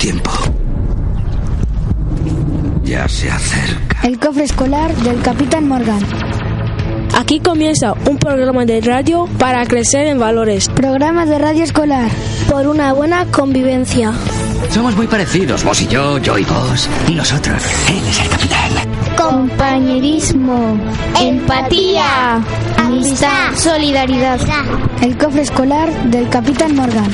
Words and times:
tiempo. 0.00 0.30
Ya 2.84 3.06
se 3.06 3.30
acerca. 3.30 4.00
El 4.02 4.18
cofre 4.18 4.44
escolar 4.44 4.96
del 4.96 5.20
Capitán 5.20 5.68
Morgan. 5.68 6.00
Aquí 7.18 7.38
comienza 7.38 7.92
un 8.08 8.16
programa 8.16 8.64
de 8.64 8.80
radio 8.80 9.28
para 9.38 9.66
crecer 9.66 10.06
en 10.06 10.18
valores. 10.18 10.70
Programa 10.70 11.26
de 11.26 11.38
radio 11.38 11.64
escolar. 11.64 12.10
Por 12.48 12.66
una 12.66 12.94
buena 12.94 13.26
convivencia. 13.26 14.12
Somos 14.70 14.96
muy 14.96 15.06
parecidos, 15.06 15.62
vos 15.64 15.82
y 15.82 15.88
yo, 15.88 16.16
yo 16.18 16.38
y 16.38 16.44
vos. 16.44 16.88
Y 17.06 17.14
nosotros. 17.14 17.62
Él 17.90 18.02
es 18.08 18.20
el 18.20 18.28
capitán. 18.30 18.70
Compañerismo. 19.18 20.80
Empatía. 21.20 22.42
Amistad. 22.78 23.54
Solidaridad. 23.54 24.40
El 25.02 25.18
cofre 25.18 25.42
escolar 25.42 25.92
del 26.04 26.26
Capitán 26.30 26.74
Morgan. 26.74 27.10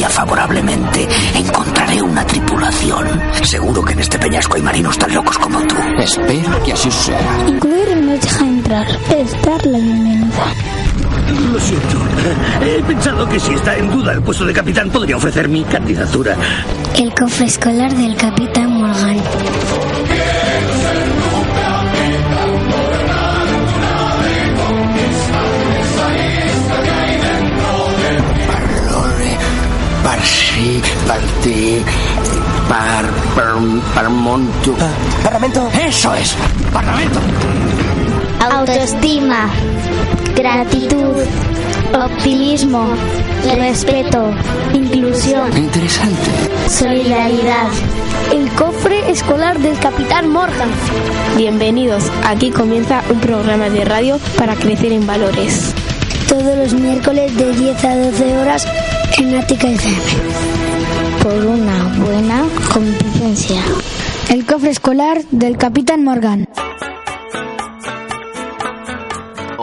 Cambia 0.00 0.08
favorablemente. 0.08 1.06
Encontraré 1.34 2.00
una 2.00 2.24
tripulación. 2.24 3.20
Seguro 3.42 3.84
que 3.84 3.92
en 3.92 4.00
este 4.00 4.18
peñasco 4.18 4.56
hay 4.56 4.62
marinos 4.62 4.96
tan 4.98 5.12
locos 5.14 5.38
como 5.38 5.60
tú. 5.66 5.74
Espero 5.98 6.62
que 6.62 6.72
así 6.72 6.90
sea. 6.90 7.20
Incluir 7.46 7.96
no 7.96 8.12
deja 8.12 8.46
entrar. 8.46 8.86
Es 9.14 9.42
dar 9.42 9.66
la 9.66 9.78
bienvenida. 9.78 10.44
Lo 11.52 11.60
siento. 11.60 11.98
He 12.62 12.82
pensado 12.82 13.28
que 13.28 13.40
si 13.40 13.52
está 13.52 13.76
en 13.76 13.90
duda 13.90 14.12
el 14.12 14.22
puesto 14.22 14.46
de 14.46 14.52
capitán 14.54 14.90
podría 14.90 15.16
ofrecer 15.16 15.48
mi 15.48 15.64
candidatura. 15.64 16.36
El 16.96 17.14
cofre 17.14 17.46
escolar 17.46 17.94
del 17.94 18.16
Capitán 18.16 18.72
Morgan. 18.80 19.18
Sí, 31.42 31.82
par 32.68 33.02
par, 33.02 33.10
par, 33.34 33.94
par 33.94 34.10
montu. 34.10 34.74
Parlamento. 35.22 35.68
¡Eso 35.86 36.14
es! 36.14 36.36
¡Parlamento! 36.72 37.18
Autoestima. 38.40 39.50
Gratitud. 40.34 41.16
Optimismo. 41.92 42.86
Respeto. 43.56 44.32
Inclusión. 44.72 45.56
Interesante. 45.56 46.30
Solidaridad. 46.68 47.68
El 48.32 48.48
cofre 48.52 49.10
escolar 49.10 49.58
del 49.58 49.78
Capitán 49.78 50.28
Morgan. 50.28 50.70
Bienvenidos. 51.36 52.04
Aquí 52.24 52.50
comienza 52.50 53.02
un 53.10 53.18
programa 53.20 53.68
de 53.68 53.84
radio 53.84 54.18
para 54.38 54.54
crecer 54.54 54.92
en 54.92 55.06
valores. 55.06 55.74
Todos 56.28 56.56
los 56.56 56.74
miércoles 56.74 57.36
de 57.36 57.52
10 57.52 57.84
a 57.84 57.96
12 57.96 58.38
horas 58.38 58.66
en 59.18 59.36
Ática 59.36 59.68
FM. 59.68 60.49
Por 61.22 61.34
una 61.34 61.84
buena 61.98 62.44
convivencia. 62.72 63.62
El 64.30 64.46
cofre 64.46 64.70
escolar 64.70 65.22
del 65.30 65.58
Capitán 65.58 66.02
Morgan. 66.02 66.48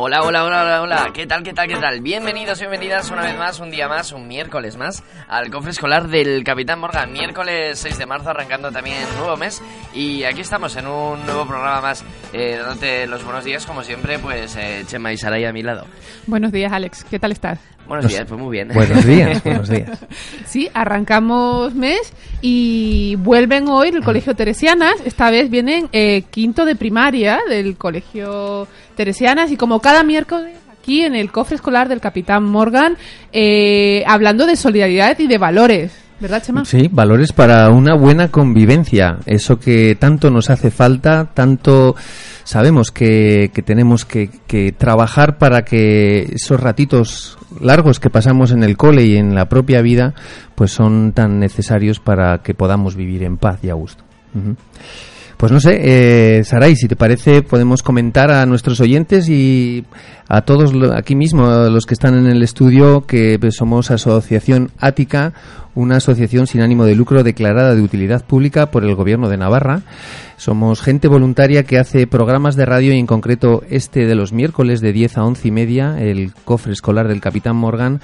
Hola, 0.07 0.21
hola, 0.21 0.45
hola, 0.45 0.63
hola, 0.63 0.81
hola. 0.81 1.11
¿Qué 1.13 1.27
tal, 1.27 1.43
qué 1.43 1.51
tal, 1.51 1.67
qué 1.67 1.75
tal? 1.75 1.99
Bienvenidos, 1.99 2.57
bienvenidas 2.61 3.11
una 3.11 3.23
vez 3.23 3.37
más, 3.37 3.59
un 3.59 3.69
día 3.69 3.89
más, 3.89 4.13
un 4.13 4.25
miércoles 4.25 4.77
más, 4.77 5.03
al 5.27 5.51
cofre 5.51 5.71
escolar 5.71 6.07
del 6.07 6.45
Capitán 6.45 6.79
Morgan. 6.79 7.11
Miércoles 7.11 7.77
6 7.77 7.97
de 7.97 8.05
marzo, 8.05 8.29
arrancando 8.29 8.71
también 8.71 8.95
nuevo 9.17 9.35
mes. 9.35 9.61
Y 9.93 10.23
aquí 10.23 10.39
estamos 10.39 10.77
en 10.77 10.87
un 10.87 11.25
nuevo 11.25 11.45
programa 11.45 11.81
más, 11.81 12.05
eh, 12.31 12.55
dándote 12.57 13.05
los 13.05 13.21
buenos 13.25 13.43
días, 13.43 13.65
como 13.65 13.83
siempre, 13.83 14.17
pues 14.17 14.55
eh, 14.55 14.85
Chema 14.87 15.11
y 15.11 15.17
Saray 15.17 15.43
a 15.43 15.51
mi 15.51 15.61
lado. 15.61 15.85
Buenos 16.25 16.53
días, 16.53 16.71
Alex. 16.71 17.03
¿Qué 17.03 17.19
tal 17.19 17.33
estás? 17.33 17.59
Buenos 17.85 18.09
días, 18.09 18.25
pues 18.27 18.39
muy 18.39 18.51
bien. 18.51 18.69
Buenos 18.73 19.05
días, 19.05 19.43
buenos 19.45 19.69
días. 19.69 20.05
Sí, 20.45 20.69
arrancamos 20.73 21.73
mes 21.73 22.13
y 22.41 23.15
vuelven 23.17 23.67
hoy 23.69 23.91
del 23.91 24.03
Colegio 24.03 24.35
Teresianas. 24.35 24.95
Esta 25.05 25.29
vez 25.31 25.49
vienen 25.49 25.89
eh, 25.91 26.23
quinto 26.29 26.65
de 26.65 26.75
primaria 26.75 27.39
del 27.49 27.77
Colegio 27.77 28.67
Teresianas 28.97 29.51
y 29.51 29.57
como 29.57 29.79
cada 29.79 30.03
miércoles 30.03 30.57
aquí 30.77 31.03
en 31.03 31.15
el 31.15 31.31
cofre 31.31 31.55
escolar 31.55 31.87
del 31.87 32.01
Capitán 32.01 32.43
Morgan, 32.43 32.97
eh, 33.31 34.03
hablando 34.07 34.45
de 34.45 34.55
solidaridad 34.55 35.17
y 35.19 35.27
de 35.27 35.37
valores. 35.37 35.91
¿Verdad, 36.19 36.41
Chema? 36.41 36.65
Sí, 36.65 36.89
valores 36.91 37.31
para 37.31 37.69
una 37.69 37.93
buena 37.93 38.29
convivencia. 38.31 39.19
Eso 39.27 39.59
que 39.59 39.95
tanto 39.95 40.31
nos 40.31 40.49
hace 40.49 40.71
falta, 40.71 41.29
tanto 41.31 41.95
sabemos 42.43 42.89
que, 42.89 43.51
que 43.53 43.61
tenemos 43.61 44.03
que, 44.03 44.31
que 44.47 44.71
trabajar 44.71 45.37
para 45.37 45.63
que 45.63 46.21
esos 46.33 46.59
ratitos 46.59 47.37
largos 47.61 47.99
que 47.99 48.09
pasamos 48.09 48.51
en 48.51 48.63
el 48.63 48.77
cole 48.77 49.05
y 49.05 49.15
en 49.15 49.35
la 49.35 49.47
propia 49.47 49.83
vida, 49.83 50.15
pues 50.55 50.71
son 50.71 51.13
tan 51.13 51.37
necesarios 51.37 51.99
para 51.99 52.39
que 52.39 52.55
podamos 52.55 52.95
vivir 52.95 53.21
en 53.21 53.37
paz 53.37 53.59
y 53.63 53.69
a 53.69 53.75
gusto. 53.75 54.03
Pues 55.37 55.51
no 55.51 55.59
sé, 55.59 55.77
eh, 56.39 56.43
Saray, 56.43 56.75
si 56.75 56.87
te 56.87 56.95
parece, 56.95 57.43
podemos 57.43 57.83
comentar 57.83 58.31
a 58.31 58.43
nuestros 58.47 58.79
oyentes 58.79 59.29
y 59.29 59.85
a 60.27 60.41
todos 60.41 60.73
aquí 60.95 61.15
mismo, 61.15 61.47
a 61.47 61.69
los 61.69 61.85
que 61.85 61.93
están 61.93 62.17
en 62.17 62.25
el 62.25 62.41
estudio, 62.41 63.05
que 63.05 63.37
pues, 63.39 63.55
somos 63.55 63.91
Asociación 63.91 64.71
Ática, 64.79 65.33
una 65.77 65.97
asociación 65.97 66.47
sin 66.47 66.61
ánimo 66.61 66.85
de 66.85 66.95
lucro 66.95 67.23
declarada 67.23 67.75
de 67.75 67.83
utilidad 67.83 68.25
pública 68.25 68.71
por 68.71 68.83
el 68.83 68.95
Gobierno 68.95 69.29
de 69.29 69.37
Navarra. 69.37 69.83
Somos 70.35 70.81
gente 70.81 71.07
voluntaria 71.07 71.63
que 71.63 71.77
hace 71.77 72.07
programas 72.07 72.55
de 72.55 72.65
radio 72.65 72.93
y 72.93 72.97
en 72.97 73.05
concreto 73.05 73.61
este 73.69 74.07
de 74.07 74.15
los 74.15 74.33
miércoles 74.33 74.81
de 74.81 74.91
10 74.91 75.19
a 75.19 75.23
11 75.23 75.47
y 75.47 75.51
media, 75.51 75.99
el 75.99 76.33
cofre 76.33 76.73
escolar 76.73 77.07
del 77.07 77.21
Capitán 77.21 77.57
Morgan, 77.57 78.01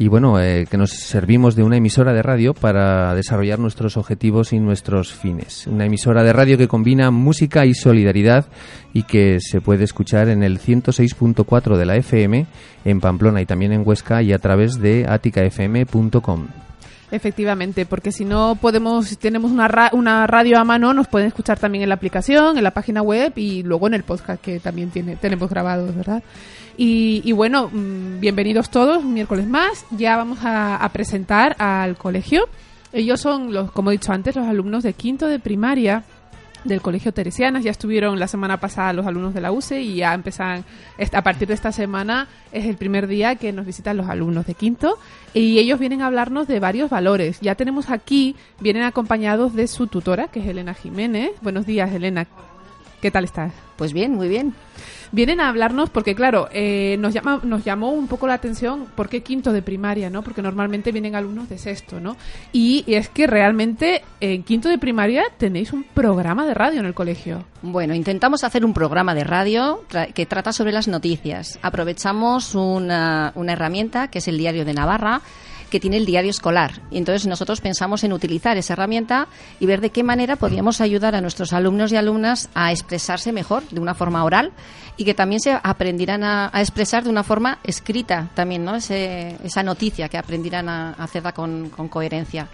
y 0.00 0.08
bueno, 0.08 0.40
eh, 0.40 0.66
que 0.68 0.76
nos 0.76 0.90
servimos 0.90 1.54
de 1.54 1.62
una 1.62 1.76
emisora 1.76 2.12
de 2.12 2.22
radio 2.22 2.54
para 2.54 3.14
desarrollar 3.14 3.60
nuestros 3.60 3.96
objetivos 3.96 4.52
y 4.52 4.58
nuestros 4.58 5.12
fines. 5.12 5.68
Una 5.68 5.86
emisora 5.86 6.24
de 6.24 6.32
radio 6.32 6.58
que 6.58 6.66
combina 6.66 7.12
música 7.12 7.66
y 7.66 7.74
solidaridad 7.74 8.46
y 8.92 9.04
que 9.04 9.38
se 9.40 9.60
puede 9.60 9.84
escuchar 9.84 10.28
en 10.28 10.42
el 10.42 10.58
106.4 10.58 11.76
de 11.76 11.86
la 11.86 11.96
FM 11.96 12.46
en 12.84 13.00
Pamplona 13.00 13.42
y 13.42 13.46
también 13.46 13.72
en 13.72 13.86
Huesca 13.86 14.22
y 14.22 14.32
a 14.32 14.38
través 14.40 14.80
de 14.80 15.06
aticafm.com. 15.08 16.48
Efectivamente, 17.12 17.84
porque 17.84 18.10
si 18.10 18.24
no 18.24 18.56
podemos, 18.58 19.06
si 19.06 19.16
tenemos 19.16 19.50
una, 19.52 19.68
ra- 19.68 19.90
una 19.92 20.26
radio 20.26 20.58
a 20.58 20.64
mano, 20.64 20.94
nos 20.94 21.08
pueden 21.08 21.28
escuchar 21.28 21.58
también 21.58 21.82
en 21.82 21.90
la 21.90 21.94
aplicación, 21.96 22.56
en 22.56 22.64
la 22.64 22.70
página 22.70 23.02
web 23.02 23.34
y 23.36 23.62
luego 23.62 23.86
en 23.86 23.92
el 23.92 24.02
podcast 24.02 24.42
que 24.42 24.58
también 24.60 24.88
tiene, 24.90 25.16
tenemos 25.16 25.50
grabados, 25.50 25.94
¿verdad? 25.94 26.22
Y, 26.78 27.20
y 27.22 27.32
bueno, 27.32 27.68
mm, 27.70 28.18
bienvenidos 28.18 28.70
todos, 28.70 29.04
miércoles 29.04 29.46
más. 29.46 29.84
Ya 29.90 30.16
vamos 30.16 30.38
a, 30.42 30.76
a 30.76 30.88
presentar 30.88 31.54
al 31.58 31.96
colegio. 31.96 32.48
Ellos 32.94 33.20
son, 33.20 33.52
los, 33.52 33.70
como 33.72 33.90
he 33.90 33.92
dicho 33.92 34.10
antes, 34.12 34.34
los 34.34 34.46
alumnos 34.48 34.82
de 34.82 34.94
quinto 34.94 35.26
de 35.26 35.38
primaria 35.38 36.04
del 36.64 36.80
Colegio 36.80 37.12
Teresianas. 37.12 37.64
Ya 37.64 37.70
estuvieron 37.70 38.18
la 38.18 38.28
semana 38.28 38.58
pasada 38.58 38.92
los 38.92 39.06
alumnos 39.06 39.34
de 39.34 39.40
la 39.40 39.52
UCE 39.52 39.80
y 39.80 39.96
ya 39.96 40.14
empiezan, 40.14 40.64
a 41.12 41.22
partir 41.22 41.48
de 41.48 41.54
esta 41.54 41.72
semana 41.72 42.28
es 42.52 42.66
el 42.66 42.76
primer 42.76 43.06
día 43.06 43.36
que 43.36 43.52
nos 43.52 43.66
visitan 43.66 43.96
los 43.96 44.08
alumnos 44.08 44.46
de 44.46 44.54
quinto 44.54 44.98
y 45.34 45.58
ellos 45.58 45.78
vienen 45.78 46.02
a 46.02 46.06
hablarnos 46.06 46.46
de 46.48 46.60
varios 46.60 46.90
valores. 46.90 47.40
Ya 47.40 47.54
tenemos 47.54 47.90
aquí, 47.90 48.36
vienen 48.60 48.82
acompañados 48.82 49.54
de 49.54 49.66
su 49.66 49.86
tutora, 49.86 50.28
que 50.28 50.40
es 50.40 50.46
Elena 50.46 50.74
Jiménez. 50.74 51.32
Buenos 51.40 51.66
días, 51.66 51.92
Elena. 51.92 52.26
¿Qué 53.00 53.10
tal 53.10 53.24
estás? 53.24 53.52
Pues 53.76 53.92
bien, 53.92 54.14
muy 54.14 54.28
bien. 54.28 54.54
Vienen 55.12 55.40
a 55.40 55.48
hablarnos 55.48 55.90
porque, 55.90 56.14
claro, 56.14 56.48
eh, 56.52 56.96
nos, 56.98 57.12
llama, 57.12 57.40
nos 57.42 57.64
llamó 57.64 57.90
un 57.90 58.08
poco 58.08 58.26
la 58.26 58.34
atención 58.34 58.86
por 58.94 59.10
qué 59.10 59.22
quinto 59.22 59.52
de 59.52 59.60
primaria, 59.60 60.08
¿no? 60.08 60.22
Porque 60.22 60.40
normalmente 60.40 60.90
vienen 60.90 61.14
alumnos 61.14 61.50
de 61.50 61.58
sexto, 61.58 62.00
¿no? 62.00 62.16
Y 62.52 62.82
es 62.86 63.10
que 63.10 63.26
realmente 63.26 64.02
en 64.20 64.42
quinto 64.42 64.70
de 64.70 64.78
primaria 64.78 65.24
tenéis 65.36 65.72
un 65.74 65.84
programa 65.84 66.46
de 66.46 66.54
radio 66.54 66.80
en 66.80 66.86
el 66.86 66.94
colegio. 66.94 67.44
Bueno, 67.60 67.94
intentamos 67.94 68.42
hacer 68.42 68.64
un 68.64 68.72
programa 68.72 69.14
de 69.14 69.24
radio 69.24 69.84
tra- 69.90 70.12
que 70.12 70.24
trata 70.26 70.52
sobre 70.52 70.72
las 70.72 70.88
noticias. 70.88 71.58
Aprovechamos 71.62 72.54
una, 72.54 73.32
una 73.34 73.52
herramienta 73.52 74.08
que 74.08 74.18
es 74.18 74.28
el 74.28 74.38
Diario 74.38 74.64
de 74.64 74.72
Navarra 74.74 75.20
que 75.72 75.80
tiene 75.80 75.96
el 75.96 76.04
diario 76.06 76.30
escolar. 76.30 76.82
Y 76.90 76.98
entonces 76.98 77.26
nosotros 77.26 77.62
pensamos 77.62 78.04
en 78.04 78.12
utilizar 78.12 78.58
esa 78.58 78.74
herramienta 78.74 79.26
y 79.58 79.64
ver 79.66 79.80
de 79.80 79.88
qué 79.90 80.04
manera 80.04 80.36
podríamos 80.36 80.82
ayudar 80.82 81.14
a 81.16 81.20
nuestros 81.22 81.54
alumnos 81.54 81.90
y 81.90 81.96
alumnas 81.96 82.50
a 82.54 82.70
expresarse 82.70 83.32
mejor 83.32 83.62
de 83.70 83.80
una 83.80 83.94
forma 83.94 84.22
oral 84.22 84.52
y 84.98 85.04
que 85.06 85.14
también 85.14 85.40
se 85.40 85.58
aprendirán 85.62 86.22
a, 86.22 86.50
expresar 86.56 87.04
de 87.04 87.08
una 87.10 87.22
forma 87.24 87.58
escrita 87.64 88.28
también, 88.34 88.64
¿no? 88.64 88.74
Ese- 88.76 89.38
esa 89.42 89.62
noticia 89.62 90.10
que 90.10 90.18
aprendirán 90.18 90.68
a, 90.68 90.90
hacerla 90.92 91.32
con 91.32 91.70
coherencia. 91.88 92.48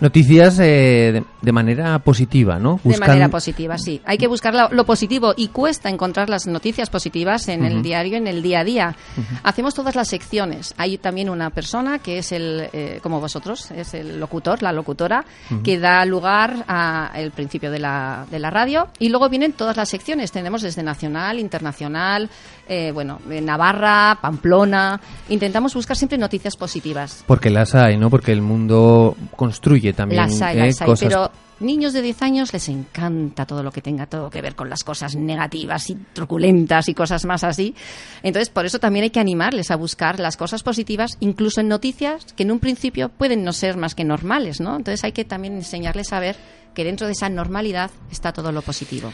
Noticias 0.00 0.58
eh, 0.60 1.10
de, 1.12 1.24
de 1.42 1.52
manera 1.52 1.98
positiva, 1.98 2.58
¿no? 2.58 2.78
De 2.84 2.98
manera 3.00 3.28
positiva, 3.30 3.76
sí. 3.78 4.00
Hay 4.04 4.16
que 4.16 4.28
buscar 4.28 4.54
la- 4.54 4.68
lo 4.70 4.84
positivo 4.84 5.34
y 5.36 5.48
cuesta 5.48 5.88
encontrar 5.88 6.28
las 6.30 6.46
noticias 6.46 6.88
positivas 6.88 7.48
en 7.48 7.64
el 7.64 7.82
diario, 7.82 8.16
en 8.16 8.28
el 8.28 8.40
día 8.42 8.60
a 8.60 8.64
día. 8.64 8.96
Hacemos 9.42 9.74
todas 9.74 9.96
las 9.96 10.06
secciones. 10.08 10.72
Hay 10.76 10.98
también 10.98 11.28
una 11.28 11.50
persona 11.50 11.98
que 11.98 12.18
es 12.18 12.30
el, 12.30 12.68
eh, 12.72 13.00
como 13.02 13.20
vosotros, 13.20 13.70
es 13.72 13.92
el 13.94 14.20
locutor, 14.20 14.62
la 14.62 14.72
locutora, 14.72 15.24
que 15.64 15.78
da 15.80 16.04
lugar 16.04 16.64
al 16.68 17.32
principio 17.32 17.70
de 17.72 17.80
la, 17.80 18.24
de 18.30 18.38
la 18.38 18.50
radio. 18.50 18.88
Y 19.00 19.08
luego 19.08 19.28
vienen 19.28 19.52
todas 19.52 19.76
las 19.76 19.88
secciones. 19.88 20.30
Tenemos 20.30 20.62
desde 20.62 20.82
nacional, 20.84 21.40
internacional, 21.40 22.30
eh, 22.68 22.92
bueno, 22.92 23.18
eh, 23.30 23.40
Navarra, 23.40 24.18
Pamplona. 24.20 25.00
Intentamos 25.30 25.74
buscar 25.74 25.96
siempre 25.96 26.18
noticias 26.18 26.56
positivas. 26.56 27.24
Porque 27.26 27.50
las 27.50 27.74
hay, 27.74 27.96
¿no? 27.96 28.10
Porque 28.10 28.32
el 28.32 28.42
mundo 28.42 29.16
construye 29.36 29.94
también 29.94 30.22
Las 30.22 30.42
hay, 30.42 30.58
eh, 30.58 30.66
las 30.66 30.80
hay, 30.82 30.86
cosas. 30.86 31.08
pero 31.08 31.30
niños 31.60 31.92
de 31.92 32.02
10 32.02 32.22
años 32.22 32.52
les 32.52 32.68
encanta 32.68 33.46
todo 33.46 33.62
lo 33.62 33.72
que 33.72 33.80
tenga 33.80 34.06
todo 34.06 34.30
que 34.30 34.42
ver 34.42 34.54
con 34.54 34.68
las 34.68 34.84
cosas 34.84 35.16
negativas 35.16 35.88
y 35.90 35.96
truculentas 36.12 36.88
y 36.88 36.94
cosas 36.94 37.24
más 37.24 37.42
así. 37.42 37.74
Entonces, 38.22 38.50
por 38.50 38.66
eso 38.66 38.78
también 38.78 39.04
hay 39.04 39.10
que 39.10 39.20
animarles 39.20 39.70
a 39.70 39.76
buscar 39.76 40.20
las 40.20 40.36
cosas 40.36 40.62
positivas, 40.62 41.16
incluso 41.20 41.60
en 41.60 41.68
noticias 41.68 42.32
que 42.34 42.42
en 42.42 42.50
un 42.50 42.60
principio 42.60 43.08
pueden 43.08 43.44
no 43.44 43.52
ser 43.52 43.76
más 43.76 43.94
que 43.94 44.04
normales, 44.04 44.60
¿no? 44.60 44.76
Entonces 44.76 45.02
hay 45.04 45.12
que 45.12 45.24
también 45.24 45.54
enseñarles 45.54 46.12
a 46.12 46.20
ver 46.20 46.36
que 46.74 46.84
dentro 46.84 47.06
de 47.06 47.14
esa 47.14 47.28
normalidad 47.28 47.90
está 48.10 48.32
todo 48.32 48.52
lo 48.52 48.62
positivo. 48.62 49.10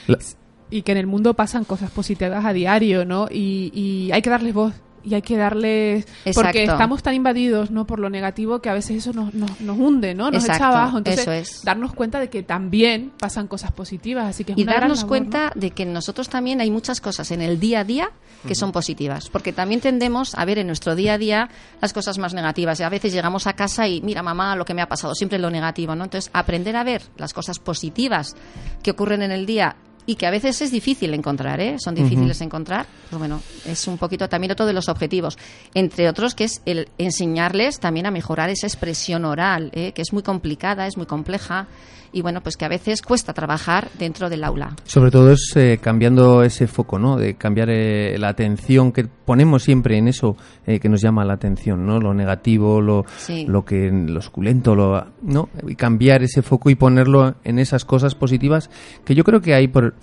Y 0.75 0.82
que 0.82 0.91
en 0.91 0.99
el 0.99 1.06
mundo 1.06 1.35
pasan 1.35 1.62
cosas 1.62 1.93
positivas 1.93 2.44
a 2.44 2.53
diario, 2.53 3.05
¿no? 3.05 3.29
Y, 3.31 3.71
y 3.73 4.11
hay 4.11 4.23
que 4.23 4.29
darles 4.29 4.53
voz. 4.53 4.75
Y 5.05 5.15
hay 5.15 5.23
que 5.23 5.37
darles... 5.37 6.05
Porque 6.35 6.65
estamos 6.65 7.00
tan 7.00 7.15
invadidos, 7.15 7.71
¿no? 7.71 7.87
Por 7.87 8.00
lo 8.00 8.11
negativo 8.11 8.61
que 8.61 8.71
a 8.71 8.75
veces 8.75 8.97
eso 8.97 9.12
nos, 9.12 9.32
nos, 9.35 9.61
nos 9.61 9.79
hunde, 9.79 10.15
¿no? 10.15 10.32
Nos 10.32 10.44
echa 10.44 10.67
abajo. 10.69 10.99
Entonces, 10.99 11.21
eso 11.23 11.31
es. 11.31 11.62
darnos 11.62 11.93
cuenta 11.93 12.19
de 12.19 12.29
que 12.29 12.43
también 12.43 13.12
pasan 13.21 13.47
cosas 13.47 13.71
positivas. 13.71 14.31
Así 14.31 14.43
que 14.43 14.53
es 14.53 14.59
y 14.59 14.62
una 14.62 14.73
gran 14.73 14.81
darnos 14.81 15.03
labor, 15.03 15.09
cuenta 15.11 15.53
de 15.55 15.71
que 15.71 15.85
nosotros 15.85 16.29
también 16.29 16.61
hay 16.61 16.73
muchas 16.73 17.00
cosas 17.00 17.31
en 17.31 17.41
el 17.41 17.61
día 17.61 17.81
a 17.81 17.85
día 17.85 18.11
que 18.44 18.55
son 18.56 18.73
positivas, 18.73 19.31
porque 19.31 19.53
también 19.53 19.81
tendemos 19.81 20.35
a 20.35 20.44
ver 20.44 20.59
en 20.59 20.67
nuestro 20.67 20.94
día 20.94 21.15
a 21.15 21.19
día 21.19 21.49
las 21.81 21.93
cosas 21.93 22.19
más 22.19 22.35
negativas. 22.35 22.81
Y 22.81 22.82
a 22.82 22.88
veces 22.88 23.12
llegamos 23.12 23.47
a 23.47 23.53
casa 23.53 23.87
y 23.87 24.00
mira 24.03 24.23
mamá 24.23 24.56
lo 24.56 24.65
que 24.65 24.75
me 24.75 24.82
ha 24.82 24.88
pasado, 24.88 25.15
siempre 25.15 25.38
lo 25.38 25.50
negativo, 25.50 25.94
¿no? 25.94 26.05
Entonces, 26.05 26.31
aprender 26.35 26.77
a 26.77 26.82
ver 26.82 27.03
las 27.17 27.32
cosas 27.32 27.59
positivas 27.59 28.35
que 28.82 28.91
ocurren 28.91 29.23
en 29.23 29.31
el 29.31 29.47
día 29.47 29.77
y 30.06 30.17
que 30.17 30.27
a 30.27 30.31
veces 30.31 30.61
es 30.61 30.71
difícil 30.71 31.15
encontrar, 31.15 31.61
¿eh? 31.61 31.77
Son 31.79 31.95
difíciles 31.95 32.39
de 32.39 32.45
encontrar. 32.45 32.87
Pues 33.09 33.19
bueno, 33.19 33.41
es 33.65 33.87
un 33.87 33.99
poquito 33.99 34.29
también 34.29 34.53
otro 34.53 34.67
de 34.67 34.73
los 34.73 34.89
objetivos, 34.89 35.39
entre 35.73 36.09
otros 36.09 36.35
que 36.35 36.45
es 36.45 36.61
el 36.67 36.89
enseñarles 36.99 37.81
también 37.81 38.06
a 38.06 38.11
mejorar 38.11 38.51
esa 38.51 38.67
expresión 38.67 39.25
oral, 39.25 39.71
¿eh? 39.73 39.93
que 39.93 40.03
es 40.03 40.12
muy 40.12 40.23
complicada, 40.23 40.87
es 40.87 40.97
muy 40.97 41.06
compleja 41.06 41.69
y 42.14 42.22
bueno, 42.22 42.40
pues 42.43 42.56
que 42.56 42.64
a 42.64 42.69
veces 42.69 43.02
cuesta 43.02 43.32
trabajar 43.32 43.88
dentro 43.99 44.31
del 44.31 44.44
aula. 44.44 44.76
Sobre 44.84 45.11
todo 45.11 45.32
es 45.32 45.52
eh, 45.56 45.81
cambiando 45.82 46.44
ese 46.44 46.69
foco, 46.69 46.96
¿no? 46.96 47.16
De 47.16 47.34
cambiar 47.34 47.70
eh, 47.70 48.16
la 48.19 48.28
atención 48.28 48.93
que 48.93 49.05
ponemos 49.05 49.64
siempre 49.64 49.99
en 49.99 50.06
eso 50.06 50.37
eh, 50.64 50.78
que 50.78 50.88
nos 50.88 51.02
llama 51.02 51.25
la 51.25 51.34
atención, 51.34 51.84
¿no? 51.84 51.99
Lo 51.99 52.14
negativo, 52.14 52.81
lo, 52.81 53.05
Sí. 53.16 53.46
lo 53.49 53.64
que 53.64 53.90
lo 53.90 54.22
suculento, 54.22 54.76
lo, 54.76 55.05
¿no? 55.22 55.49
Y 55.66 55.75
cambiar 55.75 56.22
ese 56.22 56.43
foco 56.43 56.70
y 56.70 56.76
ponerlo 56.76 57.34
en 57.43 57.58
esas 57.58 57.84
cosas 57.84 58.14
positivas 58.14 58.70
que 59.05 59.17
yo 59.17 59.25
creo 59.25 59.40
que 59.40 59.55
hay 59.55 59.67
por 59.67 59.94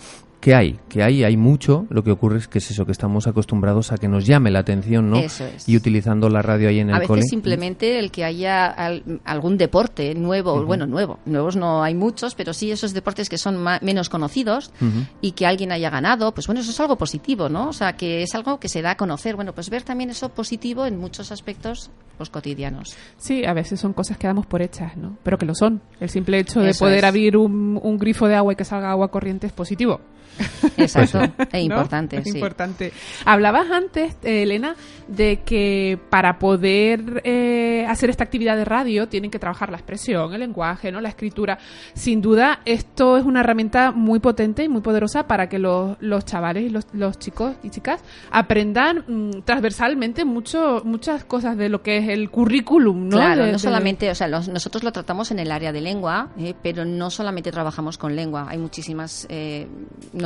que 0.42 0.56
hay, 0.56 0.80
que 0.90 1.04
hay, 1.04 1.24
hay 1.24 1.38
mucho. 1.38 1.86
Lo 1.90 2.04
que 2.04 2.10
ocurre 2.12 2.40
es 2.40 2.48
que 2.48 2.58
es 2.58 2.72
eso, 2.72 2.86
que 2.86 2.92
estamos 2.92 3.28
acostumbrados 3.28 3.92
a 3.92 3.98
que 3.98 4.08
nos 4.08 4.26
llame 4.26 4.50
la 4.50 4.60
atención, 4.60 5.10
¿no? 5.10 5.18
Eso 5.20 5.46
es. 5.46 5.70
Y 5.70 5.78
utilizando 5.78 6.30
la 6.30 6.42
radio 6.42 6.68
ahí 6.70 6.80
en 6.80 6.90
el 6.90 6.96
a 6.96 7.00
veces 7.00 7.08
cole. 7.08 7.22
simplemente 7.24 8.00
el 8.00 8.10
que 8.12 8.26
haya 8.26 8.66
al- 8.66 9.22
algún 9.24 9.58
deporte 9.58 10.16
nuevo, 10.16 10.66
bueno, 10.66 10.88
nuevo, 10.88 11.20
nuevos 11.26 11.56
no 11.56 11.84
hay 11.84 11.94
muchos, 11.94 12.34
pero 12.34 12.54
sí 12.54 12.72
esos 12.72 12.94
deportes 12.94 13.30
que 13.30 13.38
son 13.38 13.56
ma- 13.58 13.80
menos 13.84 14.10
conocidos 14.10 14.72
y 15.22 15.34
que 15.34 15.46
alguien 15.46 15.72
haya 15.72 15.90
ganado, 15.92 16.34
pues 16.34 16.48
bueno, 16.48 16.62
eso 16.62 16.72
es 16.72 16.80
algo 16.80 16.98
positivo, 16.98 17.48
¿no? 17.48 17.70
O 17.70 17.74
sea, 17.74 17.94
que 17.96 18.24
es 18.24 18.34
algo 18.34 18.60
que 18.60 18.68
se 18.68 18.82
da 18.82 18.92
a 18.92 18.98
conocer. 18.98 19.36
Bueno, 19.36 19.54
pues 19.54 19.70
ver 19.70 19.84
también 19.84 20.10
eso 20.10 20.30
positivo 20.30 20.86
en 20.88 20.98
muchos 20.98 21.32
aspectos 21.32 21.92
pues, 22.18 22.30
cotidianos. 22.32 22.96
Sí, 23.18 23.46
a 23.46 23.54
veces 23.54 23.80
son 23.80 23.94
cosas 23.94 24.18
que 24.18 24.26
damos 24.26 24.48
por 24.48 24.64
hechas, 24.64 24.98
¿no? 24.98 25.18
Pero 25.22 25.38
que 25.38 25.46
lo 25.46 25.54
son. 25.54 25.82
El 26.00 26.10
simple 26.10 26.40
hecho 26.40 26.62
de 26.62 26.72
Eso 26.72 26.86
poder 26.86 26.98
es. 27.00 27.04
abrir 27.04 27.38
un, 27.38 27.80
un 27.82 27.98
grifo 28.00 28.28
de 28.28 28.34
agua 28.36 28.54
y 28.54 28.56
que 28.56 28.66
salga 28.66 28.90
agua 28.90 29.10
corriente 29.12 29.46
es 29.46 29.54
positivo. 29.54 30.02
Exacto, 30.78 31.20
Pues 31.38 31.50
e 31.54 31.58
¿No? 31.68 31.76
importante, 31.76 32.18
Es 32.18 32.24
sí. 32.26 32.30
importante. 32.32 32.92
Hablabas 33.26 33.70
antes, 33.72 34.16
Elena, 34.24 34.76
de 35.08 35.42
que 35.44 36.00
para 36.10 36.40
poder 36.40 37.22
eh, 37.26 37.86
hacer 37.88 38.10
esta 38.10 38.24
actividad 38.24 38.56
de 38.58 38.66
radio 38.66 39.08
tienen 39.08 39.30
que 39.32 39.40
trabajar 39.40 39.70
la 39.72 39.78
expresión, 39.78 40.34
el 40.34 40.40
lenguaje, 40.40 40.92
¿no? 40.92 41.02
la 41.02 41.10
escritura. 41.10 41.58
Sin 41.94 42.22
duda, 42.22 42.60
esto 42.66 43.18
es 43.18 43.26
una 43.26 43.42
herramienta 43.42 43.92
muy 43.92 44.20
potente 44.20 44.64
y 44.64 44.70
muy 44.70 44.82
poderosa 44.82 45.28
para 45.28 45.50
que 45.50 45.60
los, 45.60 45.98
los 46.00 46.26
chavales 46.26 46.64
y 46.64 46.70
los, 46.70 46.86
los 46.94 47.20
chicos 47.20 47.56
y 47.64 47.70
chicas 47.70 48.02
aprendan 48.32 49.04
mm, 49.08 49.42
transversalmente 49.46 50.26
mucho, 50.26 50.82
muchas 50.86 51.24
cosas 51.26 51.58
de 51.58 51.70
lo 51.70 51.82
que 51.82 51.98
es 51.98 52.10
el 52.10 52.30
currículum, 52.30 53.10
¿no? 53.10 53.18
Claro, 53.18 53.42
De- 53.44 53.48
no 53.52 53.54
de- 53.54 53.60
solamente, 53.60 54.10
o 54.10 54.16
sea, 54.16 54.28
los- 54.28 54.48
nosotros 54.48 54.84
lo 54.84 54.92
tratamos 54.92 55.32
en 55.32 55.40
el 55.40 55.52
área 55.52 55.72
de 55.72 55.82
lengua, 55.82 56.30
eh, 56.38 56.54
pero 56.62 56.86
no 56.86 57.10
solamente 57.10 57.52
trabajamos 57.52 57.98
con 57.98 58.16
lengua. 58.16 58.46
Hay 58.50 58.58
muchísimas 58.58 59.26
eh, 59.30 59.68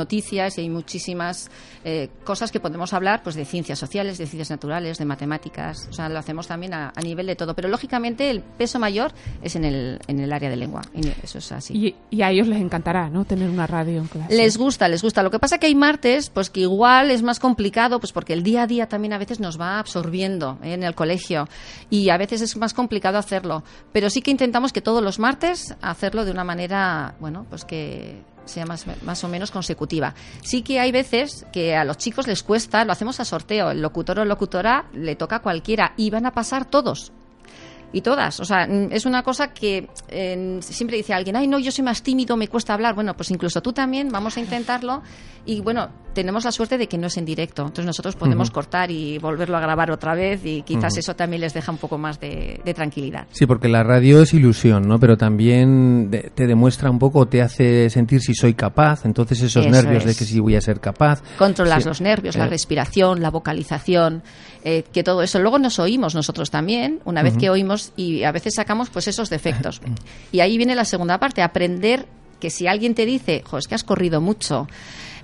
noticias 0.06 0.56
y 0.56 0.60
hay 0.60 0.70
muchísimas 0.70 1.50
eh, 1.84 2.08
cosas 2.24 2.52
que 2.52 2.60
podemos 2.60 2.92
hablar, 2.92 3.22
pues 3.24 3.34
de 3.34 3.44
ciencias 3.44 3.78
sociales, 3.78 4.18
de 4.18 4.26
ciencias 4.26 4.50
naturales, 4.50 4.98
de 4.98 5.04
matemáticas. 5.04 5.88
O 5.90 5.92
sea, 5.92 6.08
lo 6.08 6.18
hacemos 6.18 6.46
también 6.46 6.74
a, 6.74 6.92
a 6.94 7.00
nivel 7.00 7.26
de 7.26 7.34
todo. 7.34 7.54
Pero 7.54 7.68
lógicamente 7.68 8.30
el 8.30 8.40
peso 8.40 8.78
mayor 8.78 9.10
es 9.42 9.56
en 9.56 9.64
el, 9.64 9.98
en 10.06 10.20
el 10.20 10.32
área 10.32 10.48
de 10.48 10.56
lengua. 10.56 10.82
Y 10.94 11.08
eso 11.22 11.38
es 11.38 11.50
así. 11.50 11.74
Y, 11.74 11.96
y 12.16 12.22
a 12.22 12.30
ellos 12.30 12.46
les 12.46 12.60
encantará, 12.60 13.10
¿no? 13.10 13.24
Tener 13.24 13.50
una 13.50 13.66
radio 13.66 13.98
en 13.98 14.06
clase. 14.06 14.36
Les 14.36 14.56
gusta, 14.56 14.86
les 14.88 15.02
gusta. 15.02 15.24
Lo 15.24 15.30
que 15.30 15.40
pasa 15.40 15.58
que 15.58 15.66
hay 15.66 15.74
martes, 15.74 16.30
pues 16.30 16.48
que 16.48 16.60
igual 16.60 17.10
es 17.10 17.22
más 17.22 17.40
complicado, 17.40 17.98
pues 17.98 18.12
porque 18.12 18.32
el 18.32 18.44
día 18.44 18.62
a 18.62 18.66
día 18.68 18.86
también 18.86 19.12
a 19.12 19.18
veces 19.18 19.40
nos 19.40 19.60
va 19.60 19.80
absorbiendo 19.80 20.58
¿eh? 20.62 20.74
en 20.74 20.84
el 20.84 20.94
colegio 20.94 21.48
y 21.90 22.10
a 22.10 22.16
veces 22.16 22.42
es 22.42 22.56
más 22.56 22.74
complicado 22.74 23.18
hacerlo. 23.18 23.64
Pero 23.92 24.08
sí 24.08 24.22
que 24.22 24.30
intentamos 24.30 24.72
que 24.72 24.80
todos 24.80 25.02
los 25.02 25.18
martes 25.18 25.74
hacerlo 25.82 26.24
de 26.24 26.30
una 26.30 26.44
manera, 26.44 27.16
bueno, 27.18 27.44
pues 27.50 27.64
que 27.64 28.22
sea 28.46 28.66
más, 28.66 28.86
más 29.02 29.22
o 29.24 29.28
menos 29.28 29.50
consecutiva. 29.50 30.14
Sí 30.42 30.62
que 30.62 30.80
hay 30.80 30.92
veces 30.92 31.46
que 31.52 31.76
a 31.76 31.84
los 31.84 31.98
chicos 31.98 32.26
les 32.26 32.42
cuesta, 32.42 32.84
lo 32.84 32.92
hacemos 32.92 33.20
a 33.20 33.24
sorteo, 33.24 33.70
el 33.70 33.82
locutor 33.82 34.20
o 34.20 34.24
locutora 34.24 34.86
le 34.92 35.16
toca 35.16 35.36
a 35.36 35.42
cualquiera 35.42 35.92
y 35.96 36.10
van 36.10 36.26
a 36.26 36.32
pasar 36.32 36.64
todos 36.64 37.12
y 37.92 38.00
todas. 38.00 38.40
O 38.40 38.44
sea, 38.44 38.64
es 38.64 39.06
una 39.06 39.22
cosa 39.22 39.52
que 39.52 39.88
eh, 40.08 40.58
siempre 40.60 40.96
dice 40.96 41.14
alguien, 41.14 41.36
ay, 41.36 41.46
no, 41.46 41.58
yo 41.58 41.70
soy 41.70 41.84
más 41.84 42.02
tímido, 42.02 42.36
me 42.36 42.48
cuesta 42.48 42.74
hablar. 42.74 42.94
Bueno, 42.94 43.16
pues 43.16 43.30
incluso 43.30 43.62
tú 43.62 43.72
también, 43.72 44.08
vamos 44.08 44.36
a 44.36 44.40
intentarlo. 44.40 45.02
Y 45.44 45.60
bueno, 45.60 45.90
tenemos 46.16 46.44
la 46.44 46.50
suerte 46.50 46.78
de 46.78 46.88
que 46.88 46.98
no 46.98 47.06
es 47.06 47.16
en 47.16 47.24
directo. 47.24 47.62
Entonces 47.62 47.84
nosotros 47.86 48.16
podemos 48.16 48.50
cortar 48.50 48.90
y 48.90 49.18
volverlo 49.18 49.56
a 49.56 49.60
grabar 49.60 49.92
otra 49.92 50.14
vez 50.16 50.40
y 50.44 50.62
quizás 50.62 50.96
eso 50.96 51.14
también 51.14 51.42
les 51.42 51.54
deja 51.54 51.70
un 51.70 51.78
poco 51.78 51.96
más 51.98 52.18
de, 52.18 52.60
de 52.64 52.74
tranquilidad. 52.74 53.26
Sí, 53.30 53.46
porque 53.46 53.68
la 53.68 53.84
radio 53.84 54.22
es 54.22 54.34
ilusión, 54.34 54.88
¿no? 54.88 54.98
Pero 54.98 55.16
también 55.16 56.10
te 56.34 56.46
demuestra 56.48 56.90
un 56.90 56.98
poco, 56.98 57.26
te 57.28 57.42
hace 57.42 57.88
sentir 57.90 58.20
si 58.20 58.34
soy 58.34 58.54
capaz, 58.54 59.04
entonces 59.04 59.40
esos 59.42 59.64
Eso 59.64 59.70
nervios 59.70 60.04
de 60.04 60.14
que 60.16 60.24
si 60.24 60.40
voy 60.40 60.56
a 60.56 60.60
ser 60.60 60.80
capaz. 60.80 61.22
Controlas 61.38 61.82
Sí. 61.84 61.88
los 61.90 62.00
nervios, 62.00 62.34
la 62.36 62.46
Eh, 62.46 62.48
respiración, 62.48 63.20
la 63.22 63.30
vocalización, 63.30 64.22
eh, 64.64 64.82
que 64.92 65.04
todo 65.04 65.22
eso. 65.22 65.38
Luego 65.38 65.58
nos 65.58 65.78
oímos 65.78 66.14
nosotros 66.14 66.50
también, 66.50 67.00
una 67.04 67.22
vez 67.22 67.36
que 67.36 67.50
oímos 67.50 67.92
y 67.96 68.24
a 68.24 68.32
veces 68.32 68.54
sacamos 68.56 68.90
pues 68.90 69.06
esos 69.06 69.28
defectos. 69.30 69.80
Y 70.32 70.40
ahí 70.40 70.56
viene 70.56 70.74
la 70.74 70.84
segunda 70.86 71.18
parte, 71.18 71.42
aprender 71.42 72.06
que 72.40 72.50
si 72.50 72.66
alguien 72.66 72.94
te 72.94 73.06
dice, 73.06 73.42
jo, 73.46 73.58
es 73.58 73.66
que 73.66 73.74
has 73.74 73.84
corrido 73.84 74.20
mucho, 74.20 74.66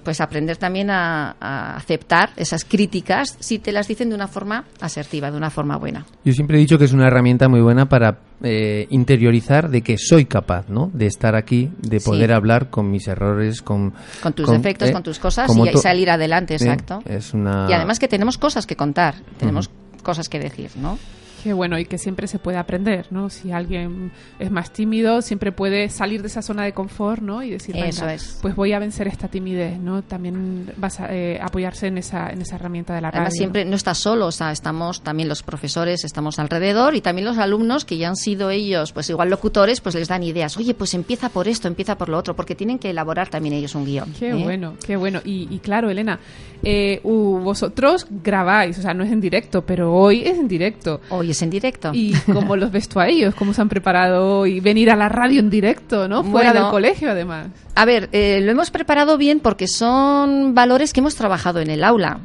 pues 0.05 0.21
aprender 0.21 0.57
también 0.57 0.91
a, 0.91 1.37
a 1.41 1.77
aceptar 1.77 2.31
esas 2.37 2.65
críticas 2.65 3.37
si 3.41 3.59
te 3.59 3.73
las 3.73 3.89
dicen 3.89 4.09
de 4.09 4.15
una 4.15 4.29
forma 4.29 4.65
asertiva, 4.81 5.31
de 5.31 5.37
una 5.37 5.51
forma 5.51 5.77
buena. 5.77 6.05
Yo 6.25 6.33
siempre 6.33 6.57
he 6.57 6.61
dicho 6.61 6.79
que 6.79 6.85
es 6.85 6.93
una 6.93 7.07
herramienta 7.07 7.49
muy 7.49 7.61
buena 7.61 7.87
para 7.87 8.19
eh, 8.43 8.87
interiorizar 8.91 9.71
de 9.71 9.83
que 9.83 9.97
soy 9.99 10.25
capaz, 10.25 10.69
¿no? 10.69 10.91
De 10.93 11.07
estar 11.07 11.37
aquí, 11.37 11.71
de 11.81 12.01
Sí. 12.01 12.07
poder 12.07 12.33
hablar 12.33 12.71
con 12.71 12.91
mis 12.91 13.07
errores, 13.07 13.63
con... 13.63 13.93
Con 14.23 14.33
tus 14.33 14.51
defectos, 14.51 14.89
eh, 14.91 14.93
con 14.93 15.03
tus 15.05 15.19
cosas 15.21 15.51
y, 15.57 15.79
salir 15.79 16.11
adelante, 16.11 16.55
Eh, 16.55 16.57
exacto. 16.57 17.01
Es 17.07 17.33
una... 17.35 17.67
Y 17.71 17.73
además 17.73 17.99
que 18.01 18.09
tenemos 18.09 18.39
cosas 18.39 18.67
que 18.67 18.75
contar, 18.75 19.15
tenemos 19.39 19.71
cosas 20.03 20.29
que 20.29 20.41
decir, 20.41 20.71
¿no? 20.77 20.99
Qué 21.43 21.53
bueno, 21.53 21.79
y 21.79 21.85
que 21.85 21.99
siempre 21.99 22.27
se 22.27 22.39
puede 22.39 22.59
aprender, 22.59 23.07
¿no? 23.11 23.29
Si 23.29 23.51
alguien 23.51 24.13
es 24.39 24.51
más 24.51 24.73
tímido, 24.73 25.23
siempre 25.23 25.51
puede 25.51 25.89
salir 25.89 26.23
de 26.23 26.29
esa 26.29 26.43
zona 26.43 26.65
de 26.65 26.73
confort, 26.73 27.21
¿no? 27.21 27.43
Y 27.43 27.51
decir, 27.51 27.77
Eso 27.77 28.03
venga, 28.03 28.15
es. 28.15 28.39
pues 28.41 28.55
voy 28.55 28.73
a 28.73 28.79
vencer 28.79 29.09
esta 29.09 29.29
timidez, 29.29 29.79
¿no? 29.79 30.03
También 30.03 30.73
vas 30.77 31.01
a 31.01 31.13
eh, 31.13 31.41
apoyarse 31.43 31.89
en 31.89 31.99
esa, 31.99 32.31
en 32.31 32.43
esa 32.43 32.57
herramienta 32.57 32.95
de 32.95 33.01
la 33.01 33.11
radio. 33.11 33.23
Además, 33.23 33.35
siempre 33.37 33.65
no 33.65 33.75
estás 33.75 33.99
solo, 33.99 34.27
o 34.27 34.33
sea, 34.33 34.53
estamos 34.53 35.03
también 35.03 35.29
los 35.29 35.43
profesores, 35.43 36.05
estamos 36.05 36.39
alrededor 36.39 36.95
y 36.95 37.01
también 37.01 37.27
los 37.27 37.39
alumnos 37.39 37.85
que 37.85 37.97
ya 37.97 38.09
han 38.09 38.17
sido 38.17 38.51
ellos, 38.51 38.93
pues 38.93 39.11
igual 39.11 39.29
locutores, 39.31 39.81
pues 39.81 39.95
les 39.97 40.09
dan 40.09 40.23
ideas. 40.23 40.57
Oye, 40.57 40.75
pues 40.75 40.95
empieza 40.95 41.29
por 41.29 41.49
esto, 41.49 41.67
empieza 41.67 41.99
por 41.99 42.09
lo 42.09 42.19
otro, 42.19 42.37
porque 42.37 42.55
tienen 42.55 42.79
que 42.79 42.91
elaborar 42.91 43.29
también 43.29 43.55
ellos 43.55 43.75
un 43.75 43.85
guion. 43.85 44.13
Qué 44.19 44.31
¿eh? 44.31 44.35
bueno, 44.35 44.75
qué 44.87 44.97
bueno. 44.97 45.21
Y, 45.25 45.49
y 45.51 45.59
claro, 45.59 45.91
Elena, 45.91 46.21
eh, 46.63 47.01
uh, 47.03 47.39
vosotros 47.41 48.07
grabáis, 48.23 48.79
o 48.79 48.83
sea, 48.83 48.95
no 48.95 49.03
es 49.03 49.11
en 49.11 49.21
directo, 49.21 49.63
pero 49.63 49.93
hoy 49.93 50.23
es 50.25 50.39
en 50.39 50.47
directo. 50.47 51.01
Hoy 51.11 51.32
es 51.33 51.43
en 51.43 51.51
directo. 51.51 51.91
¿Y 51.93 52.13
cómo 52.33 52.57
los 52.57 52.71
ves 52.71 52.89
tú 52.89 53.01
a 53.01 53.09
ellos? 53.09 53.35
¿Cómo 53.35 53.53
se 53.53 53.61
han 53.61 53.69
preparado 53.69 54.47
y 54.47 54.61
venir 54.61 54.91
a 54.91 54.97
la 54.97 55.09
radio 55.09 55.41
en 55.41 55.51
directo, 55.51 56.09
¿no? 56.09 56.23
Fuera 56.25 56.51
Bueno, 56.53 56.65
del 56.67 56.71
colegio, 56.71 57.11
además. 57.11 57.49
A 57.75 57.85
ver, 57.85 58.09
eh, 58.13 58.41
lo 58.43 58.53
hemos 58.53 58.71
preparado 58.71 59.19
bien 59.19 59.41
porque 59.41 59.67
son 59.67 60.55
valores 60.55 60.93
que 60.93 61.01
hemos 61.01 61.15
trabajado 61.17 61.61
en 61.61 61.71
el 61.71 61.85
aula. 61.85 62.21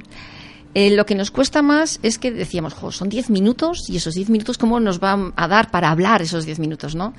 Eh, 0.73 0.91
lo 0.95 1.05
que 1.07 1.15
nos 1.15 1.31
cuesta 1.31 1.61
más 1.63 1.99
es 2.03 2.19
que 2.19 2.31
decíamos, 2.31 2.73
jo, 2.73 2.91
son 2.91 3.09
10 3.09 3.29
minutos 3.31 3.89
y 3.89 3.97
esos 3.97 4.13
10 4.13 4.29
minutos, 4.29 4.57
¿cómo 4.59 4.79
nos 4.79 4.99
van 4.99 5.33
a 5.35 5.47
dar 5.47 5.71
para 5.71 5.89
hablar 5.89 6.21
esos 6.21 6.45
10 6.45 6.59
minutos, 6.59 6.93
no? 6.93 7.13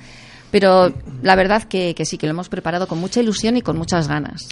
Pero 0.51 0.91
la 1.21 1.35
verdad 1.35 1.63
que, 1.63 1.93
que 1.93 2.05
sí, 2.05 2.17
que 2.17 2.25
lo 2.25 2.31
hemos 2.31 2.49
preparado 2.49 2.87
con 2.87 2.97
mucha 2.99 3.19
ilusión 3.21 3.55
y 3.57 3.61
con 3.61 3.77
muchas 3.77 4.07
ganas. 4.07 4.47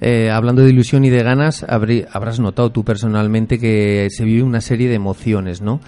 Eh, 0.00 0.28
hablando 0.30 0.62
de 0.62 0.68
ilusión 0.70 1.04
y 1.06 1.10
de 1.10 1.22
ganas, 1.22 1.62
habrí- 1.66 2.06
habrás 2.12 2.38
notado 2.38 2.70
tú 2.70 2.84
personalmente 2.84 3.58
que 3.58 4.08
se 4.10 4.24
vive 4.24 4.42
una 4.42 4.60
serie 4.60 4.88
de 4.88 4.96
emociones, 4.96 5.62
¿no? 5.62 5.80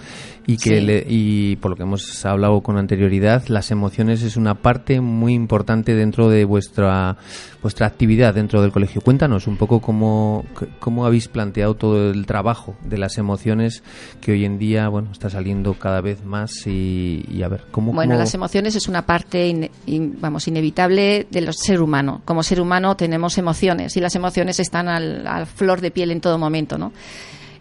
Y 0.47 0.57
que 0.57 0.79
Sí. 0.79 0.81
le- 0.81 1.05
y 1.07 1.55
por 1.57 1.69
lo 1.71 1.77
que 1.77 1.83
hemos 1.83 2.25
hablado 2.25 2.61
con 2.61 2.75
anterioridad, 2.77 3.45
las 3.47 3.69
emociones 3.69 4.23
es 4.23 4.37
una 4.37 4.55
parte 4.55 4.99
muy 4.99 5.33
importante 5.35 5.93
dentro 5.93 6.29
de 6.29 6.45
vuestra 6.45 7.17
vuestra 7.61 7.85
actividad 7.85 8.33
dentro 8.33 8.59
del 8.63 8.71
colegio. 8.71 9.01
Cuéntanos 9.01 9.45
un 9.45 9.55
poco 9.55 9.81
cómo 9.81 10.43
cómo 10.79 11.05
habéis 11.05 11.27
planteado 11.27 11.75
todo 11.75 12.09
el 12.09 12.25
trabajo 12.25 12.75
de 12.83 12.97
las 12.97 13.19
emociones 13.19 13.83
que 14.19 14.31
hoy 14.31 14.45
en 14.45 14.57
día, 14.57 14.87
bueno, 14.89 15.09
está 15.11 15.29
saliendo 15.29 15.75
cada 15.75 16.01
vez 16.01 16.25
más 16.25 16.65
y, 16.65 17.23
y 17.31 17.43
a 17.43 17.47
ver 17.47 17.65
cómo. 17.69 17.93
Bueno, 17.93 18.13
cómo- 18.13 18.19
las 18.19 18.33
emociones 18.33 18.75
es 18.75 18.87
una 18.87 19.05
parte, 19.05 19.47
in- 19.85 20.17
vamos, 20.19 20.47
inevitable 20.47 21.27
del 21.29 21.53
ser 21.53 21.81
humano. 21.83 22.21
Como 22.25 22.41
ser 22.41 22.59
humano 22.61 22.97
tenemos 22.97 23.37
emociones 23.37 23.95
y 23.95 23.99
las 24.01 24.15
emociones 24.15 24.59
están 24.59 24.87
al, 24.87 25.27
al 25.27 25.45
flor 25.45 25.81
de 25.81 25.91
piel 25.91 26.09
en 26.09 26.19
todo 26.19 26.39
momento, 26.39 26.79
¿no? 26.79 26.91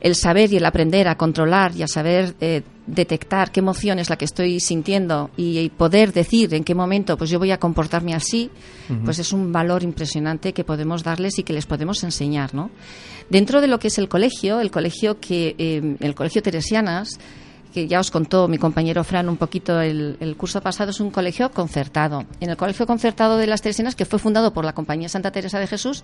El 0.00 0.14
saber 0.14 0.52
y 0.52 0.56
el 0.56 0.64
aprender 0.64 1.08
a 1.08 1.16
controlar 1.16 1.76
y 1.76 1.82
a 1.82 1.88
saber 1.88 2.34
eh, 2.40 2.62
detectar 2.86 3.52
qué 3.52 3.60
emoción 3.60 3.98
es 3.98 4.10
la 4.10 4.16
que 4.16 4.24
estoy 4.24 4.58
sintiendo 4.60 5.30
y, 5.36 5.58
y 5.58 5.68
poder 5.68 6.12
decir 6.12 6.52
en 6.54 6.64
qué 6.64 6.74
momento 6.74 7.16
pues 7.16 7.30
yo 7.30 7.38
voy 7.38 7.50
a 7.50 7.58
comportarme 7.58 8.14
así, 8.14 8.50
pues 9.04 9.18
es 9.18 9.32
un 9.32 9.52
valor 9.52 9.82
impresionante 9.82 10.52
que 10.52 10.64
podemos 10.64 11.02
darles 11.02 11.38
y 11.38 11.42
que 11.42 11.52
les 11.52 11.66
podemos 11.66 12.02
enseñar, 12.02 12.54
¿no? 12.54 12.70
Dentro 13.28 13.60
de 13.60 13.68
lo 13.68 13.78
que 13.78 13.88
es 13.88 13.98
el 13.98 14.08
colegio, 14.08 14.60
el 14.60 14.70
colegio 14.70 15.20
que 15.20 15.54
eh, 15.58 15.96
el 16.00 16.14
colegio 16.14 16.42
Teresianas 16.42 17.18
que 17.72 17.86
ya 17.86 18.00
os 18.00 18.10
contó 18.10 18.48
mi 18.48 18.58
compañero 18.58 19.04
Fran 19.04 19.28
un 19.28 19.36
poquito 19.36 19.80
el, 19.80 20.16
el 20.20 20.36
curso 20.36 20.60
pasado, 20.60 20.90
es 20.90 21.00
un 21.00 21.10
colegio 21.10 21.50
concertado. 21.50 22.24
En 22.40 22.50
el 22.50 22.56
colegio 22.56 22.86
concertado 22.86 23.36
de 23.36 23.46
las 23.46 23.62
Teresianas, 23.62 23.94
que 23.94 24.04
fue 24.04 24.18
fundado 24.18 24.52
por 24.52 24.64
la 24.64 24.72
Compañía 24.72 25.08
Santa 25.08 25.30
Teresa 25.30 25.58
de 25.58 25.66
Jesús, 25.66 26.02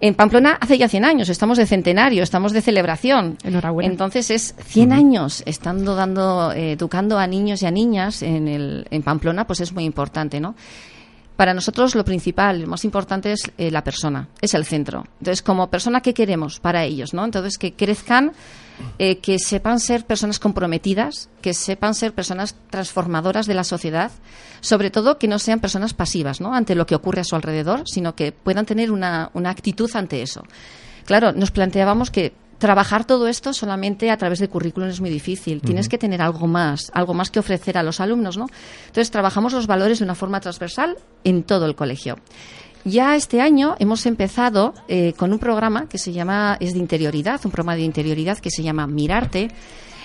en 0.00 0.14
Pamplona 0.14 0.56
hace 0.60 0.78
ya 0.78 0.88
100 0.88 1.04
años, 1.04 1.28
estamos 1.28 1.58
de 1.58 1.66
centenario, 1.66 2.22
estamos 2.22 2.52
de 2.52 2.62
celebración. 2.62 3.36
Enhorabuena. 3.44 3.90
Entonces 3.90 4.30
es 4.30 4.54
100 4.64 4.92
años 4.92 5.42
estando 5.46 5.94
dando, 5.94 6.52
eh, 6.52 6.72
educando 6.72 7.18
a 7.18 7.26
niños 7.26 7.62
y 7.62 7.66
a 7.66 7.70
niñas 7.70 8.22
en, 8.22 8.48
el, 8.48 8.86
en 8.90 9.02
Pamplona, 9.02 9.46
pues 9.46 9.60
es 9.60 9.72
muy 9.72 9.84
importante, 9.84 10.40
¿no? 10.40 10.54
Para 11.40 11.54
nosotros 11.54 11.94
lo 11.94 12.04
principal, 12.04 12.60
lo 12.60 12.66
más 12.66 12.84
importante 12.84 13.32
es 13.32 13.50
eh, 13.56 13.70
la 13.70 13.82
persona, 13.82 14.28
es 14.42 14.52
el 14.52 14.66
centro. 14.66 15.06
Entonces, 15.20 15.40
como 15.40 15.70
persona, 15.70 16.02
¿qué 16.02 16.12
queremos 16.12 16.60
para 16.60 16.84
ellos? 16.84 17.14
¿no? 17.14 17.24
Entonces, 17.24 17.56
que 17.56 17.72
crezcan, 17.72 18.32
eh, 18.98 19.20
que 19.20 19.38
sepan 19.38 19.80
ser 19.80 20.04
personas 20.04 20.38
comprometidas, 20.38 21.30
que 21.40 21.54
sepan 21.54 21.94
ser 21.94 22.12
personas 22.12 22.56
transformadoras 22.68 23.46
de 23.46 23.54
la 23.54 23.64
sociedad, 23.64 24.10
sobre 24.60 24.90
todo 24.90 25.16
que 25.16 25.28
no 25.28 25.38
sean 25.38 25.60
personas 25.60 25.94
pasivas 25.94 26.42
¿no? 26.42 26.54
ante 26.54 26.74
lo 26.74 26.84
que 26.84 26.94
ocurre 26.94 27.22
a 27.22 27.24
su 27.24 27.36
alrededor, 27.36 27.84
sino 27.86 28.14
que 28.14 28.32
puedan 28.32 28.66
tener 28.66 28.92
una, 28.92 29.30
una 29.32 29.48
actitud 29.48 29.90
ante 29.94 30.20
eso. 30.20 30.44
Claro, 31.06 31.32
nos 31.32 31.52
planteábamos 31.52 32.10
que 32.10 32.34
trabajar 32.60 33.04
todo 33.06 33.26
esto 33.26 33.52
solamente 33.52 34.10
a 34.10 34.16
través 34.16 34.38
de 34.38 34.48
currículum 34.48 34.90
es 34.90 35.00
muy 35.00 35.10
difícil. 35.10 35.62
Tienes 35.62 35.88
que 35.88 35.98
tener 35.98 36.22
algo 36.22 36.46
más, 36.46 36.92
algo 36.94 37.14
más 37.14 37.30
que 37.30 37.40
ofrecer 37.40 37.76
a 37.78 37.82
los 37.82 38.00
alumnos, 38.00 38.36
¿no? 38.36 38.46
Entonces 38.86 39.10
trabajamos 39.10 39.52
los 39.54 39.66
valores 39.66 39.98
de 39.98 40.04
una 40.04 40.14
forma 40.14 40.40
transversal 40.40 40.96
en 41.24 41.42
todo 41.42 41.66
el 41.66 41.74
colegio. 41.74 42.16
Ya 42.84 43.16
este 43.16 43.40
año 43.40 43.76
hemos 43.78 44.06
empezado 44.06 44.74
eh, 44.88 45.14
con 45.14 45.32
un 45.32 45.38
programa 45.38 45.88
que 45.88 45.98
se 45.98 46.12
llama, 46.12 46.56
es 46.60 46.74
de 46.74 46.78
interioridad, 46.78 47.40
un 47.44 47.50
programa 47.50 47.76
de 47.76 47.82
interioridad 47.82 48.38
que 48.38 48.50
se 48.50 48.62
llama 48.62 48.86
Mirarte, 48.86 49.50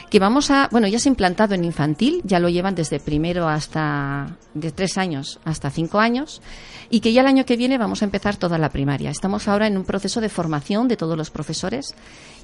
que 0.09 0.19
vamos 0.19 0.51
a, 0.51 0.69
bueno, 0.71 0.88
ya 0.88 1.00
se 1.00 1.09
ha 1.09 1.12
implantado 1.12 1.55
en 1.55 1.63
infantil, 1.63 2.21
ya 2.24 2.39
lo 2.39 2.50
llevan 2.50 2.75
desde 2.75 3.00
primero 3.00 3.47
hasta, 3.47 4.27
de 4.53 4.71
tres 4.71 4.97
años 4.97 5.39
hasta 5.43 5.69
cinco 5.69 6.00
años, 6.00 6.41
y 6.89 7.00
que 7.00 7.12
ya 7.12 7.21
el 7.21 7.27
año 7.27 7.45
que 7.45 7.57
viene 7.57 7.77
vamos 7.77 8.01
a 8.01 8.05
empezar 8.05 8.38
toda 8.38 8.57
la 8.57 8.69
primaria. 8.69 9.09
Estamos 9.09 9.47
ahora 9.47 9.67
en 9.67 9.77
un 9.77 9.83
proceso 9.83 10.21
de 10.21 10.29
formación 10.29 10.88
de 10.88 10.97
todos 10.97 11.17
los 11.17 11.31
profesores, 11.31 11.95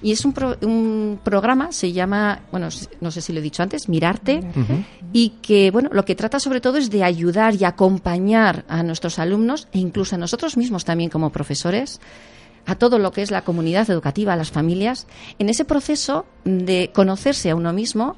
y 0.01 0.11
es 0.11 0.25
un, 0.25 0.33
pro- 0.33 0.57
un 0.63 1.19
programa, 1.23 1.71
se 1.71 1.91
llama, 1.91 2.41
bueno, 2.51 2.69
no 3.01 3.11
sé 3.11 3.21
si 3.21 3.31
lo 3.33 3.39
he 3.39 3.43
dicho 3.43 3.61
antes, 3.63 3.87
Mirarte, 3.87 4.41
y 5.13 5.29
que, 5.41 5.69
bueno, 5.71 5.89
lo 5.93 6.03
que 6.05 6.15
trata 6.15 6.39
sobre 6.39 6.61
todo 6.61 6.77
es 6.77 6.89
de 6.89 7.03
ayudar 7.03 7.55
y 7.55 7.63
acompañar 7.65 8.65
a 8.67 8.81
nuestros 8.83 9.19
alumnos, 9.19 9.67
e 9.71 9.79
incluso 9.79 10.15
a 10.15 10.17
nosotros 10.17 10.57
mismos 10.57 10.85
también 10.85 11.09
como 11.09 11.29
profesores, 11.29 12.01
a 12.65 12.75
todo 12.75 12.99
lo 12.99 13.11
que 13.11 13.21
es 13.21 13.31
la 13.31 13.43
comunidad 13.43 13.89
educativa, 13.89 14.33
a 14.33 14.37
las 14.37 14.51
familias, 14.51 15.07
en 15.39 15.49
ese 15.49 15.65
proceso 15.65 16.25
de 16.45 16.91
conocerse 16.93 17.49
a 17.49 17.55
uno 17.55 17.73
mismo, 17.73 18.15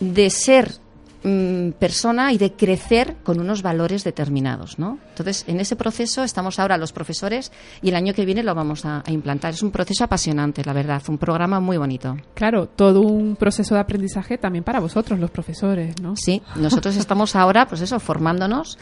de 0.00 0.30
ser 0.30 0.74
mm, 1.22 1.70
persona 1.78 2.32
y 2.32 2.38
de 2.38 2.52
crecer 2.52 3.16
con 3.22 3.40
unos 3.40 3.62
valores 3.62 4.04
determinados, 4.04 4.78
¿no? 4.78 4.98
Entonces, 5.10 5.44
en 5.46 5.60
ese 5.60 5.76
proceso 5.76 6.22
estamos 6.24 6.58
ahora 6.58 6.76
los 6.76 6.92
profesores 6.92 7.52
y 7.82 7.88
el 7.88 7.96
año 7.96 8.14
que 8.14 8.24
viene 8.24 8.42
lo 8.42 8.54
vamos 8.54 8.84
a, 8.84 9.02
a 9.06 9.10
implantar. 9.10 9.54
Es 9.54 9.62
un 9.62 9.70
proceso 9.70 10.04
apasionante, 10.04 10.64
la 10.64 10.72
verdad, 10.72 11.02
un 11.08 11.18
programa 11.18 11.60
muy 11.60 11.76
bonito. 11.76 12.16
Claro, 12.34 12.66
todo 12.66 13.00
un 13.00 13.36
proceso 13.36 13.74
de 13.74 13.80
aprendizaje 13.80 14.38
también 14.38 14.64
para 14.64 14.80
vosotros, 14.80 15.18
los 15.18 15.30
profesores, 15.30 16.00
¿no? 16.00 16.14
Sí, 16.16 16.42
nosotros 16.56 16.96
estamos 16.96 17.36
ahora, 17.36 17.66
pues 17.66 17.80
eso, 17.80 18.00
formándonos, 18.00 18.78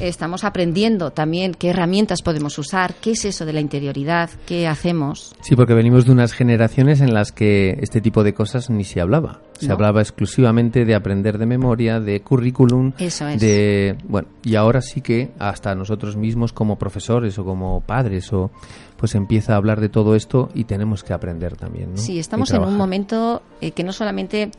estamos 0.00 0.44
aprendiendo 0.44 1.10
también 1.10 1.54
qué 1.54 1.70
herramientas 1.70 2.22
podemos 2.22 2.58
usar, 2.58 2.94
qué 2.94 3.12
es 3.12 3.24
eso 3.24 3.44
de 3.44 3.52
la 3.52 3.60
interioridad, 3.60 4.30
qué 4.46 4.66
hacemos. 4.66 5.34
Sí, 5.40 5.56
porque 5.56 5.74
venimos 5.74 6.04
de 6.04 6.12
unas 6.12 6.32
generaciones 6.32 7.00
en 7.00 7.14
las 7.14 7.32
que 7.32 7.78
este 7.80 8.00
tipo 8.00 8.24
de 8.24 8.34
cosas 8.34 8.70
ni 8.70 8.84
se 8.84 9.00
hablaba. 9.00 9.40
Se 9.58 9.66
No. 9.68 9.74
hablaba 9.74 10.00
exclusivamente 10.00 10.84
de 10.84 10.94
aprender 10.94 11.36
de 11.38 11.46
memoria, 11.46 12.00
de 12.00 12.20
currículum, 12.20 12.92
Eso 12.98 13.26
es. 13.28 13.40
de 13.40 13.96
bueno, 14.04 14.28
y 14.44 14.54
ahora 14.54 14.80
sí 14.80 15.00
que 15.00 15.30
hasta 15.38 15.74
nosotros 15.74 16.16
mismos 16.16 16.52
como 16.52 16.76
profesores 16.78 17.38
o 17.38 17.44
como 17.44 17.80
padres 17.80 18.32
o 18.32 18.50
pues 18.96 19.14
empieza 19.14 19.54
a 19.54 19.56
hablar 19.56 19.80
de 19.80 19.88
todo 19.88 20.14
esto 20.14 20.48
y 20.54 20.64
tenemos 20.64 21.02
que 21.04 21.12
aprender 21.12 21.56
también, 21.56 21.90
¿no? 21.92 21.96
Sí, 21.98 22.18
estamos 22.18 22.50
en 22.52 22.62
un 22.62 22.76
momento 22.76 23.42
eh, 23.60 23.72
que 23.72 23.84
no 23.84 23.92
solamente 23.92 24.50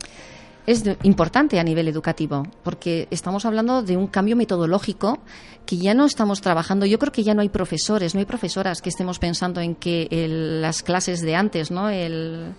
es 0.66 0.84
de- 0.84 0.96
importante 1.02 1.58
a 1.58 1.64
nivel 1.64 1.88
educativo, 1.88 2.46
porque 2.62 3.08
estamos 3.10 3.44
hablando 3.46 3.82
de 3.82 3.96
un 3.96 4.06
cambio 4.06 4.36
metodológico 4.36 5.18
que 5.66 5.78
ya 5.78 5.94
no 5.94 6.04
estamos 6.04 6.40
trabajando. 6.42 6.84
Yo 6.86 6.98
creo 6.98 7.12
que 7.12 7.22
ya 7.22 7.32
no 7.34 7.40
hay 7.40 7.48
profesores, 7.48 8.14
no 8.14 8.20
hay 8.20 8.26
profesoras 8.26 8.82
que 8.82 8.90
estemos 8.90 9.18
pensando 9.18 9.60
en 9.62 9.74
que 9.74 10.06
el- 10.10 10.60
las 10.62 10.82
clases 10.82 11.22
de 11.22 11.34
antes, 11.34 11.70
¿no? 11.70 11.88
El, 11.88 12.52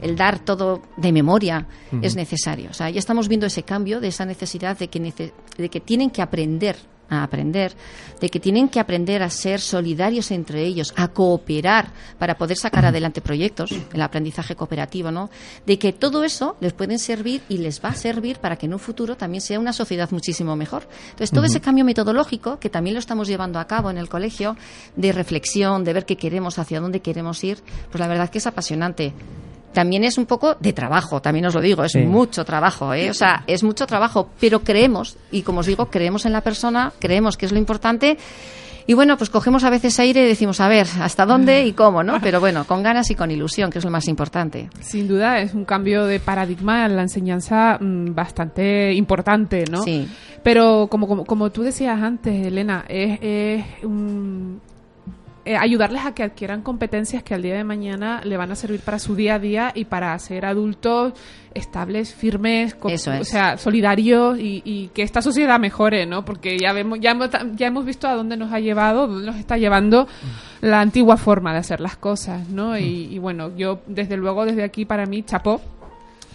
el 0.00 0.16
dar 0.16 0.38
todo 0.38 0.82
de 0.96 1.12
memoria 1.12 1.66
es 2.02 2.16
necesario. 2.16 2.70
O 2.70 2.74
sea, 2.74 2.90
ya 2.90 2.98
estamos 2.98 3.28
viendo 3.28 3.46
ese 3.46 3.62
cambio, 3.62 4.00
de 4.00 4.08
esa 4.08 4.24
necesidad 4.24 4.78
de 4.78 4.88
que, 4.88 5.00
nece- 5.00 5.32
de 5.56 5.68
que 5.68 5.80
tienen 5.80 6.10
que 6.10 6.22
aprender 6.22 6.76
a 7.10 7.22
aprender, 7.22 7.72
de 8.20 8.28
que 8.28 8.38
tienen 8.38 8.68
que 8.68 8.78
aprender 8.78 9.22
a 9.22 9.30
ser 9.30 9.60
solidarios 9.62 10.30
entre 10.30 10.62
ellos, 10.66 10.92
a 10.94 11.08
cooperar 11.08 11.88
para 12.18 12.36
poder 12.36 12.58
sacar 12.58 12.84
adelante 12.84 13.22
proyectos, 13.22 13.72
el 13.94 14.02
aprendizaje 14.02 14.54
cooperativo, 14.54 15.10
¿no? 15.10 15.30
De 15.64 15.78
que 15.78 15.94
todo 15.94 16.22
eso 16.22 16.56
les 16.60 16.74
pueden 16.74 16.98
servir 16.98 17.40
y 17.48 17.56
les 17.56 17.82
va 17.82 17.88
a 17.88 17.94
servir 17.94 18.40
para 18.40 18.56
que 18.56 18.66
en 18.66 18.74
un 18.74 18.78
futuro 18.78 19.16
también 19.16 19.40
sea 19.40 19.58
una 19.58 19.72
sociedad 19.72 20.10
muchísimo 20.10 20.54
mejor. 20.54 20.86
Entonces, 21.06 21.30
todo 21.30 21.46
ese 21.46 21.62
cambio 21.62 21.86
metodológico, 21.86 22.58
que 22.58 22.68
también 22.68 22.92
lo 22.92 23.00
estamos 23.00 23.26
llevando 23.26 23.58
a 23.58 23.66
cabo 23.66 23.90
en 23.90 23.96
el 23.96 24.10
colegio, 24.10 24.58
de 24.94 25.10
reflexión, 25.12 25.84
de 25.84 25.94
ver 25.94 26.04
qué 26.04 26.16
queremos, 26.18 26.58
hacia 26.58 26.78
dónde 26.78 27.00
queremos 27.00 27.42
ir, 27.42 27.56
pues 27.90 28.00
la 28.00 28.08
verdad 28.08 28.28
que 28.28 28.36
es 28.36 28.46
apasionante. 28.46 29.14
También 29.78 30.02
es 30.02 30.18
un 30.18 30.26
poco 30.26 30.56
de 30.58 30.72
trabajo, 30.72 31.22
también 31.22 31.46
os 31.46 31.54
lo 31.54 31.60
digo, 31.60 31.84
es 31.84 31.92
Sí. 31.92 32.00
mucho 32.00 32.44
trabajo, 32.44 32.92
¿eh? 32.94 33.10
O 33.10 33.14
sea, 33.14 33.44
es 33.46 33.62
mucho 33.62 33.86
trabajo, 33.86 34.28
pero 34.40 34.64
creemos, 34.64 35.16
y 35.30 35.42
como 35.42 35.60
os 35.60 35.66
digo, 35.66 35.86
creemos 35.86 36.26
en 36.26 36.32
la 36.32 36.40
persona, 36.40 36.92
creemos 36.98 37.36
que 37.36 37.46
es 37.46 37.52
lo 37.52 37.58
importante. 37.58 38.18
Y 38.88 38.94
bueno, 38.94 39.16
pues 39.16 39.30
cogemos 39.30 39.62
a 39.62 39.70
veces 39.70 39.96
aire 40.00 40.24
y 40.24 40.26
decimos, 40.26 40.58
a 40.60 40.66
ver, 40.66 40.88
hasta 41.00 41.26
dónde 41.26 41.64
y 41.64 41.74
cómo, 41.74 42.02
¿no? 42.02 42.20
Pero 42.20 42.40
bueno, 42.40 42.64
con 42.64 42.82
ganas 42.82 43.08
y 43.12 43.14
con 43.14 43.30
ilusión, 43.30 43.70
que 43.70 43.78
es 43.78 43.84
lo 43.84 43.90
más 43.92 44.08
importante. 44.08 44.68
Sin 44.80 45.06
duda 45.06 45.38
es 45.38 45.54
un 45.54 45.64
cambio 45.64 46.06
de 46.06 46.18
paradigma 46.18 46.86
en 46.86 46.96
la 46.96 47.02
enseñanza 47.02 47.78
mm, 47.80 48.14
bastante 48.16 48.92
importante, 48.94 49.64
¿no? 49.70 49.82
Sí. 49.82 50.08
Pero 50.42 50.88
como, 50.90 51.06
como, 51.06 51.24
como 51.24 51.50
tú 51.50 51.62
decías 51.62 52.02
antes, 52.02 52.44
Elena, 52.46 52.84
es, 52.88 53.18
es 53.22 53.64
un- 53.84 54.60
eh, 55.48 55.56
ayudarles 55.56 56.04
a 56.04 56.12
que 56.12 56.22
adquieran 56.22 56.60
competencias 56.60 57.22
que 57.22 57.32
al 57.32 57.40
día 57.40 57.54
de 57.54 57.64
mañana 57.64 58.20
le 58.22 58.36
van 58.36 58.50
a 58.50 58.54
servir 58.54 58.80
para 58.80 58.98
su 58.98 59.16
día 59.16 59.36
a 59.36 59.38
día 59.38 59.72
y 59.74 59.86
para 59.86 60.18
ser 60.18 60.44
adultos 60.44 61.14
estables, 61.54 62.14
firmes, 62.14 62.76
es. 62.86 63.08
o 63.08 63.24
sea, 63.24 63.56
solidarios 63.56 64.38
y, 64.38 64.60
y 64.62 64.88
que 64.88 65.00
esta 65.00 65.22
sociedad 65.22 65.58
mejore, 65.58 66.04
¿no? 66.04 66.22
Porque 66.22 66.58
ya 66.58 66.74
vemos, 66.74 67.00
ya 67.00 67.12
hemos, 67.12 67.30
ya 67.56 67.66
hemos 67.66 67.86
visto 67.86 68.06
a 68.06 68.12
dónde 68.12 68.36
nos 68.36 68.52
ha 68.52 68.60
llevado, 68.60 69.06
dónde 69.06 69.24
nos 69.24 69.36
está 69.36 69.56
llevando 69.56 70.06
la 70.60 70.82
antigua 70.82 71.16
forma 71.16 71.54
de 71.54 71.60
hacer 71.60 71.80
las 71.80 71.96
cosas, 71.96 72.50
¿no? 72.50 72.76
Y, 72.76 73.08
y 73.10 73.18
bueno, 73.18 73.56
yo 73.56 73.80
desde 73.86 74.18
luego 74.18 74.44
desde 74.44 74.64
aquí 74.64 74.84
para 74.84 75.06
mí 75.06 75.22
chapó 75.22 75.62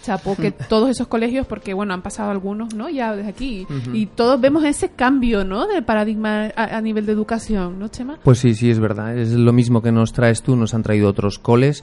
chapó 0.04 0.36
que 0.36 0.50
todos 0.68 0.90
esos 0.90 1.06
colegios, 1.08 1.46
porque 1.46 1.74
bueno, 1.74 1.94
han 1.94 2.02
pasado 2.02 2.30
algunos, 2.30 2.74
¿no? 2.74 2.88
Ya 2.90 3.14
desde 3.14 3.28
aquí, 3.30 3.66
y 3.92 4.06
todos 4.06 4.40
vemos 4.40 4.64
ese 4.64 4.90
cambio, 4.90 5.44
¿no? 5.44 5.66
De 5.66 5.82
paradigma 5.82 6.52
a, 6.56 6.76
a 6.76 6.80
nivel 6.80 7.06
de 7.06 7.12
educación, 7.12 7.78
¿no, 7.78 7.88
Chema? 7.88 8.18
Pues 8.22 8.38
sí, 8.38 8.54
sí, 8.54 8.70
es 8.70 8.78
verdad. 8.80 9.16
Es 9.18 9.32
lo 9.32 9.52
mismo 9.52 9.82
que 9.82 9.92
nos 9.92 10.12
traes 10.12 10.42
tú, 10.42 10.56
nos 10.56 10.74
han 10.74 10.82
traído 10.82 11.08
otros 11.08 11.38
coles 11.38 11.82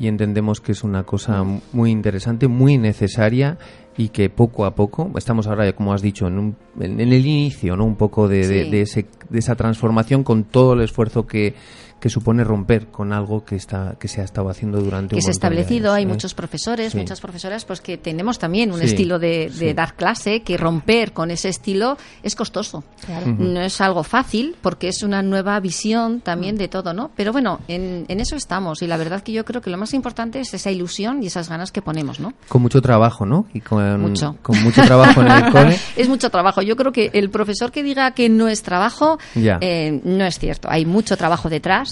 y 0.00 0.06
entendemos 0.06 0.60
que 0.60 0.72
es 0.72 0.84
una 0.84 1.02
cosa 1.04 1.44
muy 1.72 1.90
interesante, 1.90 2.46
muy 2.48 2.78
necesaria 2.78 3.58
y 3.96 4.10
que 4.10 4.30
poco 4.30 4.64
a 4.64 4.76
poco, 4.76 5.10
estamos 5.16 5.48
ahora, 5.48 5.72
como 5.72 5.92
has 5.92 6.02
dicho, 6.02 6.28
en, 6.28 6.38
un- 6.38 6.56
en 6.80 7.00
el 7.00 7.12
inicio, 7.26 7.76
¿no? 7.76 7.84
Un 7.84 7.96
poco 7.96 8.28
de, 8.28 8.46
de 8.70 8.80
ese, 8.82 9.06
de 9.28 9.38
esa 9.40 9.56
transformación 9.56 10.22
con 10.22 10.44
todo 10.44 10.74
el 10.74 10.82
esfuerzo 10.82 11.26
que, 11.26 11.54
que 12.00 12.08
supone 12.10 12.44
romper 12.44 12.88
con 12.88 13.12
algo 13.12 13.44
que 13.44 13.56
está 13.56 13.96
que 13.98 14.08
se 14.08 14.20
ha 14.20 14.24
estado 14.24 14.48
haciendo 14.48 14.80
durante 14.80 15.10
que 15.10 15.16
un 15.16 15.18
es 15.20 15.24
de 15.26 15.32
establecido, 15.32 15.88
años, 15.92 15.96
hay 15.98 16.02
¿eh? 16.04 16.06
muchos 16.06 16.34
profesores, 16.34 16.92
Sí. 16.92 16.98
muchas 16.98 17.20
profesoras, 17.20 17.64
pues 17.64 17.80
que 17.80 17.96
tenemos 17.98 18.38
también 18.38 18.70
un 18.72 18.78
Sí, 18.80 18.86
estilo 18.86 19.18
de, 19.18 19.48
de 19.50 19.68
sí. 19.68 19.72
dar 19.72 19.94
clase, 19.94 20.42
que 20.42 20.56
romper 20.56 21.12
con 21.12 21.30
ese 21.30 21.48
estilo 21.48 21.96
es 22.22 22.34
costoso. 22.36 22.84
No 23.26 23.60
es 23.60 23.80
algo 23.80 24.02
fácil, 24.04 24.56
porque 24.60 24.88
es 24.88 25.02
una 25.02 25.22
nueva 25.22 25.58
visión 25.60 26.20
también 26.20 26.56
de 26.56 26.68
todo, 26.68 26.92
¿no? 26.92 27.10
Pero 27.16 27.32
bueno, 27.32 27.60
en, 27.68 28.04
en 28.08 28.20
eso 28.20 28.36
estamos, 28.36 28.82
y 28.82 28.86
la 28.86 28.96
verdad 28.96 29.22
que 29.22 29.32
yo 29.32 29.44
creo 29.44 29.60
que 29.60 29.70
lo 29.70 29.78
más 29.78 29.94
importante 29.94 30.40
es 30.40 30.52
esa 30.54 30.70
ilusión 30.70 31.22
y 31.22 31.26
esas 31.26 31.48
ganas 31.48 31.72
que 31.72 31.82
ponemos, 31.82 32.20
¿no? 32.20 32.32
Con 32.48 32.62
mucho 32.62 32.80
trabajo, 32.80 33.26
¿no? 33.26 33.46
Y 33.54 33.60
con 33.60 34.00
Mucho. 34.00 34.36
con 34.42 34.62
mucho 34.62 34.82
trabajo 34.82 35.20
en 35.22 35.28
el 35.30 35.50
cole. 35.52 35.76
es 35.96 36.08
mucho 36.08 36.30
trabajo. 36.30 36.62
Yo 36.62 36.76
creo 36.76 36.92
que 36.92 37.10
el 37.12 37.30
profesor 37.30 37.72
que 37.72 37.82
diga 37.82 38.12
que 38.12 38.28
no 38.28 38.48
es 38.48 38.62
trabajo, 38.62 39.18
Ya. 39.34 39.58
eh, 39.60 40.00
no 40.04 40.24
es 40.24 40.38
cierto. 40.38 40.68
Hay 40.70 40.84
mucho 40.86 41.16
trabajo 41.16 41.48
detrás, 41.48 41.87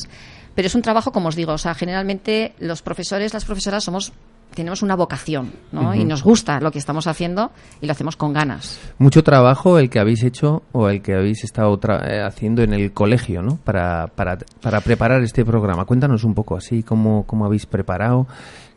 pero 0.54 0.66
es 0.66 0.74
un 0.74 0.82
trabajo, 0.82 1.12
como 1.12 1.28
os 1.28 1.36
digo, 1.36 1.52
o 1.52 1.58
sea, 1.58 1.74
generalmente 1.74 2.54
los 2.58 2.82
profesores, 2.82 3.32
las 3.34 3.44
profesoras 3.44 3.84
somos 3.84 4.12
tenemos 4.54 4.80
una 4.80 4.94
vocación, 4.96 5.52
¿no? 5.72 5.94
Y 5.94 6.04
nos 6.04 6.22
gusta 6.22 6.60
lo 6.60 6.70
que 6.70 6.78
estamos 6.78 7.06
haciendo 7.08 7.50
y 7.82 7.86
lo 7.86 7.92
hacemos 7.92 8.16
con 8.16 8.32
ganas. 8.32 8.78
Mucho 8.96 9.22
trabajo 9.22 9.78
el 9.78 9.90
que 9.90 9.98
habéis 9.98 10.22
hecho 10.22 10.62
o 10.72 10.88
el 10.88 11.02
que 11.02 11.14
habéis 11.14 11.44
estado 11.44 11.78
tra- 11.78 12.02
eh, 12.08 12.22
haciendo 12.22 12.62
en 12.62 12.72
el 12.72 12.92
colegio, 12.92 13.42
¿no? 13.42 13.56
Para, 13.64 14.06
para, 14.06 14.38
para 14.62 14.80
preparar 14.80 15.22
este 15.22 15.44
programa. 15.44 15.84
Cuéntanos 15.84 16.24
un 16.24 16.32
poco 16.32 16.56
así, 16.56 16.82
cómo, 16.84 17.24
cómo 17.26 17.44
habéis 17.44 17.66
preparado, 17.66 18.26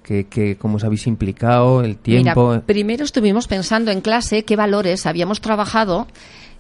qué, 0.04 0.26
qué- 0.28 0.58
cómo 0.58 0.78
os 0.78 0.84
habéis 0.84 1.08
implicado, 1.08 1.82
el 1.82 1.96
tiempo. 1.98 2.50
Mira, 2.50 2.62
primero 2.66 3.06
estuvimos 3.06 3.48
pensando 3.48 3.92
en 3.92 4.02
clase 4.02 4.44
qué 4.44 4.58
valores 4.58 5.06
habíamos 5.06 5.40
trabajado 5.40 6.08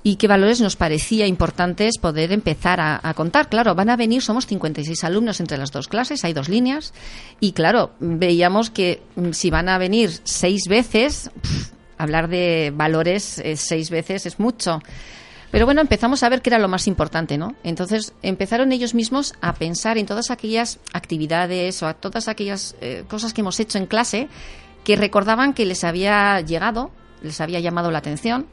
y 0.01 0.15
qué 0.15 0.27
valores 0.27 0.62
nos 0.62 0.75
parecía 0.75 1.27
importantes 1.27 1.98
poder 1.98 2.32
empezar 2.32 2.79
a, 2.79 3.13
contar. 3.13 3.50
Claro, 3.50 3.75
van 3.75 3.89
a 3.89 3.98
venir, 3.98 4.22
somos 4.22 4.48
56 4.48 5.03
alumnos 5.03 5.39
entre 5.39 5.58
las 5.58 5.72
dos 5.72 5.88
clases, 5.88 6.24
hay 6.24 6.34
dos 6.34 6.48
líneas, 6.48 6.94
y 7.39 7.51
claro, 7.51 7.91
veíamos 8.00 8.70
que 8.70 9.01
mm, 9.15 9.32
si 9.32 9.50
van 9.50 9.68
a 9.68 9.77
venir 9.77 10.12
seis 10.24 10.68
veces, 10.70 11.32
hablar 11.98 12.29
de 12.29 12.72
valores 12.74 13.39
eh, 13.39 13.58
seis 13.58 13.89
veces 13.89 14.25
es 14.25 14.39
mucho. 14.39 14.82
Pero 15.51 15.65
bueno, 15.65 15.82
empezamos 15.82 16.22
a 16.22 16.29
ver 16.29 16.41
qué 16.41 16.51
era 16.51 16.60
lo 16.60 16.68
más 16.68 16.88
importante, 16.88 17.38
¿no? 17.38 17.56
Entonces 17.63 18.13
empezaron 18.22 18.72
ellos 18.72 18.94
mismos 18.94 19.34
a 19.41 19.53
pensar 19.53 19.98
en 19.98 20.06
todas 20.06 20.29
aquellas 20.29 20.79
actividades 20.94 21.82
o 21.82 21.88
a 21.88 21.96
todas 21.96 22.27
aquellas 22.27 22.75
eh, 22.82 23.03
cosas 23.08 23.34
que 23.34 23.41
hemos 23.41 23.60
hecho 23.60 23.79
en 23.79 23.88
clase 23.88 24.29
que 24.84 24.96
recordaban 24.96 25.53
que 25.53 25.65
les 25.65 25.84
había 25.84 26.39
llegado, 26.41 26.91
les 27.24 27.41
había 27.41 27.60
llamado 27.60 27.89
la 27.89 27.98
atención 27.98 28.46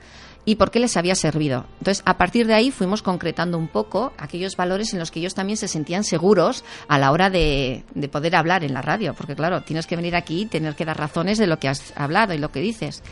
y 0.47 0.55
por 0.55 0.71
qué 0.71 0.79
les 0.79 0.97
había 0.97 1.15
servido. 1.15 1.67
Entonces, 1.81 2.03
a 2.07 2.17
partir 2.17 2.47
de 2.47 2.55
ahí 2.55 2.71
fuimos 2.71 3.03
concretando 3.03 3.59
un 3.59 3.69
poco 3.69 4.15
aquellos 4.17 4.57
valores 4.57 4.95
en 4.95 5.01
los 5.01 5.11
que 5.11 5.19
ellos 5.19 5.35
también 5.35 5.59
se 5.59 5.69
sentían 5.69 6.05
seguros 6.05 6.65
a 6.89 6.99
la 6.99 7.11
hora 7.11 7.29
de, 7.29 7.85
de 7.95 8.09
poder 8.09 8.37
hablar 8.37 8.65
en 8.65 8.73
la 8.73 8.81
radio, 8.81 9.13
porque 9.13 9.35
claro, 9.35 9.63
tienes 9.63 9.87
que 9.87 9.97
venir 9.97 10.17
aquí 10.17 10.43
y 10.43 10.47
tener 10.47 10.75
que 10.75 10.85
dar 10.85 10.97
razones 10.97 11.37
de 11.37 11.49
lo 11.49 11.59
que 11.59 11.69
has 11.69 11.93
hablado 11.97 12.33
y 12.33 12.39
lo 12.39 12.51
que 12.51 12.61
dices. 12.61 13.03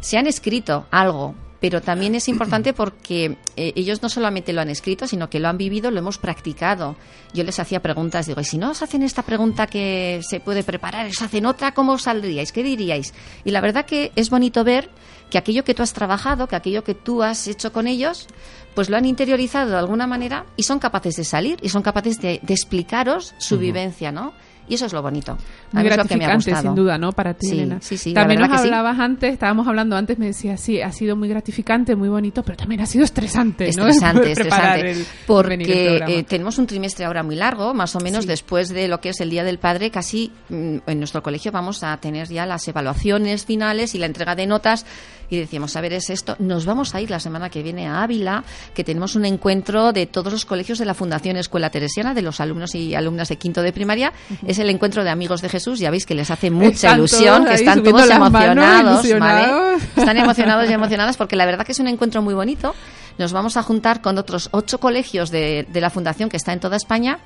Se 0.00 0.18
han 0.18 0.26
escrito 0.26 0.86
algo, 0.90 1.34
pero 1.62 1.80
también 1.80 2.14
es 2.16 2.28
importante 2.28 2.72
porque 2.74 3.38
eh, 3.56 3.72
ellos 3.76 4.02
no 4.02 4.10
solamente 4.10 4.52
lo 4.52 4.60
han 4.60 4.68
escrito, 4.68 5.06
sino 5.06 5.30
que 5.30 5.38
lo 5.38 5.48
han 5.48 5.56
vivido, 5.56 5.90
lo 5.90 6.00
hemos 6.00 6.18
practicado. 6.18 6.96
Yo 7.32 7.44
les 7.44 7.58
hacía 7.58 7.80
preguntas, 7.80 8.26
digo, 8.26 8.40
y 8.40 8.44
si 8.44 8.58
no 8.58 8.72
os 8.72 8.82
hacen 8.82 9.02
esta 9.02 9.22
pregunta 9.22 9.66
que 9.66 10.20
se 10.28 10.40
puede 10.40 10.64
preparar, 10.64 11.06
os 11.06 11.22
hacen 11.22 11.46
otra, 11.46 11.72
¿cómo 11.72 11.96
saldríais? 11.96 12.52
¿Qué 12.52 12.62
diríais? 12.62 13.14
Y 13.44 13.52
la 13.52 13.60
verdad 13.62 13.86
que 13.86 14.12
es 14.16 14.28
bonito 14.28 14.64
ver 14.64 14.90
que 15.32 15.38
aquello 15.38 15.64
que 15.64 15.72
tú 15.72 15.82
has 15.82 15.94
trabajado, 15.94 16.46
que 16.46 16.56
aquello 16.56 16.84
que 16.84 16.94
tú 16.94 17.22
has 17.22 17.48
hecho 17.48 17.72
con 17.72 17.86
ellos, 17.88 18.26
pues 18.74 18.90
lo 18.90 18.98
han 18.98 19.06
interiorizado 19.06 19.70
de 19.70 19.78
alguna 19.78 20.06
manera 20.06 20.44
y 20.56 20.62
son 20.64 20.78
capaces 20.78 21.16
de 21.16 21.24
salir 21.24 21.58
y 21.62 21.70
son 21.70 21.80
capaces 21.82 22.20
de, 22.20 22.38
de 22.42 22.52
explicaros 22.54 23.34
su 23.38 23.58
vivencia, 23.58 24.12
¿no? 24.12 24.34
Y 24.68 24.74
eso 24.74 24.86
es 24.86 24.92
lo 24.92 25.02
bonito. 25.02 25.32
A 25.32 25.36
Muy 25.72 25.82
mí 25.82 25.88
es 25.90 25.96
lo 25.96 26.04
que 26.04 26.16
me 26.16 26.24
ha 26.24 26.28
gratificante, 26.28 26.50
gustado. 26.52 26.62
sin 26.62 26.74
duda, 26.76 26.96
¿no? 26.96 27.10
Para 27.10 27.34
ti, 27.34 27.48
Sí, 27.48 27.52
Elena. 27.58 27.78
sí, 27.82 27.98
sí, 27.98 28.14
También 28.14 28.38
nos 28.40 28.48
que 28.48 28.56
hablabas 28.58 28.98
antes, 29.00 29.32
estábamos 29.32 29.66
hablando 29.66 29.96
antes, 29.96 30.18
me 30.18 30.26
decías, 30.26 30.60
sí, 30.60 30.80
ha 30.80 30.92
sido 30.92 31.16
muy 31.16 31.28
gratificante, 31.28 31.96
muy 31.96 32.08
bonito, 32.08 32.44
pero 32.44 32.56
también 32.56 32.80
ha 32.80 32.86
sido 32.86 33.04
estresante, 33.04 33.64
¿no? 33.76 33.88
Estresante, 33.88 34.30
Preparar 34.34 34.78
estresante. 34.78 34.90
el- 34.92 34.98
el 34.98 35.06
porque 35.26 35.86
programa. 35.88 36.12
eh, 36.14 36.22
tenemos 36.22 36.58
un 36.58 36.66
trimestre 36.68 37.04
ahora 37.04 37.24
muy 37.24 37.34
largo, 37.34 37.74
más 37.74 37.96
o 37.96 38.00
menos 38.00 38.24
después 38.24 38.68
de 38.68 38.86
lo 38.86 39.00
que 39.00 39.08
es 39.08 39.20
el 39.20 39.30
Día 39.30 39.42
del 39.42 39.58
Padre, 39.58 39.90
casi 39.90 40.30
mm, 40.48 40.76
en 40.86 40.98
nuestro 40.98 41.24
colegio 41.24 41.50
vamos 41.50 41.82
a 41.82 41.96
tener 41.96 42.28
ya 42.28 42.46
las 42.46 42.66
evaluaciones 42.68 43.44
finales 43.44 43.96
y 43.96 43.98
la 43.98 44.06
entrega 44.06 44.36
de 44.36 44.46
notas. 44.46 44.86
Y 45.32 45.38
decíamos, 45.38 45.74
a 45.76 45.80
ver, 45.80 45.94
es 45.94 46.10
esto. 46.10 46.36
Nos 46.40 46.66
vamos 46.66 46.94
a 46.94 47.00
ir 47.00 47.08
la 47.08 47.18
semana 47.18 47.48
que 47.48 47.62
viene 47.62 47.88
a 47.88 48.02
Ávila, 48.02 48.44
que 48.74 48.84
tenemos 48.84 49.14
un 49.16 49.24
encuentro 49.24 49.94
de 49.94 50.04
todos 50.04 50.30
los 50.30 50.44
colegios 50.44 50.78
de 50.78 50.84
la 50.84 50.92
Fundación 50.92 51.38
Escuela 51.38 51.70
Teresiana, 51.70 52.12
de 52.12 52.20
los 52.20 52.38
alumnos 52.38 52.74
y 52.74 52.94
alumnas 52.94 53.30
de 53.30 53.36
quinto 53.36 53.62
de 53.62 53.72
primaria. 53.72 54.12
Es 54.46 54.58
el 54.58 54.68
encuentro 54.68 55.04
de 55.04 55.08
amigos 55.08 55.40
de 55.40 55.48
Jesús. 55.48 55.78
Ya 55.78 55.90
veis 55.90 56.04
que 56.04 56.14
les 56.14 56.30
hace 56.30 56.50
mucha 56.50 56.68
Están 56.72 56.98
ilusión, 56.98 57.46
que 57.46 57.54
están 57.54 57.82
todos 57.82 58.10
emocionados. 58.10 59.08
¿vale? 59.18 59.82
Están 59.96 60.18
emocionados 60.18 60.68
y 60.68 60.72
emocionadas 60.74 61.16
porque 61.16 61.34
la 61.34 61.46
verdad 61.46 61.64
que 61.64 61.72
es 61.72 61.80
un 61.80 61.88
encuentro 61.88 62.20
muy 62.20 62.34
bonito. 62.34 62.74
Nos 63.16 63.32
vamos 63.32 63.56
a 63.56 63.62
juntar 63.62 64.02
con 64.02 64.18
otros 64.18 64.50
ocho 64.52 64.80
colegios 64.80 65.30
de, 65.30 65.66
de 65.66 65.80
la 65.80 65.88
Fundación 65.88 66.28
que 66.28 66.36
está 66.36 66.52
en 66.52 66.60
toda 66.60 66.76
España 66.76 67.20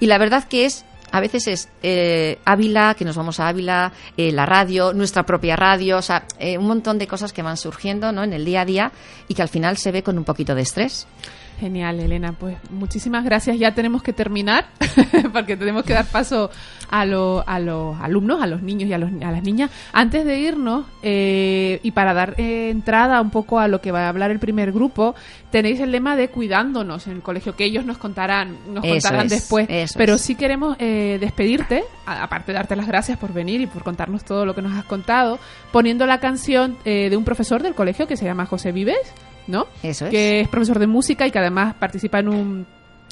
y 0.00 0.06
la 0.06 0.16
verdad 0.16 0.44
que 0.44 0.64
es 0.64 0.86
a 1.12 1.20
veces 1.20 1.46
es 1.46 1.68
eh, 1.82 2.38
Ávila, 2.44 2.94
que 2.94 3.04
nos 3.04 3.16
vamos 3.16 3.38
a 3.38 3.48
Ávila, 3.48 3.92
eh, 4.16 4.32
la 4.32 4.46
radio, 4.46 4.94
nuestra 4.94 5.24
propia 5.24 5.56
radio, 5.56 5.98
o 5.98 6.02
sea, 6.02 6.24
eh, 6.38 6.56
un 6.56 6.66
montón 6.66 6.98
de 6.98 7.06
cosas 7.06 7.32
que 7.32 7.42
van 7.42 7.58
surgiendo 7.58 8.10
¿no? 8.12 8.24
en 8.24 8.32
el 8.32 8.44
día 8.44 8.62
a 8.62 8.64
día 8.64 8.92
y 9.28 9.34
que 9.34 9.42
al 9.42 9.50
final 9.50 9.76
se 9.76 9.92
ve 9.92 10.02
con 10.02 10.16
un 10.16 10.24
poquito 10.24 10.54
de 10.54 10.62
estrés. 10.62 11.06
Genial, 11.62 12.00
Elena. 12.00 12.32
Pues 12.32 12.56
muchísimas 12.70 13.22
gracias. 13.24 13.56
Ya 13.56 13.72
tenemos 13.72 14.02
que 14.02 14.12
terminar 14.12 14.66
porque 15.32 15.56
tenemos 15.56 15.84
que 15.84 15.92
dar 15.92 16.06
paso 16.06 16.50
a, 16.90 17.04
lo- 17.06 17.44
a 17.46 17.60
los 17.60 17.96
alumnos, 18.00 18.42
a 18.42 18.48
los 18.48 18.62
niños 18.62 18.90
y 18.90 18.92
a, 18.92 18.98
los- 18.98 19.12
a 19.22 19.30
las 19.30 19.44
niñas. 19.44 19.70
Antes 19.92 20.24
de 20.24 20.40
irnos 20.40 20.86
eh, 21.04 21.78
y 21.84 21.92
para 21.92 22.14
dar 22.14 22.34
eh, 22.36 22.70
entrada 22.70 23.20
un 23.20 23.30
poco 23.30 23.60
a 23.60 23.68
lo 23.68 23.80
que 23.80 23.92
va 23.92 24.06
a 24.06 24.08
hablar 24.08 24.32
el 24.32 24.40
primer 24.40 24.72
grupo, 24.72 25.14
tenéis 25.52 25.78
el 25.78 25.92
lema 25.92 26.16
de 26.16 26.30
cuidándonos 26.30 27.06
en 27.06 27.12
el 27.12 27.22
colegio, 27.22 27.54
que 27.54 27.64
ellos 27.64 27.84
nos 27.86 27.96
contarán, 27.96 28.56
nos 28.74 28.84
Eso 28.84 28.94
contarán 28.94 29.26
es, 29.26 29.30
después. 29.32 29.68
Pero 29.96 30.14
es. 30.14 30.20
sí 30.20 30.34
queremos 30.34 30.74
eh, 30.80 31.18
despedirte, 31.20 31.84
a- 32.06 32.24
aparte 32.24 32.50
de 32.50 32.56
darte 32.58 32.74
las 32.74 32.88
gracias 32.88 33.18
por 33.18 33.32
venir 33.32 33.60
y 33.60 33.66
por 33.68 33.84
contarnos 33.84 34.24
todo 34.24 34.44
lo 34.46 34.56
que 34.56 34.62
nos 34.62 34.76
has 34.76 34.84
contado, 34.84 35.38
poniendo 35.70 36.06
la 36.06 36.18
canción 36.18 36.76
eh, 36.84 37.06
de 37.08 37.16
un 37.16 37.22
profesor 37.22 37.62
del 37.62 37.76
colegio 37.76 38.08
que 38.08 38.16
se 38.16 38.24
llama 38.24 38.46
José 38.46 38.72
Vives, 38.72 38.98
¿no? 39.46 39.66
Eso 39.82 40.06
es. 40.06 40.10
que 40.10 40.40
es 40.40 40.48
profesor 40.48 40.78
de 40.78 40.86
música 40.86 41.26
y 41.26 41.30
que 41.30 41.38
además 41.38 41.74
participa 41.74 42.18
en 42.20 42.28
un 42.28 42.66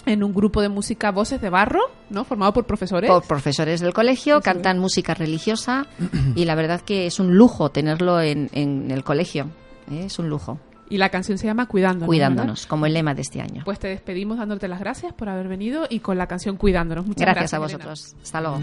en 0.07 0.25
un 0.25 0.33
grupo 0.33 0.63
de 0.63 0.69
música 0.69 1.11
Voces 1.11 1.41
de 1.41 1.51
Barro, 1.51 1.81
¿no? 2.09 2.25
Formado 2.25 2.53
por 2.53 2.65
profesores. 2.65 3.11
Por 3.11 3.23
profesores 3.25 3.81
del 3.81 3.93
colegio, 3.93 4.37
Eso 4.37 4.43
cantan 4.43 4.79
música 4.79 5.15
religiosa 5.15 5.87
y 6.35 6.45
la 6.47 6.55
verdad 6.55 6.81
que 6.81 7.07
es 7.07 7.21
un 7.21 7.37
lujo 7.37 7.71
tenerlo 7.71 8.21
en, 8.21 8.49
en 8.53 8.91
el 8.91 9.05
colegio. 9.05 9.51
¿eh? 9.91 10.05
Es 10.07 10.19
un 10.19 10.29
lujo. 10.29 10.59
Y 10.89 10.99
la 10.99 11.09
canción 11.11 11.39
se 11.39 11.47
llama 11.47 11.67
Cuidándonos. 11.67 12.09
Cuidándonos, 12.09 12.67
como 12.67 12.87
el 12.87 12.95
lema 12.95 13.15
de 13.15 13.23
este 13.23 13.41
año. 13.41 13.63
Pues 13.65 13.79
te 13.79 13.89
despedimos 13.89 14.39
dándote 14.39 14.67
las 14.67 14.81
gracias 14.81 15.13
por 15.13 15.29
haber 15.29 15.47
venido 15.47 15.87
y 15.89 16.01
con 16.01 16.19
la 16.19 16.27
canción 16.27 16.57
Cuidándonos. 16.57 17.07
Muchas 17.07 17.27
gracias, 17.27 17.53
gracias. 17.53 17.75
a 17.75 17.77
Elena. 17.77 17.91
vosotros. 17.91 18.17
Hasta 18.23 18.41
luego. 18.41 18.61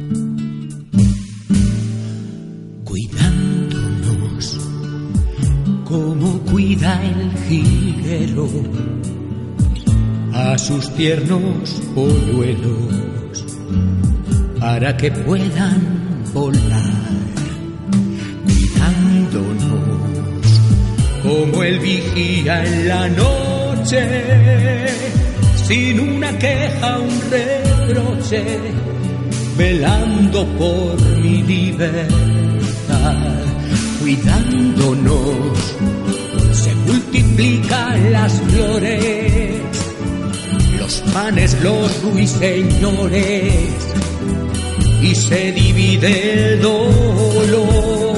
cuidándonos 2.84 4.77
como 5.88 6.40
cuida 6.42 7.02
el 7.02 7.32
jilguero 7.48 8.50
a 10.34 10.58
sus 10.58 10.90
tiernos 10.96 11.82
polluelos 11.96 13.46
para 14.60 14.98
que 14.98 15.12
puedan 15.12 16.24
volar 16.34 17.08
cuidándonos 18.46 19.78
como 21.24 21.64
el 21.64 21.80
vigía 21.80 22.66
en 22.66 22.88
la 22.88 23.08
noche 23.08 24.88
sin 25.68 26.00
una 26.00 26.38
queja 26.38 27.00
un 27.00 27.22
reproche 27.32 28.44
velando 29.58 30.46
por 30.58 31.02
mi 31.22 31.42
libertad, 31.44 32.08
cuidándonos, 34.08 35.76
se 36.54 36.74
multiplican 36.76 38.14
las 38.14 38.40
flores, 38.40 39.62
los 40.80 40.94
panes, 41.14 41.58
los 41.62 42.04
ruiseñores, 42.04 43.54
y 45.02 45.14
se 45.14 45.52
divide 45.52 46.54
el 46.54 46.62
dolor 46.62 48.18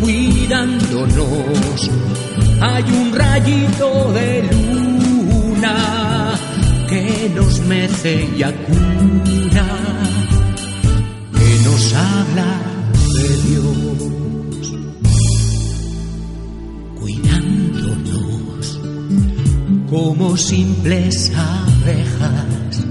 cuidándonos. 0.00 1.90
Hay 2.62 2.84
un 2.84 3.12
rayito 3.12 4.12
de 4.14 4.42
luna 4.50 6.32
que 6.88 7.30
nos 7.34 7.60
mece 7.60 8.26
y 8.38 8.42
acuna, 8.42 9.66
que 11.34 11.58
nos 11.62 11.92
habla 11.92 12.75
como 19.96 20.36
simples 20.36 21.32
abejas 21.34 22.84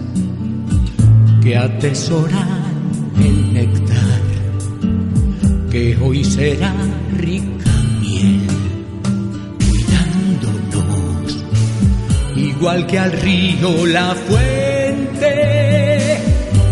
que 1.39 1.55
atesoran 1.55 2.73
el 3.19 3.53
néctar 3.53 4.21
que 5.69 5.95
hoy 6.01 6.23
será 6.23 6.73
rica 7.15 7.71
miel, 8.01 8.47
cuidándonos, 9.67 11.37
igual 12.35 12.87
que 12.87 12.97
al 12.97 13.11
río 13.11 13.85
la 13.85 14.15
fuente, 14.15 15.29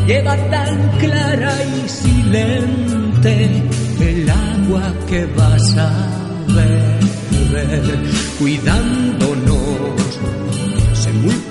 lleva 0.08 0.36
tan 0.50 0.98
clara 0.98 1.56
y 1.63 1.88
silente 1.88 3.62
el 4.00 4.28
agua 4.28 4.96
que 5.08 5.28
vas 5.28 5.78
a 5.78 5.91
beber, 6.48 8.00
cuidándonos, 8.39 9.33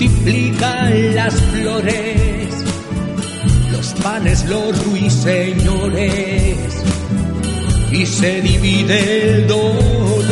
multiplican 0.03 1.15
las 1.15 1.35
flores, 1.35 2.49
los 3.71 3.87
panes, 4.03 4.45
los 4.49 4.85
ruiseñores 4.87 6.57
y 7.93 8.05
se 8.07 8.41
divide 8.41 9.37
el 9.37 9.47
dolor 9.47 10.25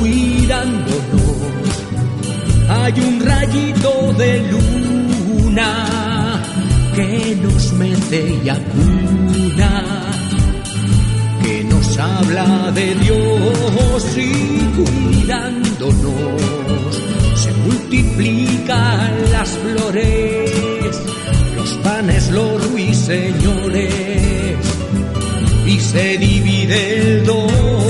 cuidándonos. 0.00 0.96
Hay 2.68 2.92
un 3.00 3.20
rayito 3.20 4.12
de 4.18 4.42
luna 4.50 6.42
que 6.94 7.38
nos 7.42 7.72
mece 7.74 8.40
y 8.44 8.48
acuna, 8.48 9.84
que 11.42 11.62
nos 11.64 11.98
habla 11.98 12.70
de 12.72 12.94
Dios 12.96 14.16
y 14.16 14.32
cuidándonos. 14.82 16.89
Se 17.70 17.76
multiplican 17.76 19.32
las 19.32 19.50
flores, 19.50 21.00
los 21.56 21.70
panes, 21.84 22.30
los 22.30 22.70
ruiseñores 22.70 24.56
y 25.66 25.78
se 25.78 26.18
divide 26.18 27.18
el 27.18 27.26
dolor 27.26 27.86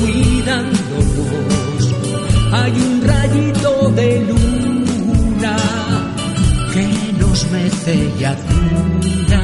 cuidándonos. 0.00 1.94
Hay 2.52 2.72
un 2.72 3.02
rayito 3.02 3.90
de 3.90 4.20
luna 4.20 5.56
que 6.72 6.88
nos 7.18 7.50
mece 7.50 8.10
y 8.18 8.24
acuna, 8.24 9.41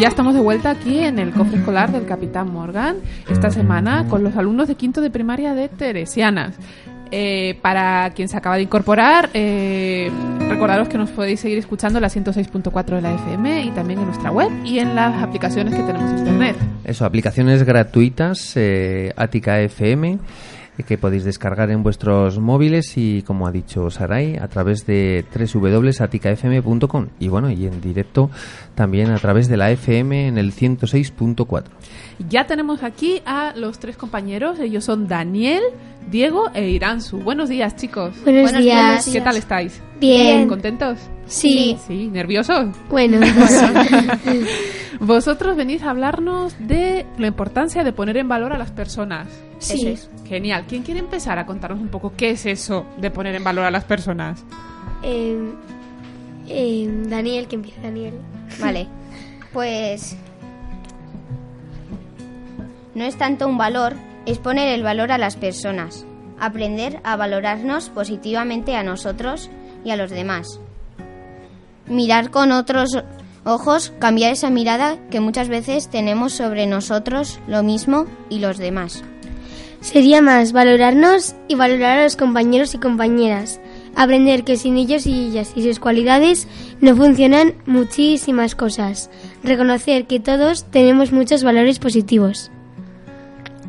ya 0.00 0.08
estamos 0.08 0.32
de 0.32 0.40
vuelta 0.40 0.70
aquí 0.70 0.98
en 1.00 1.18
el 1.18 1.30
cofre 1.32 1.58
escolar 1.58 1.92
del 1.92 2.06
Capitán 2.06 2.50
Morgan, 2.50 2.96
esta 3.30 3.50
semana 3.50 4.06
con 4.08 4.24
los 4.24 4.34
alumnos 4.34 4.66
de 4.66 4.74
quinto 4.74 5.02
de 5.02 5.10
primaria 5.10 5.54
de 5.54 5.68
Teresianas. 5.68 6.56
Eh, 7.10 7.58
para 7.60 8.08
quien 8.14 8.28
se 8.28 8.36
acaba 8.36 8.56
de 8.56 8.62
incorporar, 8.62 9.28
eh, 9.34 10.10
recordaros 10.48 10.88
que 10.88 10.96
nos 10.96 11.10
podéis 11.10 11.40
seguir 11.40 11.58
escuchando 11.58 11.98
en 11.98 12.02
la 12.02 12.08
106.4 12.08 12.96
de 12.96 13.02
la 13.02 13.12
FM 13.12 13.64
y 13.64 13.70
también 13.72 13.98
en 13.98 14.06
nuestra 14.06 14.30
web 14.30 14.48
y 14.64 14.78
en 14.78 14.94
las 14.94 15.22
aplicaciones 15.22 15.74
que 15.74 15.82
tenemos 15.82 16.10
en 16.12 16.18
internet. 16.18 16.56
Eso, 16.84 17.04
aplicaciones 17.04 17.62
gratuitas, 17.64 18.52
eh, 18.56 19.12
Ática 19.16 19.60
FM, 19.60 20.18
que 20.82 20.98
podéis 20.98 21.24
descargar 21.24 21.70
en 21.70 21.82
vuestros 21.82 22.38
móviles 22.38 22.96
y, 22.96 23.22
como 23.22 23.46
ha 23.46 23.52
dicho 23.52 23.90
Sarai, 23.90 24.36
a 24.36 24.48
través 24.48 24.86
de 24.86 25.24
www.aticafm.com 25.34 27.08
y 27.18 27.28
bueno, 27.28 27.50
y 27.50 27.66
en 27.66 27.80
directo 27.80 28.30
también 28.74 29.10
a 29.10 29.18
través 29.18 29.48
de 29.48 29.56
la 29.56 29.70
FM 29.70 30.28
en 30.28 30.38
el 30.38 30.52
106.4. 30.52 31.64
Ya 32.28 32.46
tenemos 32.46 32.82
aquí 32.82 33.22
a 33.24 33.54
los 33.56 33.78
tres 33.78 33.96
compañeros, 33.96 34.58
ellos 34.58 34.84
son 34.84 35.08
Daniel, 35.08 35.62
Diego 36.08 36.50
e 36.54 36.68
Iranzu. 36.70 37.18
Buenos 37.18 37.48
días, 37.48 37.76
chicos. 37.76 38.14
Buenos 38.24 38.42
Buenos 38.42 38.62
días. 38.62 39.08
¿Qué 39.10 39.20
tal 39.20 39.36
estáis? 39.36 39.80
Bien. 40.00 40.48
¿Contentos? 40.48 40.98
Sí. 41.26 41.76
Sí, 41.86 42.08
¿nerviosos? 42.08 42.74
Bueno, 42.88 43.20
Vosotros 45.00 45.56
venís 45.56 45.82
a 45.82 45.90
hablarnos 45.90 46.54
de 46.58 47.06
la 47.18 47.26
importancia 47.26 47.84
de 47.84 47.92
poner 47.92 48.16
en 48.16 48.28
valor 48.28 48.52
a 48.52 48.58
las 48.58 48.70
personas. 48.70 49.28
Sí. 49.58 49.74
Eso 49.74 49.88
es. 49.88 50.10
Genial. 50.28 50.64
¿Quién 50.68 50.82
quiere 50.82 51.00
empezar 51.00 51.38
a 51.38 51.46
contarnos 51.46 51.80
un 51.80 51.88
poco 51.88 52.12
qué 52.16 52.30
es 52.30 52.46
eso 52.46 52.86
de 52.98 53.10
poner 53.10 53.34
en 53.34 53.44
valor 53.44 53.64
a 53.64 53.70
las 53.70 53.84
personas? 53.84 54.44
Eh, 55.02 55.52
eh, 56.48 56.88
Daniel, 57.08 57.46
que 57.46 57.56
empieza 57.56 57.80
Daniel. 57.82 58.14
Vale, 58.60 58.88
pues 59.52 60.16
no 62.94 63.04
es 63.04 63.16
tanto 63.16 63.46
un 63.48 63.56
valor, 63.56 63.94
es 64.26 64.38
poner 64.38 64.68
el 64.68 64.82
valor 64.82 65.12
a 65.12 65.18
las 65.18 65.36
personas, 65.36 66.06
aprender 66.38 67.00
a 67.04 67.16
valorarnos 67.16 67.88
positivamente 67.90 68.76
a 68.76 68.82
nosotros 68.82 69.50
y 69.84 69.90
a 69.90 69.96
los 69.96 70.10
demás. 70.10 70.60
Mirar 71.86 72.30
con 72.30 72.52
otros 72.52 72.96
ojos, 73.44 73.92
cambiar 73.98 74.32
esa 74.32 74.50
mirada 74.50 74.98
que 75.10 75.20
muchas 75.20 75.48
veces 75.48 75.88
tenemos 75.88 76.32
sobre 76.32 76.66
nosotros, 76.66 77.40
lo 77.46 77.62
mismo 77.62 78.06
y 78.28 78.38
los 78.38 78.58
demás. 78.58 79.02
Sería 79.80 80.20
más 80.20 80.52
valorarnos 80.52 81.34
y 81.48 81.54
valorar 81.54 81.98
a 81.98 82.04
los 82.04 82.16
compañeros 82.16 82.74
y 82.74 82.78
compañeras. 82.78 83.60
Aprender 83.96 84.44
que 84.44 84.56
sin 84.56 84.76
ellos 84.76 85.06
y 85.06 85.28
ellas 85.28 85.52
y 85.56 85.62
sus 85.62 85.80
cualidades 85.80 86.46
no 86.80 86.94
funcionan 86.94 87.54
muchísimas 87.64 88.54
cosas. 88.54 89.10
Reconocer 89.42 90.06
que 90.06 90.20
todos 90.20 90.64
tenemos 90.70 91.12
muchos 91.12 91.42
valores 91.42 91.78
positivos. 91.78 92.50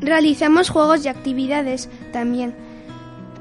Realizamos 0.01 0.69
juegos 0.69 1.05
y 1.05 1.09
actividades 1.09 1.89
también. 2.11 2.53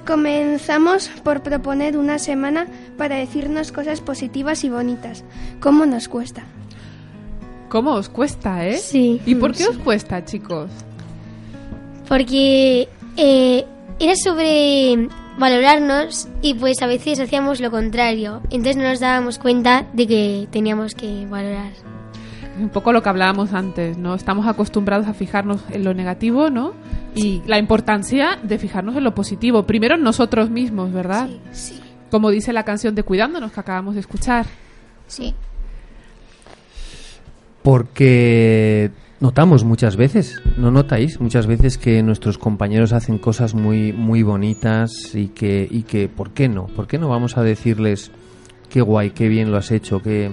Comenzamos 0.07 1.09
por 1.23 1.43
proponer 1.43 1.97
una 1.97 2.19
semana 2.19 2.67
para 2.97 3.17
decirnos 3.17 3.73
cosas 3.73 4.01
positivas 4.01 4.65
y 4.65 4.71
bonitas. 4.71 5.25
¿Cómo 5.61 5.87
nos 5.87 6.09
cuesta? 6.09 6.43
¿Cómo 7.69 7.93
os 7.93 8.09
cuesta, 8.09 8.67
eh? 8.67 8.77
Sí. 8.77 9.21
¿Y 9.25 9.37
por 9.37 9.55
qué 9.55 9.69
os 9.69 9.79
cuesta, 9.79 10.25
chicos? 10.25 10.71
Porque 12.09 12.89
eh, 13.17 13.65
era 14.01 14.17
sobre 14.17 15.09
valorarnos 15.39 16.29
y 16.43 16.55
pues 16.55 16.83
a 16.83 16.87
veces 16.87 17.21
hacíamos 17.21 17.61
lo 17.61 17.71
contrario. 17.71 18.43
Entonces 18.51 18.77
no 18.77 18.83
nos 18.83 19.01
dábamos 19.01 19.39
cuenta 19.39 19.87
de 19.93 20.07
que 20.07 20.49
teníamos 20.51 20.95
que 20.95 21.27
valorar. 21.27 21.73
Un 22.61 22.69
poco 22.69 22.93
lo 22.93 23.03
que 23.03 23.09
hablábamos 23.09 23.53
antes, 23.53 23.97
¿no? 23.97 24.15
Estamos 24.15 24.47
acostumbrados 24.47 25.07
a 25.07 25.15
fijarnos 25.15 25.63
en 25.71 25.85
lo 25.85 25.95
negativo, 25.95 26.51
¿no? 26.51 26.73
Y 27.15 27.43
la 27.47 27.59
importancia 27.59 28.39
de 28.43 28.59
fijarnos 28.59 28.97
en 28.97 29.05
lo 29.05 29.15
positivo. 29.15 29.65
Primero 29.65 29.95
en 29.95 30.03
nosotros 30.03 30.51
mismos, 30.51 30.93
¿verdad? 30.93 31.29
Sí, 31.53 31.75
sí. 31.75 31.81
Como 32.11 32.31
dice 32.31 32.53
la 32.53 32.65
canción 32.65 32.95
de 32.95 33.03
Cuidándonos 33.03 33.53
que 33.53 33.61
acabamos 33.61 33.95
de 33.95 34.01
escuchar. 34.01 34.47
Sí. 35.07 35.35
Porque 37.63 38.91
notamos 39.21 39.65
muchas 39.65 39.97
veces, 39.97 40.41
¿no 40.57 40.71
notáis? 40.71 41.21
Muchas 41.21 41.47
veces 41.47 41.79
que 41.79 42.03
nuestros 42.03 42.39
compañeros 42.39 42.93
hacen 42.93 43.19
cosas 43.19 43.55
muy, 43.55 43.93
muy 43.93 44.23
bonitas 44.23 45.15
y 45.15 45.29
que, 45.29 45.69
y 45.71 45.83
que, 45.83 46.09
¿por 46.09 46.33
qué 46.33 46.49
no? 46.49 46.67
¿Por 46.67 46.87
qué 46.87 46.99
no 46.99 47.09
vamos 47.09 47.37
a 47.37 47.43
decirles 47.43 48.11
qué 48.71 48.81
guay, 48.81 49.11
qué 49.11 49.29
bien 49.29 49.51
lo 49.51 49.59
has 49.59 49.71
hecho, 49.73 50.01
que 50.01 50.33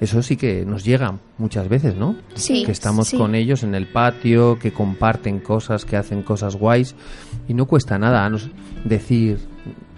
eso 0.00 0.22
sí 0.22 0.36
que 0.36 0.64
nos 0.66 0.84
llega 0.84 1.14
muchas 1.38 1.68
veces, 1.68 1.94
¿no? 1.96 2.16
Sí, 2.34 2.64
Que 2.64 2.72
estamos 2.72 3.08
sí. 3.08 3.16
con 3.16 3.34
ellos 3.34 3.62
en 3.62 3.74
el 3.74 3.86
patio, 3.86 4.58
que 4.58 4.72
comparten 4.72 5.40
cosas, 5.40 5.84
que 5.84 5.96
hacen 5.96 6.22
cosas 6.22 6.56
guays 6.56 6.94
y 7.48 7.54
no 7.54 7.66
cuesta 7.66 7.98
nada 7.98 8.28
nos- 8.28 8.50
decir, 8.84 9.38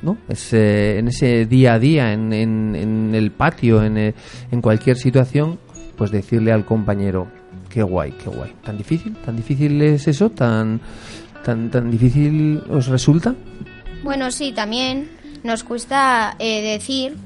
¿no? 0.02 0.16
Es, 0.28 0.52
eh, 0.52 0.98
en 0.98 1.08
ese 1.08 1.46
día 1.46 1.74
a 1.74 1.78
día, 1.78 2.12
en, 2.12 2.32
en- 2.32 2.76
en 2.76 3.14
el 3.14 3.30
patio, 3.32 3.82
en, 3.84 3.96
eh, 3.98 4.14
en 4.50 4.61
cualquier 4.62 4.96
situación, 4.96 5.58
pues 5.96 6.11
decirle 6.12 6.52
al 6.52 6.64
compañero, 6.64 7.26
qué 7.68 7.82
guay, 7.82 8.12
qué 8.12 8.30
guay. 8.30 8.52
¿Tan 8.64 8.78
difícil? 8.78 9.14
¿Tan 9.24 9.37
difícil 9.37 9.82
es 9.82 10.06
eso? 10.06 10.30
¿Tan, 10.30 10.80
tan, 11.44 11.70
tan 11.70 11.90
difícil 11.90 12.62
os 12.70 12.87
resulta? 12.87 13.34
Bueno, 14.04 14.30
sí, 14.30 14.52
también 14.52 15.08
nos 15.42 15.64
cuesta 15.64 16.37
eh, 16.38 16.62
decir 16.62 17.16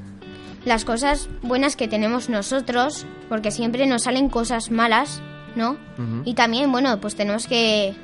las 0.65 0.85
cosas 0.85 1.29
buenas 1.43 1.77
que 1.77 1.89
tenemos 1.89 2.29
nosotros, 2.29 3.07
porque 3.29 3.51
siempre 3.51 3.87
nos 3.87 4.03
salen 4.05 4.29
cosas 4.29 4.71
malas 4.71 5.21
¿no? 5.55 5.77
Y 6.25 6.33
también, 6.33 6.73
bueno, 6.73 6.99
pues 6.99 7.15
tenemos 7.15 7.47
que 7.47 7.95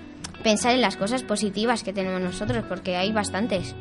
pensar 0.43 0.75
en 0.75 0.83
las 0.83 0.97
cosas 0.99 1.23
positivas 1.23 1.83
que 1.83 1.95
tenemos 1.95 2.21
nosotros, 2.21 2.63
porque 2.69 2.95
hay 2.97 3.11
bastantes. 3.11 3.75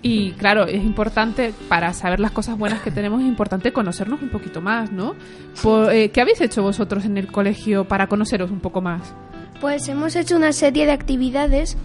Y 0.00 0.32
claro, 0.32 0.66
es 0.66 0.82
importante, 0.82 1.52
para 1.68 1.92
saber 1.92 2.18
las 2.18 2.30
cosas 2.30 2.56
buenas 2.56 2.80
que 2.80 2.90
tenemos, 2.90 3.20
es 3.20 3.26
importante 3.28 3.72
conocernos 3.74 4.22
un 4.22 4.30
poquito 4.30 4.62
más, 4.62 4.90
¿no? 4.90 5.14
Por- 5.62 5.92
eh, 5.92 6.10
¿Qué 6.12 6.20
habéis 6.22 6.40
hecho 6.40 6.62
vosotros 6.62 7.04
en 7.04 7.18
el 7.18 7.26
colegio 7.30 7.84
para 7.86 8.06
conoceros 8.06 8.50
un 8.50 8.60
poco 8.60 8.80
más? 8.80 9.14
Pues 9.60 9.86
hemos 9.88 10.16
hecho 10.16 10.36
una 10.36 10.52
serie 10.54 10.86
de 10.86 10.92
actividades. 10.92 11.76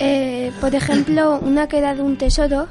eh, 0.00 0.50
por 0.60 0.74
ejemplo, 0.74 1.38
una 1.42 1.68
que 1.68 1.78
era 1.78 1.94
de 1.94 2.02
un 2.02 2.16
tesoro, 2.16 2.66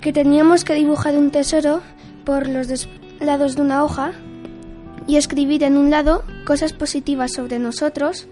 que 0.00 0.12
teníamos 0.12 0.64
que 0.64 0.74
dibujar 0.74 1.16
un 1.16 1.30
tesoro 1.30 1.82
por 2.24 2.48
los 2.48 2.68
dos 2.68 2.88
lados 3.20 3.56
de 3.56 3.62
una 3.62 3.84
hoja 3.84 4.12
y 5.06 5.16
escribir 5.16 5.64
en 5.64 5.76
un 5.76 5.90
lado 5.90 6.24
cosas 6.44 6.72
positivas 6.72 7.32
sobre 7.32 7.58
nosotros 7.58 8.28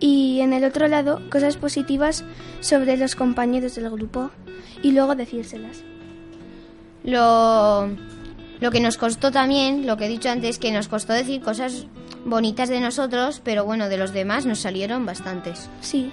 y 0.00 0.40
en 0.40 0.52
el 0.52 0.64
otro 0.64 0.88
lado 0.88 1.20
cosas 1.30 1.56
positivas 1.56 2.24
sobre 2.60 2.96
los 2.96 3.14
compañeros 3.14 3.74
del 3.74 3.90
grupo 3.90 4.30
y 4.82 4.92
luego 4.92 5.14
decírselas. 5.14 5.82
Lo, 7.04 7.88
lo 8.60 8.70
que 8.70 8.80
nos 8.80 8.96
costó 8.96 9.30
también, 9.30 9.86
lo 9.86 9.96
que 9.96 10.06
he 10.06 10.08
dicho 10.08 10.30
antes, 10.30 10.58
que 10.58 10.72
nos 10.72 10.88
costó 10.88 11.12
decir 11.12 11.40
cosas 11.40 11.86
bonitas 12.24 12.68
de 12.68 12.80
nosotros, 12.80 13.40
pero 13.44 13.64
bueno, 13.64 13.88
de 13.88 13.96
los 13.96 14.12
demás 14.12 14.46
nos 14.46 14.60
salieron 14.60 15.04
bastantes. 15.04 15.68
Sí. 15.80 16.10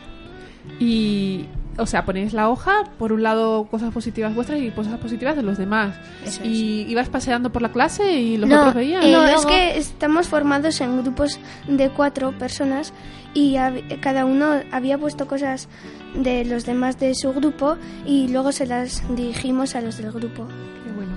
Y, 0.80 1.46
o 1.80 1.86
sea, 1.86 2.06
ponéis 2.06 2.34
la 2.34 2.50
hoja, 2.50 2.84
por 2.98 3.12
un 3.14 3.24
lado 3.24 3.66
cosas 3.72 3.94
positivas 3.94 4.36
vuestras 4.36 4.60
y 4.60 4.70
cosas 4.72 4.98
positivas 5.00 5.36
de 5.36 5.44
los 5.44 5.58
demás. 5.58 5.96
Eso 6.26 6.42
y 6.44 6.86
ibas 6.90 7.10
paseando 7.10 7.52
por 7.52 7.62
la 7.62 7.72
clase 7.72 8.14
y 8.14 8.38
los 8.38 8.50
no, 8.50 8.60
otros 8.60 8.76
veían. 8.76 9.04
eh, 9.04 9.12
no, 9.12 9.26
es 9.26 9.46
que 9.46 9.78
estamos 9.78 10.28
formados 10.28 10.80
en 10.82 11.02
grupos 11.02 11.40
de 11.68 11.90
cuatro 11.90 12.38
personas 12.38 12.94
y 13.34 13.56
cada 14.02 14.26
uno 14.26 14.62
había 14.72 14.98
puesto 14.98 15.28
cosas 15.28 15.68
de 16.16 16.46
los 16.46 16.66
demás 16.66 17.00
de 17.00 17.14
su 17.16 17.32
grupo 17.34 17.78
y 18.06 18.28
luego 18.30 18.52
se 18.52 18.66
las 18.66 19.04
dirigimos 19.16 19.76
a 19.76 19.82
los 19.82 19.98
del 19.98 20.12
grupo. 20.12 20.48
Qué 20.84 20.92
bueno. 20.96 21.14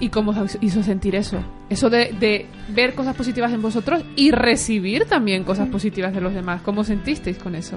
¿Y 0.00 0.10
cómo 0.10 0.30
os 0.30 0.56
hizo 0.60 0.82
sentir 0.84 1.16
eso? 1.16 1.38
Eso 1.68 1.90
de, 1.90 2.14
de 2.20 2.46
ver 2.68 2.94
cosas 2.94 3.16
positivas 3.16 3.52
en 3.52 3.60
vosotros 3.60 4.04
y 4.14 4.30
recibir 4.30 5.06
también 5.06 5.42
cosas 5.42 5.68
positivas 5.68 6.14
de 6.14 6.20
los 6.20 6.32
demás. 6.34 6.62
¿Cómo 6.62 6.84
sentisteis 6.84 7.38
con 7.38 7.56
eso? 7.56 7.76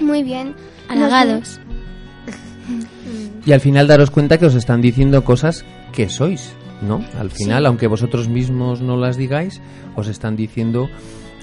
Muy 0.00 0.22
bien. 0.22 0.54
Halagados. 0.88 1.60
Y 3.46 3.52
al 3.52 3.60
final 3.60 3.86
daros 3.88 4.10
cuenta 4.10 4.38
que 4.38 4.46
os 4.46 4.54
están 4.54 4.80
diciendo 4.80 5.24
cosas 5.24 5.64
que 5.92 6.08
sois, 6.08 6.52
¿no? 6.82 7.02
Al 7.18 7.30
final, 7.30 7.62
Sí. 7.62 7.66
aunque 7.66 7.86
vosotros 7.86 8.28
mismos 8.28 8.80
no 8.82 8.96
las 8.96 9.16
digáis, 9.16 9.60
os 9.96 10.06
están 10.08 10.36
diciendo 10.36 10.88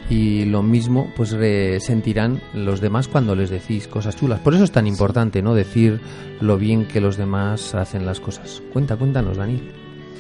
y 0.10 0.46
lo 0.46 0.62
mismo 0.64 1.12
pues 1.18 1.32
re- 1.32 1.80
sentirán 1.82 2.40
los 2.54 2.80
demás 2.80 3.08
cuando 3.10 3.36
les 3.36 3.50
decís 3.50 3.88
cosas 3.88 4.16
chulas. 4.16 4.40
Por 4.40 4.54
eso 4.54 4.64
es 4.64 4.72
tan 4.72 4.88
importante, 4.88 5.42
¿no? 5.42 5.54
Decir 5.56 6.00
lo 6.40 6.58
bien 6.58 6.86
que 6.88 7.02
los 7.02 7.18
demás 7.18 7.76
hacen 7.76 8.06
las 8.06 8.20
cosas. 8.22 8.62
Cuenta, 8.72 8.96
cuéntanos, 8.96 9.36
Dani. 9.38 9.62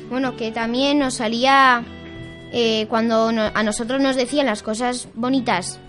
Bueno, 0.09 0.35
que 0.35 0.51
también 0.51 0.99
nos 0.99 1.13
salía 1.13 1.83
eh, 2.51 2.85
cuando 2.89 3.31
no- 3.31 3.51
a 3.53 3.63
nosotros 3.63 4.01
nos 4.01 4.15
decían 4.17 4.47
las 4.47 4.63
cosas 4.63 5.07
bonitas 5.13 5.79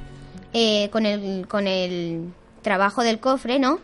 eh, 0.52 0.90
con, 0.92 1.06
el, 1.06 1.46
con 1.48 1.66
el 1.66 2.26
trabajo 2.62 3.02
del 3.02 3.20
cofre, 3.20 3.58
¿no? 3.58 3.78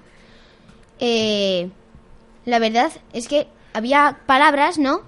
Eh, 1.01 1.71
la 2.45 2.59
verdad 2.59 2.93
es 3.13 3.29
que 3.29 3.49
había 3.73 4.19
palabras, 4.27 4.79
¿no? 4.79 5.01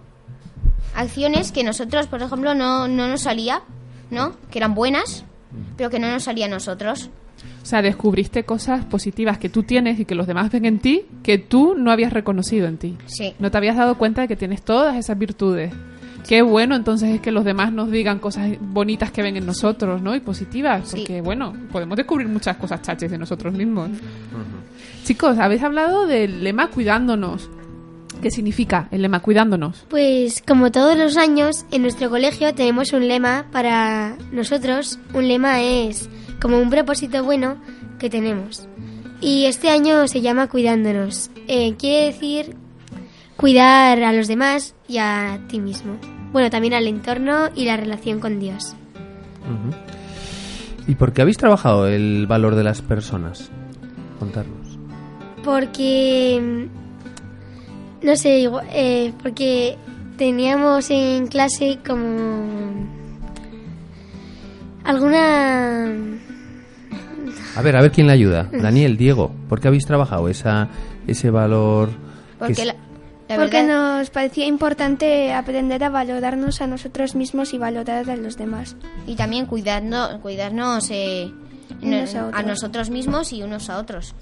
Acciones 0.94 1.52
que 1.52 1.62
nosotros, 1.62 2.06
por 2.06 2.22
ejemplo, 2.22 2.54
no, 2.54 2.88
no 2.88 3.08
nos 3.08 3.22
salía, 3.22 3.62
¿no? 4.10 4.34
Que 4.50 4.58
eran 4.58 4.74
buenas, 4.74 5.24
pero 5.76 5.90
que 5.90 5.98
no 5.98 6.10
nos 6.10 6.24
salía 6.24 6.46
a 6.46 6.48
nosotros. 6.48 7.10
O 7.62 7.66
sea, 7.66 7.82
descubriste 7.82 8.44
cosas 8.44 8.84
positivas 8.84 9.38
que 9.38 9.48
tú 9.48 9.64
tienes 9.64 9.98
y 9.98 10.04
que 10.04 10.14
los 10.14 10.26
demás 10.26 10.50
ven 10.50 10.64
en 10.64 10.78
ti 10.78 11.06
que 11.22 11.38
tú 11.38 11.74
no 11.76 11.90
habías 11.90 12.12
reconocido 12.12 12.66
en 12.68 12.78
ti. 12.78 12.96
Sí. 13.06 13.34
No 13.38 13.50
te 13.50 13.58
habías 13.58 13.76
dado 13.76 13.98
cuenta 13.98 14.22
de 14.22 14.28
que 14.28 14.36
tienes 14.36 14.62
todas 14.62 14.96
esas 14.96 15.18
virtudes. 15.18 15.72
Qué 16.26 16.42
bueno 16.42 16.74
entonces 16.74 17.14
es 17.14 17.20
que 17.20 17.30
los 17.30 17.44
demás 17.44 17.72
nos 17.72 17.90
digan 17.90 18.18
cosas 18.18 18.50
bonitas 18.60 19.12
que 19.12 19.22
ven 19.22 19.36
en 19.36 19.46
nosotros, 19.46 20.02
¿no? 20.02 20.14
Y 20.14 20.20
positivas, 20.20 20.90
porque 20.90 21.20
bueno, 21.20 21.54
podemos 21.70 21.96
descubrir 21.96 22.28
muchas 22.28 22.56
cosas 22.56 22.82
chaches 22.82 23.10
de 23.10 23.18
nosotros 23.18 23.54
mismos. 23.54 23.90
Chicos, 25.04 25.38
habéis 25.38 25.62
hablado 25.62 26.06
del 26.06 26.42
lema 26.42 26.68
cuidándonos. 26.68 27.48
¿Qué 28.20 28.30
significa 28.30 28.88
el 28.90 29.02
lema 29.02 29.20
cuidándonos? 29.20 29.84
Pues 29.88 30.42
como 30.46 30.72
todos 30.72 30.96
los 30.96 31.16
años, 31.16 31.64
en 31.70 31.82
nuestro 31.82 32.10
colegio 32.10 32.54
tenemos 32.54 32.92
un 32.92 33.06
lema 33.06 33.46
para 33.52 34.16
nosotros. 34.32 34.98
Un 35.14 35.28
lema 35.28 35.62
es 35.62 36.08
como 36.40 36.58
un 36.58 36.70
propósito 36.70 37.22
bueno 37.22 37.56
que 38.00 38.10
tenemos. 38.10 38.66
Y 39.20 39.44
este 39.44 39.68
año 39.68 40.08
se 40.08 40.22
llama 40.22 40.48
Cuidándonos. 40.48 41.30
Eh, 41.46 41.74
quiere 41.78 42.06
decir 42.06 42.56
cuidar 43.36 44.02
a 44.02 44.12
los 44.12 44.28
demás 44.28 44.74
y 44.88 44.98
a 44.98 45.38
ti 45.48 45.60
mismo. 45.60 45.98
Bueno, 46.32 46.50
también 46.50 46.74
al 46.74 46.86
entorno 46.86 47.48
y 47.54 47.64
la 47.64 47.76
relación 47.76 48.20
con 48.20 48.38
Dios. 48.40 48.74
¿Y 50.88 50.94
por 50.94 51.12
qué 51.12 51.22
habéis 51.22 51.36
trabajado 51.38 51.86
el 51.88 52.26
valor 52.28 52.54
de 52.54 52.64
las 52.64 52.82
personas? 52.82 53.50
Contarnos. 54.18 54.78
Porque, 55.44 56.68
no 58.02 58.16
sé, 58.16 58.40
igual- 58.40 58.66
eh, 58.72 59.12
porque 59.22 59.76
teníamos 60.16 60.90
en 60.90 61.26
clase 61.28 61.78
como 61.86 62.86
alguna... 64.84 65.86
A 67.56 67.62
ver, 67.62 67.76
a 67.76 67.80
ver 67.80 67.90
quién 67.90 68.06
le 68.06 68.12
ayuda. 68.12 68.48
Daniel, 68.52 68.96
Diego, 68.96 69.30
¿por 69.48 69.60
qué 69.60 69.68
habéis 69.68 69.86
trabajado 69.86 70.28
esa, 70.28 70.68
ese 71.06 71.30
valor? 71.30 71.88
que 71.90 71.96
Porque 72.38 72.52
es- 72.62 72.66
la, 72.66 72.76
la 73.28 73.36
Porque 73.36 73.62
verdad, 73.62 73.98
nos 73.98 74.10
parecía 74.10 74.46
importante 74.46 75.32
aprender 75.32 75.82
a 75.84 75.90
valorarnos 75.90 76.60
a 76.60 76.66
nosotros 76.66 77.14
mismos 77.16 77.52
y 77.54 77.58
valorar 77.58 78.08
a 78.08 78.16
los 78.16 78.36
demás. 78.36 78.76
y 79.06 79.16
también 79.16 79.46
cuidarnos, 79.46 80.18
cuidarnos 80.20 80.88
eh, 80.90 81.32
a 81.82 82.18
a 82.20 82.26
otros. 82.28 82.46
nosotros 82.46 82.90
mismos 82.90 83.32
y 83.32 83.42
unos 83.42 83.68
a 83.70 83.78
otros. 83.78 84.14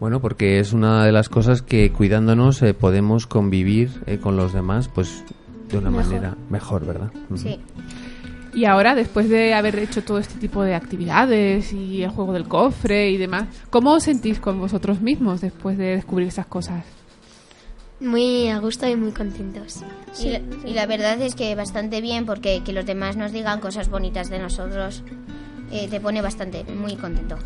Bueno, 0.00 0.20
porque 0.20 0.58
es 0.58 0.72
una 0.72 1.04
de 1.04 1.12
las 1.12 1.28
cosas 1.28 1.62
que 1.62 1.92
cuidándonos 1.92 2.60
eh, 2.62 2.74
podemos 2.74 3.26
convivir 3.26 4.02
eh, 4.06 4.18
con 4.18 4.36
los 4.36 4.52
demás, 4.52 4.88
pues 4.88 5.24
de 5.70 5.78
una 5.78 5.90
Mejor. 5.90 6.06
manera 6.06 6.36
mejor, 6.50 6.84
¿verdad? 6.86 7.10
Sí. 7.36 7.60
Y 8.54 8.66
ahora, 8.66 8.94
después 8.94 9.30
de 9.30 9.54
haber 9.54 9.78
hecho 9.78 10.02
todo 10.04 10.18
este 10.18 10.38
tipo 10.38 10.62
de 10.62 10.74
actividades 10.74 11.72
y 11.72 12.02
el 12.02 12.10
juego 12.10 12.32
del 12.34 12.46
cofre 12.48 13.10
y 13.10 13.16
demás, 13.16 13.44
¿cómo 13.70 13.92
os 13.92 14.02
sentís 14.02 14.40
con 14.40 14.58
vosotros 14.60 15.00
mismos 15.00 15.40
después 15.40 15.78
de 15.78 15.96
descubrir 15.96 16.28
esas 16.28 16.46
cosas? 16.46 16.84
Muy 18.02 18.48
a 18.48 18.58
gusto 18.58 18.88
y 18.88 18.96
muy 18.96 19.12
contentos. 19.12 19.80
y, 20.20 20.30
la, 20.30 20.40
y 20.66 20.74
la 20.74 20.86
verdad 20.86 21.20
es 21.22 21.34
que 21.34 21.54
bastante 21.54 22.00
bien 22.00 22.26
porque 22.26 22.62
que 22.64 22.72
los 22.72 22.84
demás 22.84 23.16
nos 23.16 23.32
digan 23.32 23.60
cosas 23.60 23.88
bonitas 23.88 24.28
de 24.28 24.38
nosotros 24.38 25.02
eh, 25.70 25.88
te 25.88 26.00
pone 26.00 26.20
bastante 26.20 26.64
muy 26.64 26.96
contento. 26.96 27.36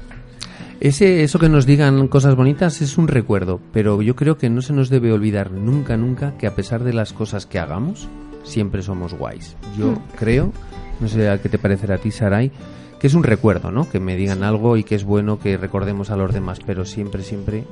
Ese, 0.81 1.23
eso 1.23 1.39
que 1.39 1.49
nos 1.49 1.65
digan 1.67 2.09
cosas 2.09 2.35
bonitas 2.37 2.83
es 2.83 2.99
un 2.99 3.09
recuerdo, 3.09 3.61
pero 3.73 4.03
yo 4.03 4.15
creo 4.17 4.37
que 4.37 4.51
no 4.51 4.61
se 4.63 4.73
nos 4.73 4.89
debe 4.91 5.13
olvidar 5.13 5.51
nunca, 5.51 5.97
nunca 5.97 6.37
que 6.37 6.47
a 6.47 6.55
pesar 6.55 6.85
de 6.85 6.93
las 6.93 7.13
cosas 7.13 7.47
que 7.47 7.59
hagamos, 7.59 8.09
siempre 8.45 8.83
somos 8.83 9.15
guays. 9.15 9.57
Yo 9.79 9.93
Mm. 9.93 9.99
creo, 10.19 10.53
no 11.01 11.09
sé 11.09 11.29
a 11.31 11.41
qué 11.41 11.49
te 11.49 11.59
parecerá 11.59 11.95
a 11.95 11.99
ti, 11.99 12.11
Sarai, 12.11 12.51
que 13.01 13.07
es 13.07 13.15
un 13.15 13.23
recuerdo, 13.25 13.71
¿no? 13.71 13.89
Que 13.89 14.01
me 14.01 14.17
digan 14.17 14.43
algo 14.43 14.77
y 14.77 14.85
que 14.85 14.95
es 14.97 15.05
bueno 15.05 15.39
que 15.39 15.57
recordemos 15.57 16.11
a 16.11 16.17
los 16.17 16.33
demás, 16.33 16.59
pero 16.67 16.85
siempre, 16.85 17.23
siempre 17.23 17.65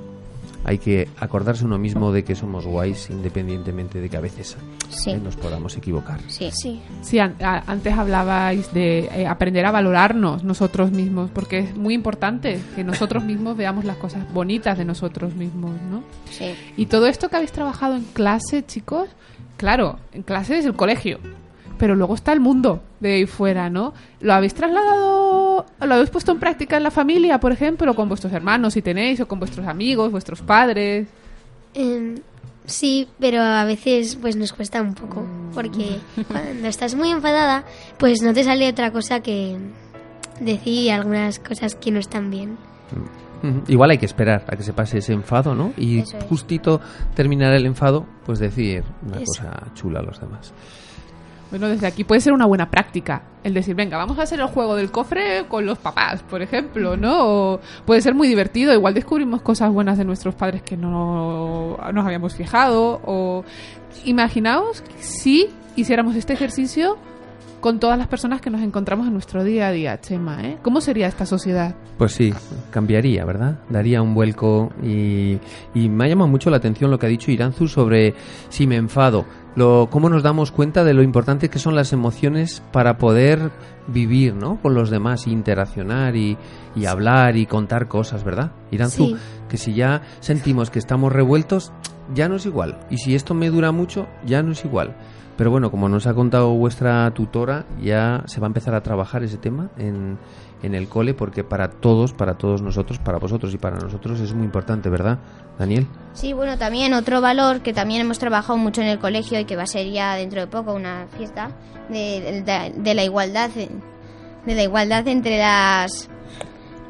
hay 0.65 0.79
que 0.79 1.09
acordarse 1.21 1.65
uno 1.65 1.79
mismo 1.79 2.11
de 2.13 2.25
que 2.25 2.35
somos 2.35 2.67
guays 2.67 3.11
independientemente 3.11 4.01
de 4.01 4.09
que 4.09 4.17
a 4.17 4.21
veces 4.21 4.57
Sí. 4.89 5.11
eh, 5.11 5.21
nos 5.23 5.37
podamos 5.37 5.77
equivocar. 5.77 6.21
Sí. 6.29 6.51
Sí. 6.53 6.81
Sí, 7.03 7.19
an- 7.19 7.37
a- 7.43 7.63
antes 7.71 7.93
hablabais 7.93 8.73
de 8.73 9.01
eh, 9.15 9.27
aprender 9.27 9.67
a 9.67 9.71
valorarnos 9.71 10.43
nosotros 10.45 10.91
mismos, 10.91 11.31
porque 11.33 11.59
es 11.61 11.77
muy 11.77 11.95
importante 11.95 12.61
que 12.75 12.85
nosotros 12.85 13.25
mismos 13.25 13.57
veamos 13.57 13.85
las 13.85 13.97
cosas 13.99 14.31
bonitas 14.33 14.79
de 14.79 14.85
nosotros 14.85 15.35
mismos, 15.35 15.73
¿no? 15.91 16.03
Sí. 16.31 16.55
Y 16.77 16.87
todo 16.87 17.07
esto 17.07 17.29
que 17.29 17.37
habéis 17.37 17.53
trabajado 17.53 17.95
en 17.97 18.05
clase, 18.05 18.65
chicos, 18.65 19.09
claro, 19.57 19.99
en 20.13 20.23
clase 20.23 20.59
es 20.59 20.65
el 20.65 20.75
colegio, 20.75 21.19
pero 21.79 21.95
luego 21.95 22.15
está 22.15 22.33
el 22.33 22.41
mundo 22.41 22.83
de 23.01 23.15
ahí 23.15 23.27
fuera, 23.27 23.71
¿no? 23.71 23.93
¿Lo 24.21 24.33
habéis 24.35 24.55
trasladado, 24.55 25.67
lo 25.81 25.95
habéis 25.95 26.11
puesto 26.11 26.33
en 26.33 26.39
práctica 26.39 26.77
en 26.77 26.83
la 26.83 26.91
familia, 26.91 27.39
por 27.41 27.53
ejemplo, 27.53 27.95
con 27.95 28.09
vuestros 28.09 28.33
hermanos 28.33 28.75
si 28.75 28.83
tenéis, 28.83 29.21
o 29.21 29.29
con 29.29 29.39
vuestros 29.39 29.67
amigos, 29.67 30.11
vuestros 30.11 30.43
padres? 30.43 31.09
Em, 31.75 32.17
sí, 32.65 33.09
pero 33.19 33.43
a 33.43 33.65
veces 33.65 34.17
pues 34.17 34.37
nos 34.37 34.53
cuesta 34.53 34.81
un 34.81 34.95
poco, 34.95 35.27
porque 35.55 35.99
cuando 36.29 36.69
estás 36.69 36.95
muy 36.95 37.11
enfadada, 37.11 37.65
pues 37.99 38.23
no 38.23 38.33
te 38.33 38.45
sale 38.45 38.69
otra 38.69 38.91
cosa 38.91 39.21
que 39.21 39.57
decir 40.41 40.91
algunas 40.93 41.39
cosas 41.39 41.75
que 41.75 41.91
no 41.91 41.99
están 41.99 42.31
bien. 42.31 42.57
Igual 43.69 43.91
hay 43.91 43.99
que 43.99 44.07
esperar 44.07 44.45
a 44.49 44.57
que 44.57 44.63
se 44.63 44.73
pase 44.73 44.99
ese 44.99 45.13
enfado, 45.13 45.55
¿no? 45.55 45.75
Y 45.77 45.99
es. 45.99 46.17
justito 46.31 46.81
terminar 47.15 47.53
el 47.53 47.67
enfado, 47.67 48.07
pues 48.25 48.39
decir 48.39 48.83
una 49.07 49.17
Eso. 49.17 49.27
cosa 49.27 49.67
chula 49.75 50.01
a 50.01 50.03
los 50.03 50.19
demás. 50.19 50.55
Bueno, 51.55 51.69
desde 51.69 51.87
aquí 51.87 52.03
puede 52.03 52.21
ser 52.21 52.33
una 52.33 52.47
buena 52.47 52.69
práctica 52.69 53.23
el 53.45 53.55
decir, 53.55 53.77
venga, 53.77 53.97
vamos 53.97 54.19
a 54.19 54.23
hacer 54.23 54.41
el 54.41 54.47
juego 54.47 54.75
del 54.75 54.91
cofre 54.91 55.45
con 55.47 55.65
los 55.65 55.79
papás, 55.79 56.21
por 56.25 56.43
ejemplo, 56.43 56.97
¿no? 56.97 57.53
O 57.53 57.61
puede 57.87 58.01
ser 58.01 58.13
muy 58.13 58.27
divertido, 58.27 58.75
igual 58.75 58.93
descubrimos 58.93 59.41
cosas 59.41 59.73
buenas 59.73 59.97
de 59.97 60.05
nuestros 60.05 60.35
padres 60.35 60.63
que 60.63 60.77
no 60.77 61.79
nos 61.93 62.05
habíamos 62.05 62.35
fijado, 62.35 63.01
o 63.05 63.45
imaginaos 64.05 64.83
si 64.99 65.47
hiciéramos 65.77 66.17
este 66.17 66.33
ejercicio 66.33 66.99
con 67.61 67.79
todas 67.79 67.97
las 67.97 68.09
personas 68.09 68.41
que 68.41 68.51
nos 68.51 68.61
encontramos 68.61 69.07
en 69.07 69.13
nuestro 69.13 69.45
día 69.45 69.69
a 69.69 69.73
día, 69.73 70.01
Chema, 70.01 70.43
¿eh? 70.43 70.59
¿Cómo 70.61 70.81
sería 70.81 71.07
esta 71.07 71.25
sociedad? 71.25 71.77
Pues 71.97 72.13
sí, 72.13 72.35
cambiaría, 72.71 73.25
¿verdad? 73.25 73.61
Daría 73.71 74.03
un 74.03 74.13
vuelco 74.13 74.73
y, 74.83 75.39
y 75.73 75.89
me 75.89 76.05
ha 76.05 76.09
llamado 76.09 76.29
mucho 76.29 76.51
la 76.51 76.57
atención 76.57 76.91
lo 76.91 76.99
que 76.99 77.07
ha 77.07 77.09
dicho 77.09 77.31
Iranzu 77.31 77.69
sobre 77.69 78.13
si 78.51 78.67
me 78.67 78.77
enfado, 78.77 79.25
lo, 79.57 79.89
cómo 79.91 80.09
nos 80.09 80.23
damos 80.23 80.51
cuenta 80.51 80.85
de 80.85 80.95
lo 80.95 81.03
importante 81.03 81.49
que 81.49 81.59
son 81.59 81.75
las 81.75 81.93
emociones 81.93 82.63
para 82.73 82.99
poder 82.99 83.51
vivir, 83.87 84.35
¿no? 84.35 84.61
Con 84.61 84.75
los 84.75 84.91
demás, 84.91 85.27
interaccionar 85.27 86.17
y, 86.17 86.37
y 86.75 86.87
hablar 86.87 87.37
y 87.37 87.47
contar 87.47 87.87
cosas, 87.89 88.25
¿verdad? 88.25 88.53
Iranzu, 88.71 89.07
Sí. 89.09 89.17
que 89.49 89.57
si 89.57 89.75
ya 89.75 90.03
sentimos 90.21 90.71
que 90.71 90.79
estamos 90.79 91.13
revueltos, 91.13 91.73
ya 92.15 92.29
no 92.29 92.37
es 92.37 92.47
igual. 92.47 92.81
Y 92.91 92.99
si 92.99 93.15
esto 93.15 93.35
me 93.35 93.49
dura 93.51 93.73
mucho, 93.73 94.07
ya 94.27 94.43
no 94.43 94.53
es 94.53 94.65
igual. 94.65 94.97
Pero 95.37 95.51
bueno, 95.51 95.71
como 95.71 95.89
nos 95.89 96.07
ha 96.07 96.15
contado 96.15 96.51
vuestra 96.55 97.11
tutora, 97.13 97.65
ya 97.83 98.23
se 98.27 98.41
va 98.41 98.47
a 98.47 98.49
empezar 98.49 98.75
a 98.75 98.83
trabajar 98.83 99.25
ese 99.25 99.37
tema 99.37 99.69
en, 99.79 100.17
en 100.65 100.75
el 100.75 100.89
cole, 100.89 101.15
porque 101.15 101.45
para 101.45 101.69
todos, 101.71 102.13
para 102.13 102.35
todos 102.39 102.63
nosotros, 102.63 102.99
para 102.99 103.19
vosotros 103.19 103.53
y 103.55 103.59
para 103.59 103.77
nosotros 103.79 104.21
es 104.21 104.33
muy 104.35 104.45
importante, 104.45 104.89
¿verdad, 104.89 105.19
Daniel? 105.59 105.87
Sí, 106.15 106.33
bueno, 106.33 106.57
también 106.59 106.95
otro 106.95 107.21
valor 107.21 107.61
que 107.61 107.73
también 107.73 108.01
hemos 108.01 108.19
trabajado 108.19 108.57
mucho 108.59 108.81
en 108.81 108.89
el 108.89 108.99
colegio 108.99 109.39
y 109.41 109.45
que 109.45 109.57
va 109.57 109.65
a 109.65 109.67
ser 109.67 109.91
ya 109.91 110.15
dentro 110.15 110.41
de 110.41 110.47
poco 110.47 110.73
una 110.75 111.07
fiesta 111.17 111.51
de, 111.89 112.43
de- 112.45 112.73
de 112.77 112.95
la 112.95 113.05
igualdad 113.05 113.51
de 113.51 114.55
la 114.55 114.63
igualdad 114.63 115.07
entre 115.09 115.39
las 115.39 116.09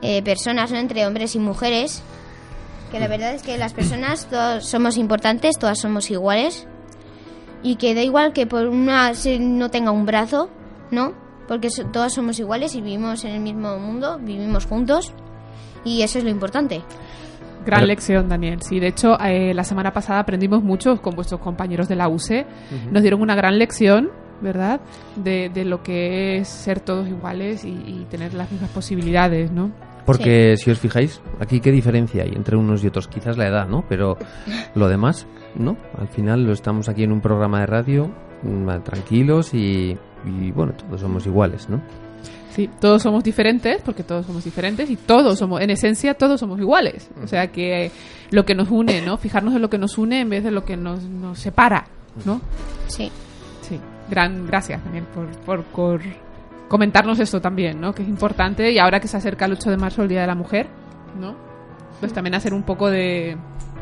eh, 0.03 0.23
personas, 0.23 0.71
¿no? 0.73 0.79
entre 0.79 1.07
hombres 1.07 1.35
y 1.35 1.39
mujeres. 1.39 2.03
Que 2.93 3.01
la 3.01 3.09
verdad 3.09 3.35
es 3.35 3.43
que 3.43 3.59
las 3.59 3.73
personas 3.73 4.27
todos 4.27 4.67
somos 4.67 4.97
importantes, 4.99 5.59
todas 5.59 5.81
somos 5.81 6.11
iguales 6.11 6.67
y 7.63 7.77
que 7.77 7.95
da 7.95 8.03
igual 8.03 8.33
que 8.33 8.47
por 8.47 8.67
una 8.69 9.13
no 9.41 9.71
tenga 9.71 9.91
un 9.91 10.05
brazo, 10.07 10.49
¿no? 10.93 11.15
Porque 11.49 11.71
so- 11.71 11.87
todas 11.87 12.13
somos 12.13 12.39
iguales 12.39 12.75
y 12.75 12.81
vivimos 12.81 13.25
en 13.25 13.33
el 13.33 13.41
mismo 13.41 13.79
mundo, 13.79 14.19
vivimos 14.21 14.67
juntos 14.67 15.13
y 15.85 16.03
eso 16.03 16.19
es 16.19 16.25
lo 16.25 16.31
importante. 16.31 16.83
Gran 17.67 17.81
Pero- 17.81 17.87
lección, 17.87 18.29
Daniel. 18.29 18.61
Sí, 18.63 18.79
de 18.81 18.89
hecho, 18.89 19.19
eh, 19.21 19.55
la 19.55 19.65
semana 19.65 19.93
pasada 19.93 20.21
aprendimos 20.21 20.63
mucho 20.63 21.01
con 21.01 21.15
vuestros 21.15 21.41
compañeros 21.41 21.89
de 21.89 21.97
la 21.97 22.09
UCE. 22.09 22.47
Nos 22.91 23.03
dieron 23.03 23.23
una 23.23 23.35
gran 23.35 23.59
lección, 23.59 24.11
¿verdad? 24.43 24.81
De, 25.17 25.49
de 25.53 25.65
lo 25.65 25.83
que 25.83 26.37
es 26.39 26.49
ser 26.49 26.81
todos 26.81 27.09
iguales 27.09 27.65
y, 27.65 27.71
y 27.71 28.07
tener 28.11 28.35
las 28.35 28.51
mismas 28.53 28.71
posibilidades, 28.71 29.51
¿no? 29.51 29.71
Porque 30.05 30.59
si 30.59 30.71
os 30.71 30.79
fijáis, 30.79 31.23
aquí 31.41 31.61
qué 31.61 31.71
diferencia 31.71 32.25
hay 32.25 32.33
entre 32.37 32.57
unos 32.59 32.85
y 32.85 32.89
otros, 32.89 33.09
quizás 33.09 33.39
la 33.39 33.47
edad, 33.49 33.67
¿no? 33.67 33.87
Pero 33.89 34.19
lo 34.75 34.89
demás, 34.89 35.27
¿no? 35.55 35.79
Al 35.99 36.09
final 36.09 36.45
lo 36.45 36.53
estamos 36.53 36.91
aquí 36.91 37.05
en 37.05 37.13
un 37.13 37.23
programa 37.23 37.61
de 37.61 37.67
radio, 37.67 38.11
tranquilos 38.85 39.55
y, 39.55 39.97
y 40.25 40.51
bueno, 40.53 40.73
todos 40.75 41.01
somos 41.01 41.27
iguales, 41.27 41.69
¿no? 41.69 41.81
Sí, 42.55 42.71
todos 42.81 43.03
somos 43.03 43.25
diferentes, 43.25 43.83
porque 43.83 44.05
todos 44.05 44.27
somos 44.27 44.45
diferentes 44.45 44.89
y 44.89 44.95
todos 44.95 45.41
somos, 45.41 45.61
en 45.61 45.71
esencia, 45.71 46.15
todos 46.15 46.39
somos 46.39 46.61
iguales. 46.61 47.11
O 47.23 47.27
sea 47.27 47.51
que 47.51 47.91
lo 48.31 48.45
que 48.45 48.55
nos 48.55 48.71
une, 48.71 49.03
¿no? 49.03 49.17
Fijarnos 49.17 49.57
en 49.57 49.63
lo 49.63 49.69
que 49.69 49.79
nos 49.79 49.99
une 49.99 50.21
en 50.21 50.31
vez 50.31 50.45
de 50.45 50.53
lo 50.53 50.65
que 50.65 50.77
nos, 50.77 51.03
nos 51.03 51.41
separa, 51.41 51.87
¿no? 52.25 52.41
Sí. 52.87 53.11
Sí. 53.63 53.81
Gran, 54.09 54.47
gracias, 54.47 54.85
Daniel, 54.85 55.05
por, 55.13 55.27
por, 55.41 55.65
por 55.65 56.01
comentarnos 56.69 57.19
esto 57.19 57.41
también, 57.41 57.81
¿no? 57.81 57.93
Que 57.93 58.03
es 58.03 58.09
importante 58.09 58.71
y 58.71 58.79
ahora 58.79 59.01
que 59.01 59.09
se 59.09 59.17
acerca 59.17 59.47
el 59.47 59.53
8 59.53 59.71
de 59.71 59.77
marzo, 59.77 60.03
el 60.03 60.09
Día 60.09 60.21
de 60.21 60.27
la 60.29 60.37
Mujer, 60.37 60.69
¿no? 61.19 61.35
Pues 61.99 62.13
también 62.13 62.37
hacer 62.37 62.55
un 62.55 62.63
poco 62.63 62.89
de, 62.89 63.37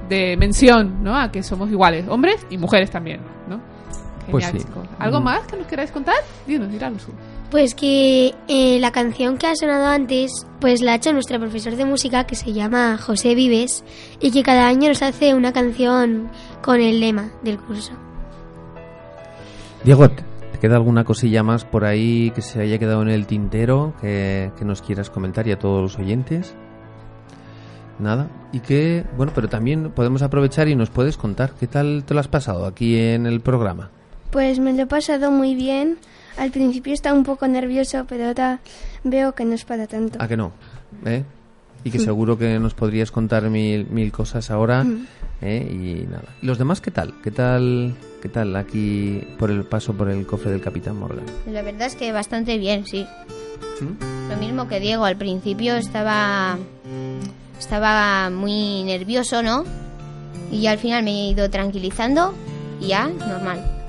de 0.08 0.36
mención, 0.38 1.02
¿no? 1.02 1.14
A 1.14 1.30
que 1.30 1.42
somos 1.42 1.70
iguales, 1.70 2.06
hombres 2.08 2.46
y 2.48 2.56
mujeres 2.56 2.90
también, 2.90 3.20
¿no? 3.50 3.60
Pues 4.30 4.46
sí. 4.46 4.58
¿Algo 4.98 5.20
Mm. 5.20 5.24
más 5.24 5.46
que 5.46 5.56
nos 5.56 5.66
queráis 5.66 5.90
contar? 5.90 6.14
Dinos, 6.46 6.70
dinos. 6.70 7.06
Pues 7.50 7.74
que 7.74 8.34
eh, 8.48 8.78
la 8.80 8.92
canción 8.92 9.36
que 9.36 9.46
ha 9.46 9.54
sonado 9.54 9.86
antes, 9.86 10.46
pues 10.60 10.80
la 10.80 10.92
ha 10.92 10.94
hecho 10.94 11.12
nuestro 11.12 11.38
profesor 11.38 11.76
de 11.76 11.84
música 11.84 12.24
que 12.24 12.34
se 12.34 12.52
llama 12.52 12.96
José 12.98 13.34
Vives 13.34 13.84
y 14.20 14.30
que 14.30 14.42
cada 14.42 14.66
año 14.68 14.88
nos 14.88 15.02
hace 15.02 15.34
una 15.34 15.52
canción 15.52 16.28
con 16.62 16.80
el 16.80 17.00
lema 17.00 17.30
del 17.42 17.58
curso. 17.58 17.92
Diego, 19.84 20.08
¿te 20.08 20.22
te 20.52 20.58
queda 20.58 20.76
alguna 20.76 21.04
cosilla 21.04 21.42
más 21.42 21.64
por 21.64 21.84
ahí 21.84 22.30
que 22.34 22.40
se 22.42 22.60
haya 22.62 22.78
quedado 22.78 23.02
en 23.02 23.08
el 23.08 23.26
tintero 23.26 23.94
que, 24.00 24.52
que 24.56 24.64
nos 24.64 24.80
quieras 24.80 25.10
comentar 25.10 25.46
y 25.48 25.52
a 25.52 25.58
todos 25.58 25.82
los 25.82 25.98
oyentes? 25.98 26.54
Nada. 27.98 28.28
Y 28.52 28.60
que, 28.60 29.04
bueno, 29.16 29.32
pero 29.34 29.48
también 29.48 29.90
podemos 29.90 30.22
aprovechar 30.22 30.68
y 30.68 30.74
nos 30.76 30.90
puedes 30.90 31.16
contar 31.16 31.52
qué 31.58 31.66
tal 31.66 32.04
te 32.04 32.14
lo 32.14 32.20
has 32.20 32.28
pasado 32.28 32.64
aquí 32.66 32.98
en 32.98 33.26
el 33.26 33.40
programa. 33.40 33.90
Pues 34.32 34.58
me 34.58 34.72
lo 34.72 34.82
he 34.82 34.86
pasado 34.86 35.30
muy 35.30 35.54
bien. 35.54 35.98
Al 36.36 36.50
principio 36.50 36.94
estaba 36.94 37.16
un 37.16 37.22
poco 37.24 37.46
nervioso, 37.46 38.04
pero 38.08 38.26
ahora 38.28 38.58
veo 39.04 39.34
que 39.34 39.44
no 39.44 39.52
es 39.54 39.64
para 39.64 39.86
tanto. 39.86 40.18
¿A 40.20 40.26
que 40.26 40.36
no? 40.36 40.52
¿Eh? 41.04 41.22
Y 41.84 41.90
que 41.90 41.98
Mm. 41.98 42.04
seguro 42.04 42.38
que 42.38 42.58
nos 42.58 42.74
podrías 42.74 43.10
contar 43.12 43.48
mil, 43.50 43.86
mil 43.90 44.10
cosas 44.10 44.50
ahora. 44.50 44.82
Mm. 44.84 45.06
¿eh? 45.42 45.68
Y 45.70 46.06
nada. 46.10 46.24
¿Y 46.40 46.46
los 46.46 46.56
demás 46.58 46.80
qué 46.80 46.90
tal? 46.90 47.12
¿Qué 47.22 47.30
tal? 47.30 47.94
¿Qué 48.22 48.28
tal 48.30 48.56
aquí 48.56 49.22
por 49.38 49.50
el 49.50 49.64
paso 49.64 49.92
por 49.92 50.08
el 50.08 50.24
cofre 50.26 50.50
del 50.52 50.60
Capitán 50.62 50.96
Morgan? 50.98 51.24
La 51.46 51.60
verdad 51.62 51.88
es 51.88 51.94
que 51.96 52.10
bastante 52.12 52.56
bien, 52.56 52.86
sí. 52.86 53.06
Lo 54.30 54.36
mismo 54.38 54.68
que 54.68 54.78
Diego, 54.80 55.04
al 55.04 55.16
principio 55.16 55.74
estaba 55.74 56.56
estaba 57.58 58.30
muy 58.30 58.82
nervioso, 58.84 59.42
¿no? 59.42 59.64
Y 60.50 60.62
ya 60.62 60.70
al 60.72 60.78
final 60.78 61.02
me 61.04 61.10
he 61.10 61.30
ido 61.30 61.50
tranquilizando 61.50 62.32
y 62.80 62.88
ya, 62.88 63.08
normal. 63.08 63.81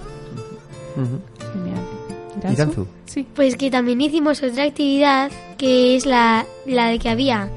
Genial. 0.96 2.54
Iranzu. 2.54 2.88
Sí. 3.06 3.26
Pues 3.36 3.56
que 3.56 3.70
también 3.72 4.02
hicimos 4.02 4.42
otra 4.44 4.64
actividad 4.66 5.32
que 5.58 5.96
es 5.96 6.06
la, 6.06 6.46
la 6.66 6.88
de 6.88 7.00
que 7.00 7.10
había, 7.10 7.50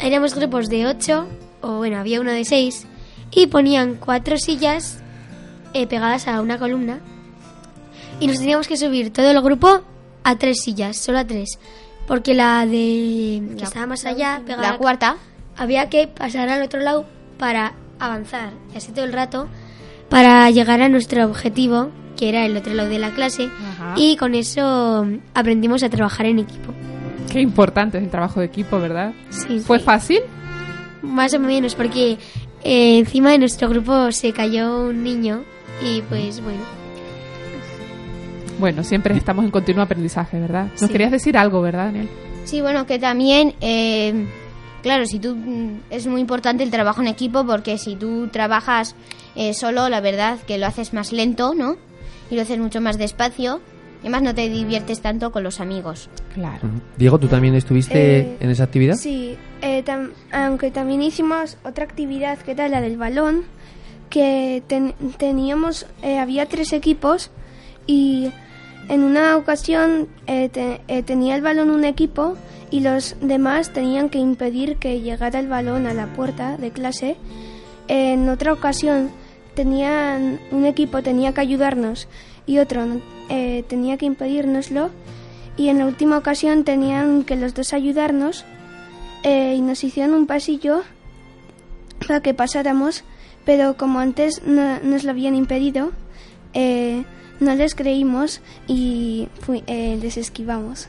éramos 0.00 0.34
grupos 0.34 0.68
de 0.68 0.86
ocho, 0.86 1.26
o 1.60 1.76
bueno, 1.78 1.98
había 1.98 2.20
uno 2.20 2.30
de 2.32 2.44
seis, 2.44 2.86
y 3.30 3.46
ponían 3.48 3.96
cuatro 3.96 4.36
sillas 4.38 5.00
eh, 5.74 5.86
pegadas 5.86 6.28
a 6.28 6.40
una 6.40 6.58
columna 6.58 7.00
y 8.20 8.26
nos 8.26 8.38
teníamos 8.38 8.68
que 8.68 8.76
subir 8.76 9.12
todo 9.12 9.30
el 9.30 9.40
grupo 9.42 9.82
a 10.24 10.36
tres 10.36 10.60
sillas, 10.62 10.96
solo 10.96 11.18
a 11.18 11.26
tres, 11.26 11.58
porque 12.06 12.34
la 12.34 12.64
de 12.64 13.42
que 13.50 13.54
La- 13.58 13.64
estaba 13.64 13.86
más 13.86 14.04
allá, 14.06 14.40
pegada 14.46 14.72
La 14.72 14.78
cuarta, 14.78 15.16
había 15.56 15.88
que 15.90 16.06
pasar 16.08 16.48
al 16.48 16.62
otro 16.62 16.80
lado 16.80 17.04
para 17.38 17.74
avanzar, 17.98 18.52
y 18.72 18.76
así 18.78 18.92
todo 18.92 19.04
el 19.04 19.12
rato, 19.12 19.48
para 20.08 20.48
llegar 20.50 20.80
a 20.80 20.88
nuestro 20.88 21.24
objetivo, 21.26 21.90
que 22.22 22.28
era 22.28 22.46
el 22.46 22.56
otro 22.56 22.72
lado 22.72 22.88
de 22.88 23.00
la 23.00 23.10
clase, 23.10 23.48
Ajá. 23.72 23.94
y 23.96 24.16
con 24.16 24.36
eso 24.36 25.04
mm, 25.04 25.16
aprendimos 25.34 25.82
a 25.82 25.88
trabajar 25.90 26.26
en 26.26 26.38
equipo. 26.38 26.72
Qué 27.32 27.40
importante 27.40 27.98
es 27.98 28.04
el 28.04 28.10
trabajo 28.10 28.38
de 28.38 28.46
equipo, 28.46 28.78
¿verdad? 28.78 29.12
Sí. 29.30 29.58
¿Fue 29.58 29.80
fácil? 29.80 30.20
Más 31.02 31.34
o 31.34 31.40
menos, 31.40 31.74
porque 31.74 32.18
eh, 32.62 32.98
encima 32.98 33.32
de 33.32 33.38
nuestro 33.38 33.68
grupo 33.68 34.12
se 34.12 34.32
cayó 34.32 34.84
un 34.84 35.02
niño 35.02 35.42
y 35.84 36.00
pues 36.02 36.40
bueno. 36.40 36.60
Bueno, 38.60 38.84
siempre 38.84 39.16
estamos 39.16 39.44
en 39.44 39.50
continuo 39.50 39.82
aprendizaje, 39.82 40.38
¿verdad? 40.38 40.66
Nos 40.70 40.80
Sí. 40.82 40.88
querías 40.88 41.10
decir 41.10 41.36
algo, 41.36 41.60
¿verdad, 41.60 41.86
Daniel? 41.86 42.08
sí, 42.44 42.60
bueno, 42.60 42.86
que 42.86 42.98
también, 43.00 43.54
eh, 43.60 44.26
claro, 44.82 45.06
si 45.06 45.18
tú 45.18 45.34
mm, 45.34 45.80
es 45.90 46.06
muy 46.06 46.20
importante 46.20 46.62
el 46.62 46.70
trabajo 46.70 47.00
en 47.00 47.08
equipo 47.08 47.44
porque 47.44 47.78
si 47.78 47.96
tú 47.96 48.28
trabajas 48.28 48.94
eh, 49.34 49.54
solo, 49.54 49.88
la 49.88 50.00
verdad 50.00 50.38
que 50.46 50.58
lo 50.58 50.66
haces 50.66 50.92
más 50.92 51.10
lento, 51.12 51.52
¿no? 51.54 51.76
Y 52.32 52.36
lo 52.36 52.40
haces 52.42 52.58
mucho 52.58 52.80
más 52.80 52.96
despacio. 52.96 53.60
Y 54.02 54.06
además 54.06 54.22
no 54.22 54.34
te 54.34 54.48
diviertes 54.48 55.02
tanto 55.02 55.30
con 55.32 55.42
los 55.42 55.60
amigos. 55.60 56.08
Claro. 56.32 56.66
Diego, 56.96 57.18
¿tú 57.18 57.28
también 57.28 57.54
estuviste 57.54 58.20
Eh, 58.20 58.36
en 58.40 58.48
esa 58.48 58.64
actividad? 58.64 58.94
Sí, 58.96 59.36
eh, 59.60 59.84
tam- 59.84 60.12
aunque 60.32 60.70
también 60.70 61.02
hicimos 61.02 61.58
otra 61.62 61.84
actividad 61.84 62.38
que 62.38 62.52
era 62.52 62.68
la 62.68 62.80
del 62.80 62.96
balón, 62.96 63.42
que 64.08 64.62
ten- 64.66 64.94
teníamos, 65.18 65.84
eh, 66.02 66.18
había 66.18 66.46
tres 66.46 66.72
equipos 66.72 67.30
y 67.86 68.32
en 68.88 69.04
una 69.04 69.36
ocasión 69.36 70.08
eh, 70.26 70.48
te- 70.48 70.80
eh, 70.88 71.02
tenía 71.02 71.36
el 71.36 71.42
balón 71.42 71.68
un 71.70 71.84
equipo 71.84 72.36
y 72.70 72.80
los 72.80 73.14
demás 73.20 73.74
tenían 73.74 74.08
que 74.08 74.18
impedir 74.18 74.76
que 74.78 75.00
llegara 75.02 75.38
el 75.38 75.48
balón 75.48 75.86
a 75.86 75.92
la 75.92 76.06
puerta 76.06 76.56
de 76.56 76.70
clase. 76.70 77.16
En 77.88 78.28
otra 78.30 78.52
ocasión 78.54 79.10
tenían 79.54 80.40
un 80.50 80.64
equipo 80.66 81.02
tenía 81.02 81.32
que 81.34 81.40
ayudarnos 81.40 82.08
y 82.46 82.58
otro 82.58 82.84
eh, 83.28 83.64
tenía 83.68 83.96
que 83.96 84.06
impedírnoslo 84.06 84.90
y 85.56 85.68
en 85.68 85.78
la 85.78 85.86
última 85.86 86.16
ocasión 86.18 86.64
tenían 86.64 87.24
que 87.24 87.36
los 87.36 87.54
dos 87.54 87.72
ayudarnos 87.72 88.44
eh, 89.22 89.54
y 89.56 89.60
nos 89.60 89.84
hicieron 89.84 90.14
un 90.14 90.26
pasillo 90.26 90.82
para 92.06 92.20
que 92.20 92.34
pasáramos, 92.34 93.04
pero 93.44 93.76
como 93.76 94.00
antes 94.00 94.42
no- 94.44 94.80
nos 94.80 95.04
lo 95.04 95.10
habían 95.10 95.34
impedido, 95.36 95.92
eh, 96.54 97.04
no 97.38 97.54
les 97.54 97.74
creímos 97.74 98.40
y 98.66 99.28
fui- 99.40 99.62
eh, 99.66 99.98
les 100.00 100.16
esquivamos. 100.16 100.88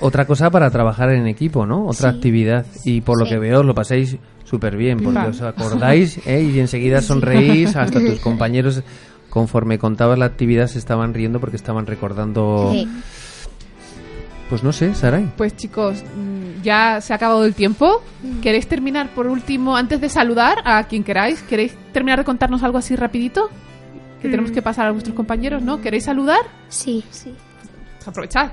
Otra 0.00 0.24
cosa 0.26 0.50
para 0.50 0.70
trabajar 0.70 1.10
en 1.10 1.26
equipo, 1.26 1.66
¿no? 1.66 1.86
Otra 1.86 2.10
Sí. 2.10 2.16
actividad. 2.16 2.64
Y 2.84 3.00
por 3.02 3.18
lo 3.18 3.26
que 3.28 3.38
veo, 3.38 3.62
lo 3.62 3.74
pasáis 3.74 4.16
súper 4.50 4.76
bien, 4.76 4.98
porque 4.98 5.18
Va. 5.20 5.26
os 5.28 5.40
acordáis 5.42 6.18
¿eh? 6.26 6.42
y 6.42 6.58
enseguida 6.58 7.00
sonreís, 7.00 7.76
hasta 7.76 8.00
tus 8.04 8.18
compañeros, 8.18 8.82
conforme 9.28 9.78
contabas 9.78 10.18
la 10.18 10.24
actividad, 10.24 10.66
se 10.66 10.78
estaban 10.80 11.14
riendo 11.14 11.38
porque 11.38 11.56
estaban 11.56 11.86
recordando... 11.86 12.70
Sí. 12.72 12.88
Pues 14.48 14.64
no 14.64 14.72
sé, 14.72 14.92
Saray. 14.96 15.30
Pues 15.36 15.54
chicos, 15.56 16.02
mm, 16.02 16.62
ya 16.64 17.00
se 17.00 17.12
ha 17.12 17.16
acabado 17.16 17.44
el 17.44 17.54
tiempo. 17.54 18.02
¿Queréis 18.42 18.66
terminar 18.66 19.08
por 19.14 19.28
último, 19.28 19.76
antes 19.76 20.00
de 20.00 20.08
saludar 20.08 20.58
a 20.64 20.82
quien 20.88 21.04
queráis? 21.04 21.40
¿Queréis 21.42 21.72
terminar 21.92 22.18
de 22.18 22.24
contarnos 22.24 22.64
algo 22.64 22.76
así 22.78 22.96
rapidito? 22.96 23.48
Que 24.20 24.26
Mm. 24.26 24.30
tenemos 24.32 24.50
que 24.50 24.60
pasar 24.60 24.88
a 24.88 24.90
vuestros 24.90 25.14
compañeros, 25.14 25.62
¿no? 25.62 25.80
¿Queréis 25.80 26.02
saludar? 26.04 26.40
Sí. 26.68 27.04
sí. 27.10 27.32
Aprovechad. 28.04 28.50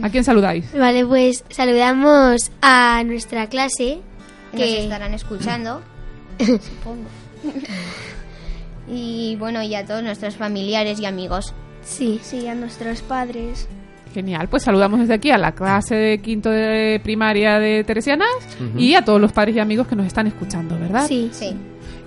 ¿A 0.00 0.10
quién 0.10 0.22
saludáis? 0.22 0.72
Vale, 0.78 1.04
pues 1.04 1.44
saludamos 1.50 2.52
a 2.62 3.02
nuestra 3.04 3.48
clase 3.48 3.98
Nos 4.54 4.62
que 4.62 4.84
estarán 4.84 5.14
escuchando, 5.14 5.82
supongo. 6.38 7.08
y 8.88 9.36
bueno, 9.36 9.62
y 9.62 9.74
a 9.74 9.84
todos 9.84 10.02
nuestros 10.02 10.36
familiares 10.36 11.00
y 11.00 11.06
amigos. 11.06 11.54
Sí. 11.82 12.18
Sí, 12.22 12.46
a 12.48 12.54
nuestros 12.54 13.02
padres. 13.02 13.68
Genial, 14.12 14.48
pues 14.48 14.62
saludamos 14.62 15.00
desde 15.00 15.14
aquí 15.14 15.30
a 15.30 15.38
la 15.38 15.52
clase 15.52 15.96
de 15.96 16.18
quinto 16.18 16.48
de 16.48 17.00
primaria 17.02 17.58
de 17.58 17.82
Teresianas 17.82 18.28
y 18.76 18.94
a 18.94 19.04
todos 19.04 19.20
los 19.20 19.32
padres 19.32 19.56
y 19.56 19.58
amigos 19.58 19.88
que 19.88 19.96
nos 19.96 20.06
están 20.06 20.28
escuchando, 20.28 20.78
¿verdad? 20.78 21.06
Sí. 21.08 21.30
Sí. 21.32 21.56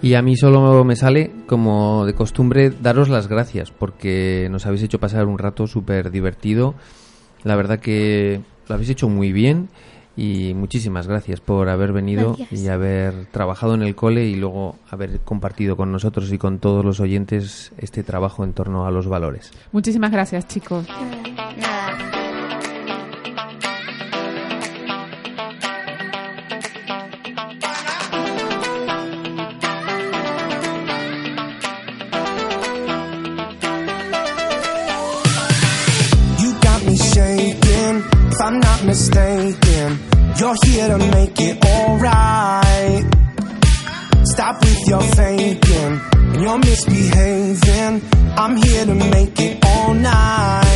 Y 0.02 0.14
a 0.14 0.22
mí 0.22 0.38
solo 0.38 0.84
me 0.84 0.96
sale, 0.96 1.32
como 1.48 2.06
de 2.06 2.14
costumbre, 2.14 2.70
daros 2.70 3.10
las 3.10 3.28
gracias, 3.28 3.72
porque 3.72 4.48
nos 4.52 4.66
habéis 4.66 4.84
hecho 4.84 5.00
pasar 5.00 5.26
un 5.26 5.38
rato 5.38 5.68
súper 5.68 6.12
divertido. 6.12 6.76
La 7.44 7.56
verdad 7.56 7.80
que 7.80 8.42
lo 8.70 8.76
habéis 8.76 8.92
hecho 8.92 9.10
muy 9.10 9.32
bien 9.32 9.70
y 10.18 10.54
muchísimas 10.56 11.08
gracias 11.08 11.40
por 11.40 11.70
haber 11.70 11.94
venido 11.94 12.36
Gracias. 12.36 12.60
y 12.62 12.68
haber 12.68 13.28
trabajado 13.28 13.76
en 13.76 13.84
el 13.84 13.96
cole 13.96 14.26
y 14.26 14.36
luego 14.36 14.76
haber 14.90 15.20
compartido 15.20 15.78
con 15.78 15.92
nosotros 15.92 16.34
y 16.34 16.40
con 16.40 16.58
todos 16.58 16.84
los 16.84 17.00
oyentes 17.00 17.72
este 17.78 18.04
trabajo 18.04 18.44
en 18.44 18.54
torno 18.54 18.88
a 18.88 18.92
los 18.92 19.08
valores. 19.08 19.52
Muchísimas 19.72 20.12
gracias, 20.12 20.48
chicos. 20.48 20.86
Nada. 21.58 22.18
You're 40.48 40.56
here 40.64 40.88
to 40.88 40.98
make 40.98 41.42
it 41.42 41.66
alright. 41.66 43.04
Stop 44.24 44.62
with 44.62 44.88
your 44.88 45.02
faking 45.02 46.00
and 46.14 46.42
you're 46.42 46.58
misbehaving. 46.58 48.02
I'm 48.38 48.56
here 48.56 48.86
to 48.86 48.96
make 48.96 49.38
it 49.42 49.60
all 49.66 49.94
night. 49.94 50.67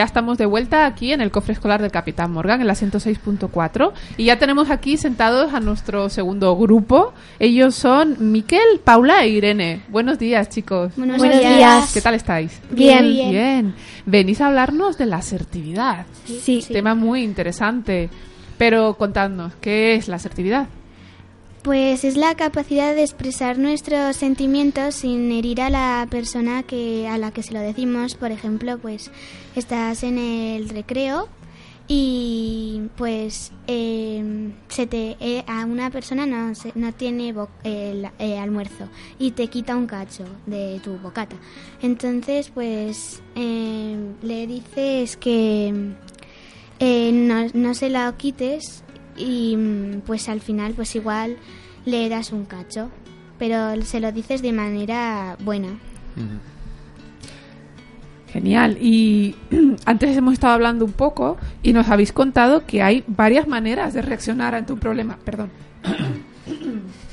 Ya 0.00 0.04
estamos 0.06 0.38
de 0.38 0.46
vuelta 0.46 0.86
aquí 0.86 1.12
en 1.12 1.20
el 1.20 1.30
cofre 1.30 1.52
escolar 1.52 1.82
del 1.82 1.90
Capitán 1.90 2.32
Morgan, 2.32 2.62
en 2.62 2.66
la 2.66 2.72
106.4. 2.72 3.92
Y 4.16 4.24
ya 4.24 4.38
tenemos 4.38 4.70
aquí 4.70 4.96
sentados 4.96 5.52
a 5.52 5.60
nuestro 5.60 6.08
segundo 6.08 6.56
grupo. 6.56 7.12
Ellos 7.38 7.74
son 7.74 8.16
Miquel, 8.32 8.80
Paula 8.82 9.22
e 9.24 9.28
Irene. 9.28 9.82
Buenos 9.88 10.18
días, 10.18 10.48
chicos. 10.48 10.92
Buenos 10.96 11.18
Buenos 11.18 11.40
días. 11.40 11.54
días. 11.54 11.92
¿Qué 11.92 12.00
tal 12.00 12.14
estáis? 12.14 12.62
Bien. 12.70 13.02
Bien. 13.10 13.30
Bien. 13.30 13.74
Venís 14.06 14.40
a 14.40 14.46
hablarnos 14.46 14.96
de 14.96 15.04
la 15.04 15.18
asertividad. 15.18 16.06
Sí. 16.24 16.64
Tema 16.66 16.94
muy 16.94 17.22
interesante. 17.22 18.08
Pero 18.56 18.94
contadnos, 18.94 19.52
¿qué 19.60 19.96
es 19.96 20.08
la 20.08 20.16
asertividad? 20.16 20.66
Pues 21.62 22.04
es 22.04 22.16
la 22.16 22.34
capacidad 22.36 22.94
de 22.94 23.02
expresar 23.02 23.58
nuestros 23.58 24.16
sentimientos 24.16 24.94
sin 24.94 25.30
herir 25.30 25.60
a 25.60 25.68
la 25.68 26.06
persona 26.10 26.62
que 26.62 27.06
a 27.06 27.18
la 27.18 27.32
que 27.32 27.42
se 27.42 27.52
lo 27.52 27.60
decimos. 27.60 28.14
Por 28.14 28.30
ejemplo, 28.32 28.78
pues 28.78 29.10
estás 29.54 30.02
en 30.02 30.16
el 30.16 30.70
recreo 30.70 31.28
y 31.86 32.82
pues 32.96 33.52
eh, 33.66 34.52
se 34.68 34.86
te 34.86 35.18
eh, 35.20 35.44
a 35.46 35.66
una 35.66 35.90
persona 35.90 36.24
no 36.24 36.54
se- 36.54 36.72
no 36.76 36.92
tiene 36.94 37.34
el 37.64 38.08
eh, 38.18 38.38
almuerzo 38.38 38.88
y 39.18 39.32
te 39.32 39.48
quita 39.48 39.76
un 39.76 39.86
cacho 39.86 40.24
de 40.46 40.80
tu 40.82 40.96
bocata. 40.96 41.36
Entonces, 41.82 42.48
pues 42.54 43.20
eh, 43.34 43.96
le 44.22 44.46
dices 44.46 45.18
que 45.18 45.74
eh, 46.78 47.12
no, 47.12 47.48
no 47.52 47.74
se 47.74 47.90
la 47.90 48.10
quites 48.16 48.82
y 49.20 49.56
mm, 49.56 50.00
pues 50.06 50.28
al 50.28 50.40
final 50.40 50.72
pues 50.74 50.94
igual 50.96 51.36
le 51.84 52.08
das 52.08 52.32
un 52.32 52.44
cacho, 52.44 52.90
pero 53.38 53.80
se 53.82 54.00
lo 54.00 54.12
dices 54.12 54.42
de 54.42 54.52
manera 54.52 55.36
buena. 55.40 55.68
Genial. 58.32 58.78
Y 58.80 59.34
antes 59.84 60.16
hemos 60.16 60.34
estado 60.34 60.54
hablando 60.54 60.84
un 60.84 60.92
poco 60.92 61.36
y 61.62 61.72
nos 61.72 61.88
habéis 61.88 62.12
contado 62.12 62.66
que 62.66 62.82
hay 62.82 63.04
varias 63.06 63.48
maneras 63.48 63.94
de 63.94 64.02
reaccionar 64.02 64.54
ante 64.54 64.72
un 64.72 64.78
problema. 64.78 65.18
Perdón. 65.24 65.50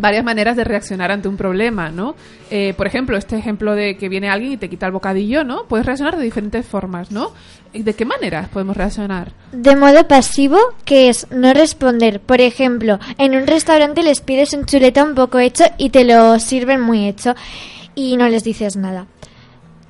varias 0.00 0.24
maneras 0.24 0.56
de 0.56 0.64
reaccionar 0.64 1.10
ante 1.10 1.28
un 1.28 1.36
problema, 1.36 1.90
¿no? 1.90 2.14
Eh, 2.50 2.74
por 2.76 2.86
ejemplo, 2.86 3.16
este 3.16 3.36
ejemplo 3.36 3.74
de 3.74 3.96
que 3.96 4.08
viene 4.08 4.28
alguien 4.28 4.52
y 4.52 4.56
te 4.56 4.68
quita 4.68 4.86
el 4.86 4.92
bocadillo, 4.92 5.44
¿no? 5.44 5.66
Puedes 5.66 5.86
reaccionar 5.86 6.16
de 6.16 6.24
diferentes 6.24 6.64
formas, 6.66 7.10
¿no? 7.10 7.32
¿De 7.72 7.94
qué 7.94 8.04
maneras 8.04 8.48
podemos 8.48 8.76
reaccionar? 8.76 9.32
De 9.52 9.76
modo 9.76 10.08
pasivo, 10.08 10.58
que 10.84 11.08
es 11.08 11.26
no 11.30 11.52
responder. 11.52 12.20
Por 12.20 12.40
ejemplo, 12.40 12.98
en 13.18 13.34
un 13.34 13.46
restaurante 13.46 14.02
les 14.02 14.20
pides 14.20 14.52
un 14.52 14.64
chuletón 14.64 15.14
poco 15.14 15.38
hecho 15.38 15.64
y 15.76 15.90
te 15.90 16.04
lo 16.04 16.38
sirven 16.38 16.80
muy 16.80 17.06
hecho 17.06 17.34
y 17.94 18.16
no 18.16 18.28
les 18.28 18.44
dices 18.44 18.76
nada. 18.76 19.06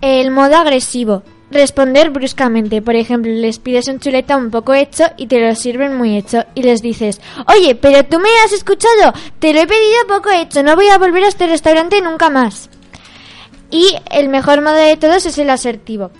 El 0.00 0.30
modo 0.30 0.56
agresivo, 0.56 1.22
responder 1.50 2.10
bruscamente. 2.10 2.82
Por 2.82 2.96
ejemplo, 2.96 3.30
les 3.32 3.58
pides 3.58 3.88
un 3.88 4.00
chuletón 4.00 4.50
poco 4.50 4.74
hecho 4.74 5.04
y 5.16 5.26
te 5.26 5.40
lo 5.40 5.54
sirven 5.54 5.96
muy 5.96 6.16
hecho 6.16 6.44
y 6.54 6.62
les 6.62 6.82
dices, 6.82 7.20
oye, 7.46 7.74
pero 7.74 8.04
tú 8.04 8.18
me 8.18 8.28
has 8.44 8.52
escuchado, 8.52 9.12
te 9.38 9.52
lo 9.52 9.60
he 9.60 9.66
pedido 9.66 10.06
poco 10.08 10.30
hecho, 10.30 10.62
no 10.62 10.76
voy 10.76 10.88
a 10.88 10.98
volver 10.98 11.24
a 11.24 11.28
este 11.28 11.46
restaurante 11.46 12.00
nunca 12.00 12.30
más. 12.30 12.70
Y 13.70 13.96
el 14.10 14.28
mejor 14.28 14.62
modo 14.62 14.76
de 14.76 14.96
todos 14.96 15.26
es 15.26 15.38
el 15.38 15.50
asertivo, 15.50 16.10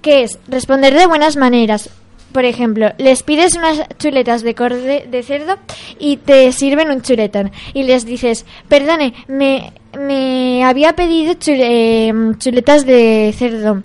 que 0.00 0.22
es 0.22 0.38
responder 0.48 0.94
de 0.94 1.06
buenas 1.06 1.36
maneras. 1.36 1.90
Por 2.34 2.44
ejemplo, 2.44 2.88
les 2.98 3.22
pides 3.22 3.54
unas 3.54 3.80
chuletas 3.96 4.42
de 4.42 4.56
corde 4.56 5.06
de 5.08 5.22
cerdo 5.22 5.56
y 6.00 6.16
te 6.16 6.50
sirven 6.50 6.90
un 6.90 7.00
chuletón. 7.00 7.52
Y 7.74 7.84
les 7.84 8.04
dices, 8.04 8.44
perdone, 8.68 9.14
me, 9.28 9.72
me 9.96 10.64
había 10.64 10.94
pedido 10.96 11.34
chule- 11.34 12.08
em, 12.08 12.36
chuletas 12.36 12.84
de 12.86 13.32
cerdo. 13.38 13.82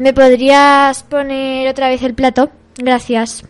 ¿Me 0.00 0.12
podrías 0.12 1.04
poner 1.04 1.68
otra 1.68 1.88
vez 1.88 2.02
el 2.02 2.14
plato? 2.14 2.50
Gracias. 2.76 3.44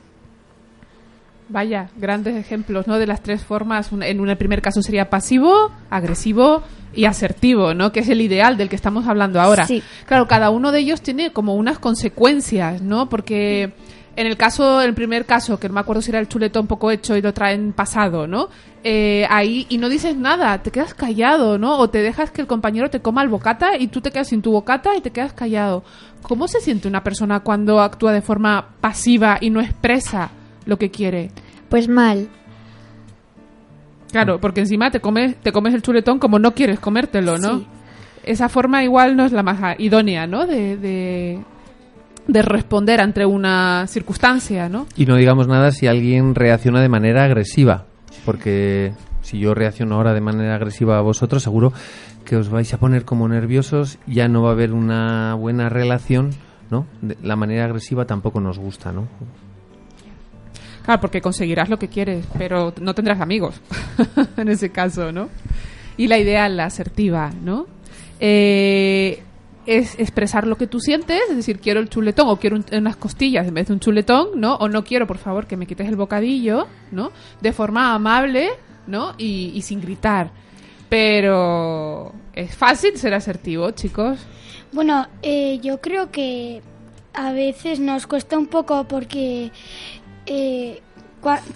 Vaya, 1.48 1.88
grandes 1.96 2.36
ejemplos, 2.36 2.86
¿no? 2.86 2.98
De 2.98 3.06
las 3.06 3.22
tres 3.22 3.42
formas. 3.42 3.90
En 4.02 4.20
un 4.20 4.36
primer 4.36 4.60
caso 4.60 4.82
sería 4.82 5.08
pasivo, 5.10 5.70
agresivo 5.90 6.62
y 6.94 7.06
asertivo, 7.06 7.72
¿no? 7.72 7.90
Que 7.90 8.00
es 8.00 8.08
el 8.10 8.20
ideal 8.20 8.56
del 8.58 8.68
que 8.68 8.76
estamos 8.76 9.06
hablando 9.06 9.40
ahora. 9.40 9.66
Sí. 9.66 9.82
Claro, 10.06 10.28
cada 10.28 10.50
uno 10.50 10.72
de 10.72 10.80
ellos 10.80 11.00
tiene 11.02 11.32
como 11.32 11.54
unas 11.54 11.78
consecuencias, 11.78 12.82
¿no? 12.82 13.08
Porque 13.08 13.72
en 14.14 14.26
el 14.26 14.36
caso, 14.36 14.82
el 14.82 14.94
primer 14.94 15.24
caso, 15.24 15.58
que 15.58 15.68
no 15.68 15.74
me 15.74 15.80
acuerdo 15.80 16.02
si 16.02 16.10
era 16.10 16.20
el 16.20 16.28
chuletón 16.28 16.66
poco 16.66 16.90
hecho 16.90 17.16
y 17.16 17.22
lo 17.22 17.32
traen 17.32 17.72
pasado, 17.72 18.26
¿no? 18.26 18.48
Eh, 18.84 19.26
ahí, 19.30 19.66
y 19.70 19.78
no 19.78 19.88
dices 19.88 20.16
nada, 20.16 20.62
te 20.62 20.70
quedas 20.70 20.92
callado, 20.92 21.56
¿no? 21.56 21.78
O 21.78 21.88
te 21.88 21.98
dejas 21.98 22.30
que 22.30 22.42
el 22.42 22.46
compañero 22.46 22.90
te 22.90 23.00
coma 23.00 23.22
el 23.22 23.28
bocata 23.28 23.78
y 23.78 23.86
tú 23.86 24.00
te 24.00 24.10
quedas 24.10 24.28
sin 24.28 24.42
tu 24.42 24.52
bocata 24.52 24.96
y 24.96 25.00
te 25.00 25.10
quedas 25.10 25.32
callado. 25.32 25.82
¿Cómo 26.22 26.46
se 26.46 26.60
siente 26.60 26.88
una 26.88 27.02
persona 27.02 27.40
cuando 27.40 27.80
actúa 27.80 28.12
de 28.12 28.22
forma 28.22 28.74
pasiva 28.80 29.38
y 29.40 29.50
no 29.50 29.60
expresa 29.60 30.30
lo 30.66 30.78
que 30.78 30.90
quiere? 30.90 31.30
Pues 31.70 31.88
mal. 31.88 32.28
Claro, 34.10 34.40
porque 34.40 34.60
encima 34.60 34.90
te 34.90 35.00
comes, 35.00 35.36
te 35.36 35.52
comes 35.52 35.72
el 35.72 35.80
chuletón 35.80 36.18
como 36.18 36.38
no 36.38 36.54
quieres 36.54 36.78
comértelo, 36.78 37.38
¿no? 37.38 37.60
Sí. 37.60 37.66
Esa 38.24 38.50
forma 38.50 38.84
igual 38.84 39.16
no 39.16 39.24
es 39.24 39.32
la 39.32 39.42
más 39.42 39.76
idónea, 39.78 40.26
¿no? 40.26 40.46
De, 40.46 40.76
de, 40.76 41.40
de 42.28 42.42
responder 42.42 43.00
ante 43.00 43.26
una 43.26 43.86
circunstancia, 43.88 44.68
¿no? 44.68 44.86
Y 44.96 45.06
no 45.06 45.16
digamos 45.16 45.48
nada 45.48 45.72
si 45.72 45.86
alguien 45.86 46.34
reacciona 46.34 46.80
de 46.80 46.88
manera 46.88 47.24
agresiva, 47.24 47.86
porque 48.24 48.92
si 49.22 49.38
yo 49.38 49.54
reacciono 49.54 49.96
ahora 49.96 50.14
de 50.14 50.20
manera 50.20 50.54
agresiva 50.54 50.98
a 50.98 51.00
vosotros, 51.00 51.42
seguro 51.42 51.72
que 52.24 52.36
os 52.36 52.48
vais 52.48 52.72
a 52.72 52.78
poner 52.78 53.04
como 53.04 53.28
nerviosos, 53.28 53.98
ya 54.06 54.28
no 54.28 54.42
va 54.42 54.50
a 54.50 54.52
haber 54.52 54.72
una 54.72 55.34
buena 55.34 55.68
relación, 55.68 56.30
¿no? 56.70 56.86
De- 57.00 57.16
la 57.22 57.36
manera 57.36 57.64
agresiva 57.64 58.04
tampoco 58.04 58.40
nos 58.40 58.58
gusta, 58.58 58.92
¿no? 58.92 59.08
Claro, 60.84 61.00
porque 61.00 61.20
conseguirás 61.20 61.68
lo 61.68 61.78
que 61.78 61.88
quieres, 61.88 62.26
pero 62.36 62.72
no 62.80 62.94
tendrás 62.94 63.20
amigos 63.20 63.60
en 64.36 64.48
ese 64.48 64.70
caso, 64.70 65.12
¿no? 65.12 65.28
Y 65.96 66.08
la 66.08 66.18
idea, 66.18 66.48
la 66.48 66.64
asertiva, 66.64 67.30
¿no? 67.42 67.66
Eh, 68.18 69.22
es 69.66 69.98
expresar 69.98 70.46
lo 70.46 70.56
que 70.56 70.66
tú 70.66 70.80
sientes, 70.80 71.20
es 71.30 71.36
decir, 71.36 71.60
quiero 71.60 71.80
el 71.80 71.88
chuletón 71.88 72.28
o 72.28 72.36
quiero 72.36 72.56
un- 72.56 72.64
unas 72.76 72.96
costillas 72.96 73.46
en 73.46 73.54
vez 73.54 73.68
de 73.68 73.74
un 73.74 73.80
chuletón, 73.80 74.28
¿no? 74.40 74.56
O 74.56 74.68
no 74.68 74.82
quiero, 74.84 75.06
por 75.06 75.18
favor, 75.18 75.46
que 75.46 75.56
me 75.56 75.66
quites 75.66 75.88
el 75.88 75.96
bocadillo, 75.96 76.66
¿no? 76.90 77.12
De 77.40 77.52
forma 77.52 77.94
amable, 77.94 78.50
¿no? 78.86 79.14
Y, 79.18 79.52
y 79.54 79.62
sin 79.62 79.80
gritar. 79.80 80.30
Pero 80.88 82.12
es 82.34 82.54
fácil 82.54 82.96
ser 82.98 83.14
asertivo, 83.14 83.70
chicos. 83.70 84.18
Bueno, 84.72 85.06
eh, 85.22 85.58
yo 85.62 85.80
creo 85.80 86.10
que 86.10 86.62
a 87.14 87.32
veces 87.32 87.80
nos 87.80 88.06
cuesta 88.06 88.38
un 88.38 88.46
poco 88.46 88.84
porque 88.84 89.50
eh, 90.26 90.80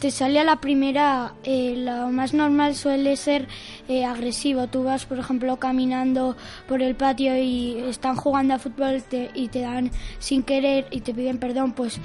te 0.01 0.11
sale 0.11 0.39
a 0.41 0.45
la 0.45 0.61
primera, 0.61 1.35
eh, 1.45 1.75
lo 1.77 2.09
más 2.13 2.33
normal 2.35 2.75
suele 2.75 3.17
ser 3.17 3.49
eh, 3.89 4.05
agresivo. 4.05 4.67
Tú 4.69 4.85
vas, 4.85 5.07
por 5.07 5.19
ejemplo, 5.19 5.57
caminando 5.57 6.37
por 6.69 6.83
el 6.83 6.95
patio 6.95 7.37
y 7.37 7.77
están 7.89 8.17
jugando 8.17 8.55
a 8.55 8.59
fútbol 8.59 9.03
te- 9.03 9.31
y 9.35 9.49
te 9.49 9.61
dan 9.63 9.91
sin 10.19 10.43
querer 10.43 10.87
y 10.91 11.01
te 11.01 11.13
piden 11.13 11.39
perdón, 11.39 11.73
pues 11.73 11.99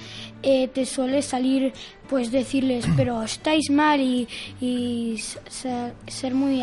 eh, 0.44 0.68
te 0.70 0.86
suele 0.86 1.22
salir 1.22 1.74
pues 2.10 2.32
decirles, 2.32 2.86
pero 2.98 3.22
estáis 3.24 3.70
mal 3.70 4.00
y, 4.02 4.28
ser, 5.48 5.94
ser 6.08 6.34
muy, 6.34 6.62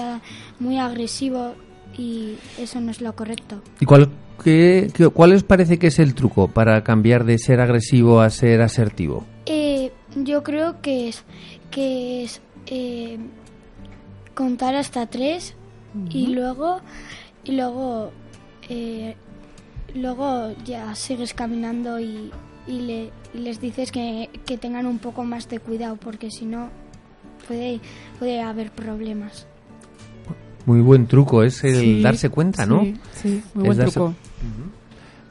muy 0.59 0.79
agresivo 0.79 1.55
y 1.97 2.35
eso 2.59 2.81
no 2.81 2.91
es 2.91 3.01
lo 3.01 3.15
correcto. 3.15 3.63
¿Y 3.81 3.87
cuál, 3.87 4.11
qué, 4.43 4.91
qué- 4.95 5.09
cuál 5.09 5.33
os 5.33 5.43
parece 5.45 5.79
que 5.79 5.89
es 5.89 5.99
el 5.99 6.15
truco 6.15 6.49
para 6.49 6.83
cambiar 6.85 7.25
de 7.25 7.39
ser 7.39 7.61
agresivo 7.61 8.21
a 8.21 8.31
ser 8.31 8.63
asertivo? 8.63 9.25
Yo 10.25 10.43
creo 10.43 10.81
que 10.81 11.09
es 11.09 11.25
que 11.71 12.25
es 12.25 12.41
eh, 12.67 13.19
contar 14.35 14.75
hasta 14.75 15.07
tres 15.07 15.55
y 16.11 16.29
luego 16.29 16.81
y 17.45 17.53
luego 17.53 18.11
eh, 18.69 19.17
luego 19.95 20.53
ya 20.65 20.95
sigues 20.95 21.35
caminando 21.35 21.99
y, 21.99 22.31
y, 22.67 22.81
le, 22.81 23.11
y 23.35 23.39
les 23.39 23.61
dices 23.61 23.91
que, 23.91 24.29
que 24.47 24.59
tengan 24.59 24.87
un 24.87 24.99
poco 24.99 25.25
más 25.25 25.49
de 25.49 25.59
cuidado 25.61 25.97
porque 25.97 26.31
si 26.31 26.45
no 26.45 26.69
puede 27.47 27.81
puede 28.19 28.41
haber 28.43 28.71
problemas. 28.71 29.47
Muy 30.67 30.81
buen 30.83 31.07
truco, 31.07 31.43
es 31.43 31.65
el 31.65 31.81
Sí, 31.81 32.03
darse 32.03 32.29
cuenta, 32.29 32.67
¿no? 32.67 32.83
sí, 32.83 32.95
sí, 33.15 33.43
muy 33.55 33.65
buen 33.67 33.79
darse- 33.79 33.93
truco. 33.93 34.15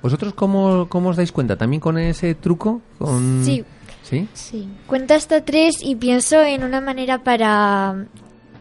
¿Vosotros 0.02 0.34
cómo, 0.34 0.88
cómo 0.90 1.10
os 1.10 1.16
dais 1.18 1.32
cuenta? 1.32 1.58
¿También 1.58 1.80
con 1.80 1.98
ese 1.98 2.34
truco? 2.36 2.82
Con... 2.98 3.44
Sí. 3.44 3.64
¿Sí? 4.10 4.28
Sí. 4.34 4.68
Cuento 4.88 5.14
hasta 5.14 5.44
tres 5.44 5.78
y 5.84 5.96
pienso 5.96 6.42
en 6.42 6.64
una 6.64 6.80
manera 6.82 7.24
para 7.24 8.06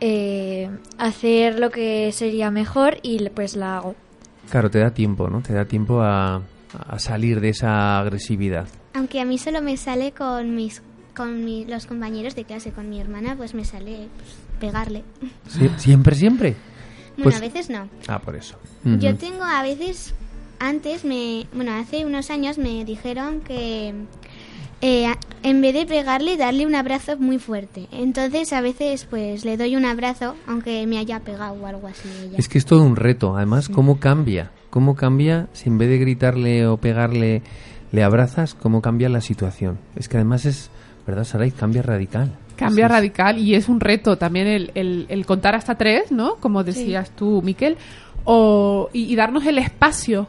eh, 0.01 0.69
hacer 0.99 1.59
lo 1.59 1.71
que 1.71 2.11
sería 2.13 2.51
mejor 2.51 2.99
y 3.03 3.29
pues 3.31 3.55
la 3.57 3.77
hago. 3.79 3.95
Claro, 4.51 4.71
te 4.71 4.79
da 4.81 4.91
tiempo, 4.93 5.29
¿no? 5.29 5.43
Te 5.43 5.53
da 5.55 5.65
tiempo 5.65 6.01
a, 6.03 6.43
a 6.89 6.99
salir 6.99 7.41
de 7.41 7.51
esa 7.51 7.99
agresividad. 8.01 8.67
Aunque 8.95 9.21
a 9.21 9.25
mí 9.25 9.39
solo 9.39 9.63
me 9.63 9.77
sale 9.77 10.13
con 10.13 10.55
mis 10.55 10.83
con 11.17 11.45
mi- 11.45 11.65
los 11.65 11.87
compañeros 11.87 12.35
de 12.35 12.45
clase, 12.45 12.73
con 12.73 12.91
mi 12.91 13.01
hermana, 13.01 13.37
pues 13.37 13.55
me 13.55 13.65
sale 13.65 14.09
pues, 14.17 14.37
pegarle. 14.61 15.03
Sie- 15.49 15.71
¿Siempre, 15.79 16.15
siempre? 16.15 16.57
Bueno, 17.17 17.23
Pues- 17.23 17.37
a 17.37 17.41
veces 17.41 17.71
no. 17.71 17.89
Ah, 18.09 18.19
por 18.19 18.37
eso. 18.37 18.59
Yo 18.85 19.17
tengo 19.17 19.43
a 19.43 19.63
veces, 19.63 20.15
antes, 20.59 21.05
me, 21.07 21.47
bueno, 21.55 21.73
hace 21.73 22.05
unos 22.05 22.31
años 22.31 22.59
me 22.59 22.85
dijeron 22.85 23.41
que 23.41 23.95
eh, 24.81 25.07
en 25.43 25.61
vez 25.61 25.74
de 25.74 25.87
pegarle, 25.87 26.37
darle 26.37 26.66
un 26.66 26.74
abrazo 26.74 27.16
muy 27.18 27.39
fuerte. 27.39 27.87
Entonces 27.93 28.53
a 28.53 28.61
veces 28.61 29.07
pues 29.09 29.45
le 29.45 29.57
doy 29.57 29.77
un 29.77 29.85
abrazo, 29.85 30.35
aunque 30.47 30.87
me 30.87 30.99
haya 30.99 31.20
pegado 31.20 31.55
o 31.55 31.66
algo 31.66 31.87
así. 31.89 32.09
ella. 32.24 32.37
Es 32.39 32.49
que 32.49 32.59
es 32.59 32.66
todo 32.66 32.83
un 32.83 32.97
reto. 32.97 33.37
Además, 33.37 33.68
¿cómo 33.68 33.99
cambia? 34.01 34.51
¿Cómo 34.70 34.95
cambia 34.95 35.49
si 35.53 35.68
en 35.68 35.79
vez 35.79 35.89
de 35.89 35.99
gritarle 35.99 36.66
o 36.66 36.77
pegarle 36.77 37.43
le 37.93 38.03
abrazas? 38.03 38.55
¿Cómo 38.55 38.83
cambia 38.83 39.09
la 39.09 39.20
situación? 39.20 39.79
Es 39.97 40.09
que 40.09 40.16
además 40.18 40.45
es, 40.45 40.70
¿verdad, 41.07 41.24
Saray? 41.24 41.51
Cambia 41.53 41.83
radical. 41.83 42.37
Cambia 42.57 42.89
radical 42.89 43.39
y 43.39 43.55
es 43.55 43.68
un 43.68 43.81
reto 43.81 44.16
también 44.18 44.47
el, 44.47 44.70
el- 44.74 45.07
el 45.09 45.27
contar 45.27 45.55
hasta 45.55 45.77
tres, 45.77 46.11
¿no? 46.11 46.37
Como 46.37 46.64
decías 46.64 47.11
tú, 47.11 47.41
Miquel, 47.43 47.77
o, 48.24 48.89
y, 48.93 49.05
y 49.12 49.16
darnos 49.16 49.47
el 49.47 49.59
espacio 49.59 50.27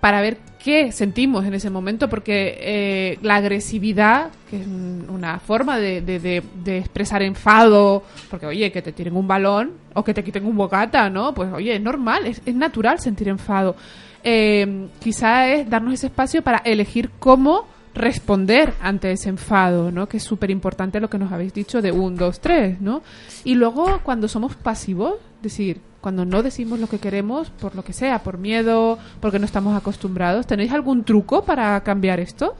para 0.00 0.20
ver 0.20 0.38
qué 0.66 0.90
sentimos 0.90 1.44
en 1.44 1.54
ese 1.54 1.70
momento, 1.70 2.08
porque 2.08 2.58
eh, 2.60 3.18
la 3.22 3.36
agresividad, 3.36 4.30
que 4.50 4.60
es 4.60 4.66
un- 4.66 5.06
una 5.08 5.38
forma 5.38 5.78
de, 5.78 6.00
de- 6.00 6.18
de- 6.18 6.42
de 6.64 6.78
expresar 6.78 7.22
enfado, 7.22 8.02
porque 8.28 8.46
oye, 8.46 8.72
que 8.72 8.82
te 8.82 8.90
tiren 8.92 9.14
un 9.16 9.28
balón 9.28 9.70
o 9.94 10.02
que 10.02 10.12
te 10.12 10.24
quiten 10.24 10.44
un 10.44 10.56
bocata, 10.56 11.08
¿no? 11.08 11.32
Pues 11.34 11.52
oye, 11.52 11.76
es 11.76 11.80
normal, 11.80 12.26
es, 12.26 12.42
es 12.44 12.54
natural 12.54 12.98
sentir 12.98 13.28
enfado. 13.28 13.76
Eh, 14.24 14.88
quizá 15.00 15.48
es 15.48 15.70
darnos 15.70 15.94
ese 15.94 16.06
espacio 16.08 16.42
para 16.42 16.58
elegir 16.58 17.10
cómo 17.20 17.66
responder 17.94 18.74
ante 18.82 19.12
ese 19.12 19.28
enfado, 19.28 19.90
¿no? 19.92 20.08
Que 20.08 20.16
es 20.18 20.22
súper 20.24 20.50
importante 20.50 20.98
lo 21.00 21.08
que 21.08 21.16
nos 21.18 21.30
habéis 21.32 21.54
dicho 21.54 21.80
de 21.80 21.92
un, 21.92 22.16
dos, 22.16 22.40
tres, 22.40 22.80
¿no? 22.80 23.02
Y 23.44 23.54
luego 23.54 24.00
cuando 24.02 24.26
somos 24.28 24.54
pasivos, 24.56 25.14
decir, 25.42 25.80
cuando 26.06 26.24
no 26.24 26.44
decimos 26.44 26.78
lo 26.78 26.86
que 26.86 27.00
queremos 27.00 27.50
por 27.50 27.74
lo 27.74 27.82
que 27.82 27.92
sea, 27.92 28.22
por 28.22 28.38
miedo, 28.38 28.96
porque 29.18 29.40
no 29.40 29.44
estamos 29.44 29.76
acostumbrados, 29.76 30.46
¿tenéis 30.46 30.70
algún 30.70 31.02
truco 31.02 31.44
para 31.44 31.82
cambiar 31.82 32.20
esto? 32.20 32.54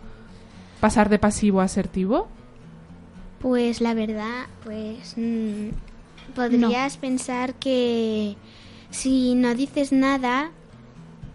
Pasar 0.81 1.09
de 1.09 1.21
pasivo 1.21 1.61
a 1.61 1.65
asertivo. 1.67 2.27
Pues 3.39 3.81
la 3.81 3.95
verdad, 3.95 4.47
pues 4.65 5.15
mm, 5.17 5.69
podrías 6.35 6.97
pensar 6.97 7.55
que 7.55 8.35
si 8.91 9.37
no 9.37 9.55
dices 9.55 9.93
nada 9.93 10.51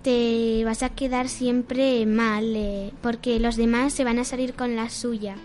te 0.01 0.63
vas 0.65 0.83
a 0.83 0.89
quedar 0.89 1.29
siempre 1.29 2.05
mal, 2.05 2.57
eh, 2.57 2.91
porque 3.01 3.39
los 3.39 3.55
demás 3.55 3.93
se 3.93 4.03
van 4.03 4.19
a 4.19 4.25
salir 4.25 4.53
con 4.53 4.75
la 4.75 4.89
suya. 4.89 5.37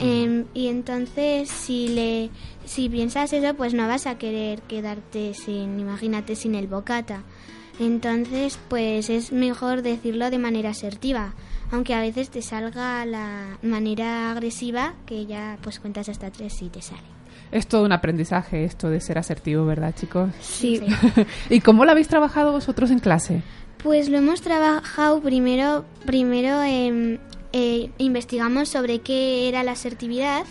Em, 0.00 0.44
y 0.54 0.68
entonces 0.68 1.48
si 1.48 1.88
le 1.88 2.30
si 2.64 2.88
piensas 2.88 3.32
eso, 3.32 3.54
pues 3.54 3.74
no 3.74 3.88
vas 3.88 4.06
a 4.06 4.18
querer 4.18 4.60
quedarte 4.62 5.34
sin, 5.34 5.80
imagínate, 5.80 6.36
sin 6.36 6.54
el 6.54 6.66
bocata. 6.66 7.22
Entonces, 7.80 8.58
pues 8.68 9.08
es 9.08 9.32
mejor 9.32 9.82
decirlo 9.82 10.30
de 10.30 10.38
manera 10.38 10.70
asertiva, 10.70 11.34
aunque 11.70 11.94
a 11.94 12.00
veces 12.00 12.28
te 12.28 12.42
salga 12.42 13.04
la 13.06 13.58
manera 13.62 14.30
agresiva, 14.32 14.94
que 15.06 15.26
ya 15.26 15.58
pues 15.62 15.78
cuentas 15.78 16.08
hasta 16.08 16.30
tres 16.30 16.60
y 16.60 16.68
te 16.68 16.82
sale. 16.82 17.02
Es 17.50 17.66
todo 17.66 17.84
un 17.84 17.92
aprendizaje 17.92 18.64
esto 18.64 18.90
de 18.90 19.00
ser 19.00 19.18
asertivo, 19.18 19.64
¿verdad, 19.64 19.94
chicos? 19.94 20.30
Sí. 20.40 20.80
¿Y 21.50 21.60
cómo 21.60 21.84
lo 21.84 21.92
habéis 21.92 22.08
trabajado 22.08 22.52
vosotros 22.52 22.90
en 22.90 22.98
clase? 22.98 23.42
Pues 23.82 24.08
lo 24.08 24.18
hemos 24.18 24.42
trabajado 24.42 25.20
primero, 25.20 25.84
primero 26.04 26.62
em, 26.62 27.18
eh, 27.52 27.90
investigamos 27.98 28.68
sobre 28.68 29.00
qué 29.00 29.48
era 29.48 29.62
la 29.62 29.72
asertividad 29.72 30.44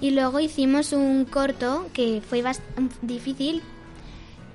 y 0.00 0.10
luego 0.10 0.40
hicimos 0.40 0.92
un 0.92 1.24
corto 1.24 1.86
que 1.92 2.22
fue 2.28 2.42
bastante 2.42 2.94
difícil 3.02 3.62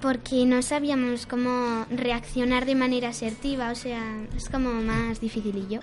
porque 0.01 0.45
no 0.45 0.61
sabíamos 0.61 1.25
cómo 1.25 1.85
reaccionar 1.89 2.65
de 2.65 2.75
manera 2.75 3.09
asertiva, 3.09 3.71
o 3.71 3.75
sea, 3.75 3.99
es 4.35 4.47
como 4.49 4.71
más 4.73 5.19
dificilillo. 5.19 5.79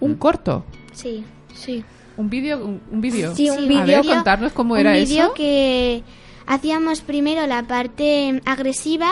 ¿Un 0.00 0.16
corto? 0.16 0.64
Sí, 0.92 1.24
sí. 1.54 1.84
¿Un 2.16 2.28
vídeo? 2.30 2.64
¿Un, 2.64 2.80
un 2.90 3.00
vídeo? 3.00 3.34
Sí, 3.34 3.48
un 3.50 3.58
A 3.58 3.60
vídeo. 3.66 4.02
ver, 4.02 4.06
contarnos 4.06 4.52
cómo 4.52 4.74
un 4.74 4.80
era 4.80 4.92
vídeo 4.94 5.26
eso. 5.26 5.34
que 5.34 6.02
hacíamos 6.46 7.00
primero 7.00 7.46
la 7.46 7.62
parte 7.64 8.40
agresiva 8.44 9.10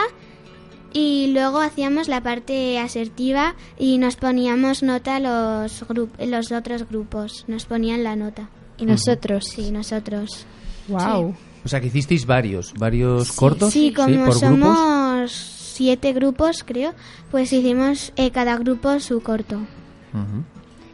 y 0.93 1.29
luego 1.33 1.61
hacíamos 1.61 2.09
la 2.09 2.23
parte 2.23 2.79
asertiva 2.79 3.55
y 3.79 3.99
nos 3.99 4.17
poníamos 4.17 4.83
nota 4.83 5.19
los 5.21 5.85
grup 5.89 6.11
los 6.21 6.53
otros 6.53 6.89
grupos, 6.89 7.45
nos 7.49 7.65
ponían 7.67 8.05
la 8.05 8.17
nota. 8.17 8.49
¿Y 8.79 8.87
nosotros? 8.87 9.45
Sí, 9.55 9.71
nosotros. 9.71 10.45
Wow. 10.89 11.35
O 11.65 11.69
sea 11.69 11.81
que 11.81 11.87
hicisteis 11.87 12.27
varios, 12.27 12.75
varios 12.75 13.31
cortos. 13.33 13.73
Sí, 13.73 13.93
como 13.93 14.09
por 14.09 14.17
grupos. 14.17 14.41
somos 14.41 15.31
siete 15.33 16.13
grupos, 16.13 16.65
creo, 16.65 16.93
pues 17.31 17.53
hicimos 17.53 18.13
eh, 18.17 18.31
cada 18.31 18.57
grupo 18.59 18.99
su 19.01 19.23
corto. 19.23 19.59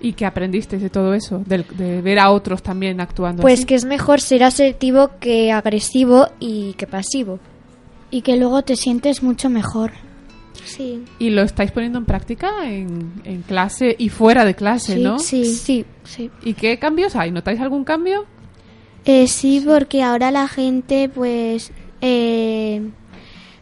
¿Y 0.01 0.13
qué 0.13 0.27
aprendisteis 0.27 0.81
de 0.83 0.91
todo 0.91 1.13
eso? 1.15 1.43
Del- 1.45 1.67
De, 1.77 2.01
ver 2.03 2.19
a 2.21 2.31
otros 2.31 2.63
también 2.63 3.01
actuando 3.01 3.43
Pues 3.43 3.61
así? 3.61 3.67
que 3.67 3.75
es 3.75 3.85
mejor 3.85 4.21
ser 4.21 4.45
asertivo 4.45 5.11
que 5.19 5.51
agresivo 5.51 6.29
y 6.39 6.75
que 6.75 6.87
pasivo. 6.87 7.41
Y 8.11 8.23
que 8.23 8.37
luego 8.37 8.63
te 8.63 8.77
sientes 8.77 9.23
mucho 9.23 9.51
mejor. 9.51 9.93
Sí. 10.65 11.05
¿Y 11.19 11.31
lo 11.31 11.43
estáis 11.43 11.71
poniendo 11.73 11.99
en 11.99 12.05
práctica 12.05 12.51
en, 12.69 13.13
en 13.25 13.43
clase 13.43 13.95
y 13.99 14.09
fuera 14.09 14.45
de 14.45 14.55
clase, 14.55 14.95
Sí, 14.97 15.03
no? 15.03 15.19
sí. 15.19 15.45
Sí, 15.45 15.85
sí. 16.05 16.31
¿Y 16.43 16.55
qué 16.55 16.79
cambios 16.79 17.17
hay? 17.17 17.31
¿Notáis 17.31 17.61
algún 17.61 17.85
cambio? 17.85 18.27
Eh, 19.05 19.27
sí, 19.29 19.63
porque 19.67 20.03
ahora 20.03 20.31
la 20.31 20.49
gente, 20.49 21.09
pues, 21.09 21.73
eh, 22.03 22.83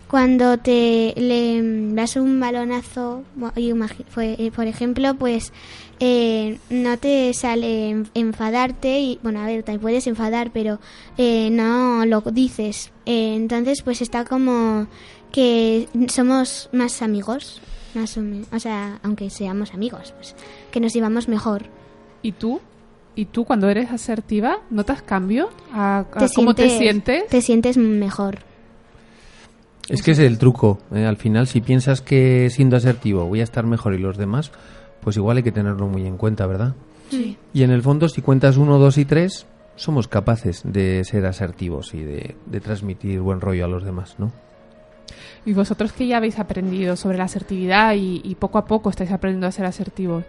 cuando 0.08 0.58
te 0.58 1.12
le 1.16 1.60
das 1.94 2.16
un 2.16 2.40
balonazo, 2.40 3.22
eh, 3.56 4.50
por 4.54 4.66
ejemplo, 4.66 5.14
pues 5.14 5.52
eh, 6.00 6.58
no 6.70 6.96
te 6.98 7.32
sale 7.34 7.90
en- 7.90 8.08
enfadarte 8.14 9.00
y, 9.00 9.18
bueno, 9.22 9.40
a 9.40 9.46
ver, 9.46 9.62
te 9.62 9.78
puedes 9.78 10.06
enfadar, 10.06 10.50
pero 10.52 10.78
eh, 11.18 11.48
no 11.50 12.04
lo 12.06 12.20
dices. 12.20 12.90
Eh, 13.06 13.34
entonces, 13.34 13.82
pues 13.82 14.02
está 14.02 14.24
como 14.24 14.86
que 15.32 15.88
somos 16.08 16.68
más 16.72 17.02
amigos, 17.02 17.60
más 17.94 18.16
o, 18.16 18.20
men- 18.22 18.46
o 18.52 18.58
sea, 18.58 18.98
aunque 19.02 19.30
seamos 19.30 19.72
amigos, 19.74 20.12
pues 20.16 20.34
que 20.70 20.80
nos 20.80 20.92
llevamos 20.92 21.28
mejor. 21.28 21.64
¿Y 22.22 22.32
tú? 22.32 22.60
¿Y 23.14 23.24
tú 23.26 23.44
cuando 23.46 23.68
eres 23.70 23.90
asertiva 23.90 24.58
notas 24.70 25.00
cambio 25.02 25.48
a, 25.72 26.00
a 26.00 26.04
Te 26.26 26.34
cómo 26.34 26.54
te 26.54 26.68
sientes- 26.68 26.78
sientes? 26.78 27.26
Te 27.28 27.40
sientes 27.40 27.76
mejor. 27.78 28.38
Es 29.88 30.02
que 30.02 30.10
es 30.10 30.18
el 30.18 30.36
truco. 30.38 30.80
¿eh? 30.94 31.06
Al 31.06 31.16
final, 31.16 31.46
si 31.46 31.60
piensas 31.60 32.02
que 32.02 32.50
siendo 32.50 32.76
asertivo 32.76 33.24
voy 33.24 33.40
a 33.40 33.44
estar 33.44 33.64
mejor 33.64 33.94
y 33.94 33.98
los 33.98 34.16
demás, 34.18 34.50
pues 35.06 35.16
igual 35.16 35.36
hay 35.36 35.44
que 35.44 35.52
tenerlo 35.52 35.86
muy 35.86 36.04
en 36.04 36.16
cuenta, 36.16 36.48
¿verdad? 36.48 36.74
Sí. 37.10 37.38
Y 37.54 37.62
en 37.62 37.70
el 37.70 37.80
fondo, 37.80 38.08
si 38.08 38.22
cuentas 38.22 38.56
uno, 38.56 38.80
dos 38.80 38.98
y 38.98 39.04
tres, 39.04 39.46
somos 39.76 40.08
capaces 40.08 40.62
de 40.64 41.04
ser 41.04 41.26
asertivos 41.26 41.94
y 41.94 42.02
de, 42.02 42.34
de 42.46 42.60
transmitir 42.60 43.20
buen 43.20 43.40
rollo 43.40 43.66
a 43.66 43.68
los 43.68 43.84
demás, 43.84 44.16
¿no? 44.18 44.32
Y 45.44 45.52
vosotros 45.52 45.92
que 45.92 46.08
ya 46.08 46.16
habéis 46.16 46.40
aprendido 46.40 46.96
sobre 46.96 47.18
la 47.18 47.22
asertividad 47.22 47.94
y, 47.94 48.20
y 48.24 48.34
poco 48.34 48.58
a 48.58 48.64
poco 48.64 48.90
estáis 48.90 49.12
aprendiendo 49.12 49.46
a 49.46 49.52
ser 49.52 49.66
asertivos, 49.66 50.24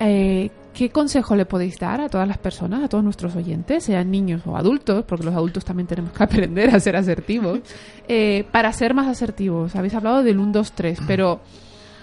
eh, 0.00 0.50
¿qué 0.74 0.90
consejo 0.90 1.36
le 1.36 1.46
podéis 1.46 1.78
dar 1.78 2.00
a 2.00 2.08
todas 2.08 2.26
las 2.26 2.38
personas, 2.38 2.82
a 2.82 2.88
todos 2.88 3.04
nuestros 3.04 3.36
oyentes, 3.36 3.84
sean 3.84 4.10
niños 4.10 4.42
o 4.46 4.56
adultos, 4.56 5.04
porque 5.06 5.26
los 5.26 5.34
adultos 5.36 5.64
también 5.64 5.86
tenemos 5.86 6.10
que 6.10 6.22
aprender 6.24 6.74
a 6.74 6.80
ser 6.80 6.96
asertivos, 6.96 7.60
eh, 8.08 8.44
para 8.50 8.72
ser 8.72 8.94
más 8.94 9.06
asertivos? 9.06 9.76
Habéis 9.76 9.94
hablado 9.94 10.24
del 10.24 10.40
1, 10.40 10.50
2, 10.50 10.72
3, 10.72 10.98
pero 11.06 11.40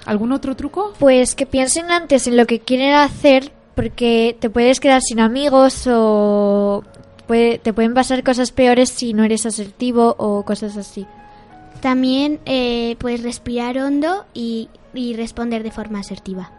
¿algún 0.06 0.32
otro 0.32 0.56
truco? 0.56 0.94
Pues 1.00 1.36
que 1.36 1.46
piensen 1.46 1.92
antes 1.92 2.28
en 2.28 2.38
lo 2.38 2.46
que 2.46 2.60
quieren 2.60 2.94
hacer 2.94 3.52
porque 3.76 4.36
te 4.40 4.50
puedes 4.50 4.80
quedar 4.80 5.02
sin 5.02 5.20
amigos 5.20 5.86
o 5.92 6.84
puede- 7.28 7.58
te 7.60 7.74
pueden 7.74 7.94
pasar 7.94 8.24
cosas 8.24 8.52
peores 8.52 8.90
si 8.90 9.14
no 9.14 9.24
eres 9.24 9.46
asertivo 9.46 10.16
o 10.18 10.44
cosas 10.44 10.78
así. 10.78 11.06
También 11.82 12.40
eh, 12.46 12.96
puedes 13.00 13.22
respirar 13.24 13.78
hondo 13.78 14.26
y, 14.34 14.70
y 14.94 15.14
responder 15.16 15.62
de 15.64 15.72
forma 15.72 16.00
asertiva. 16.00 16.52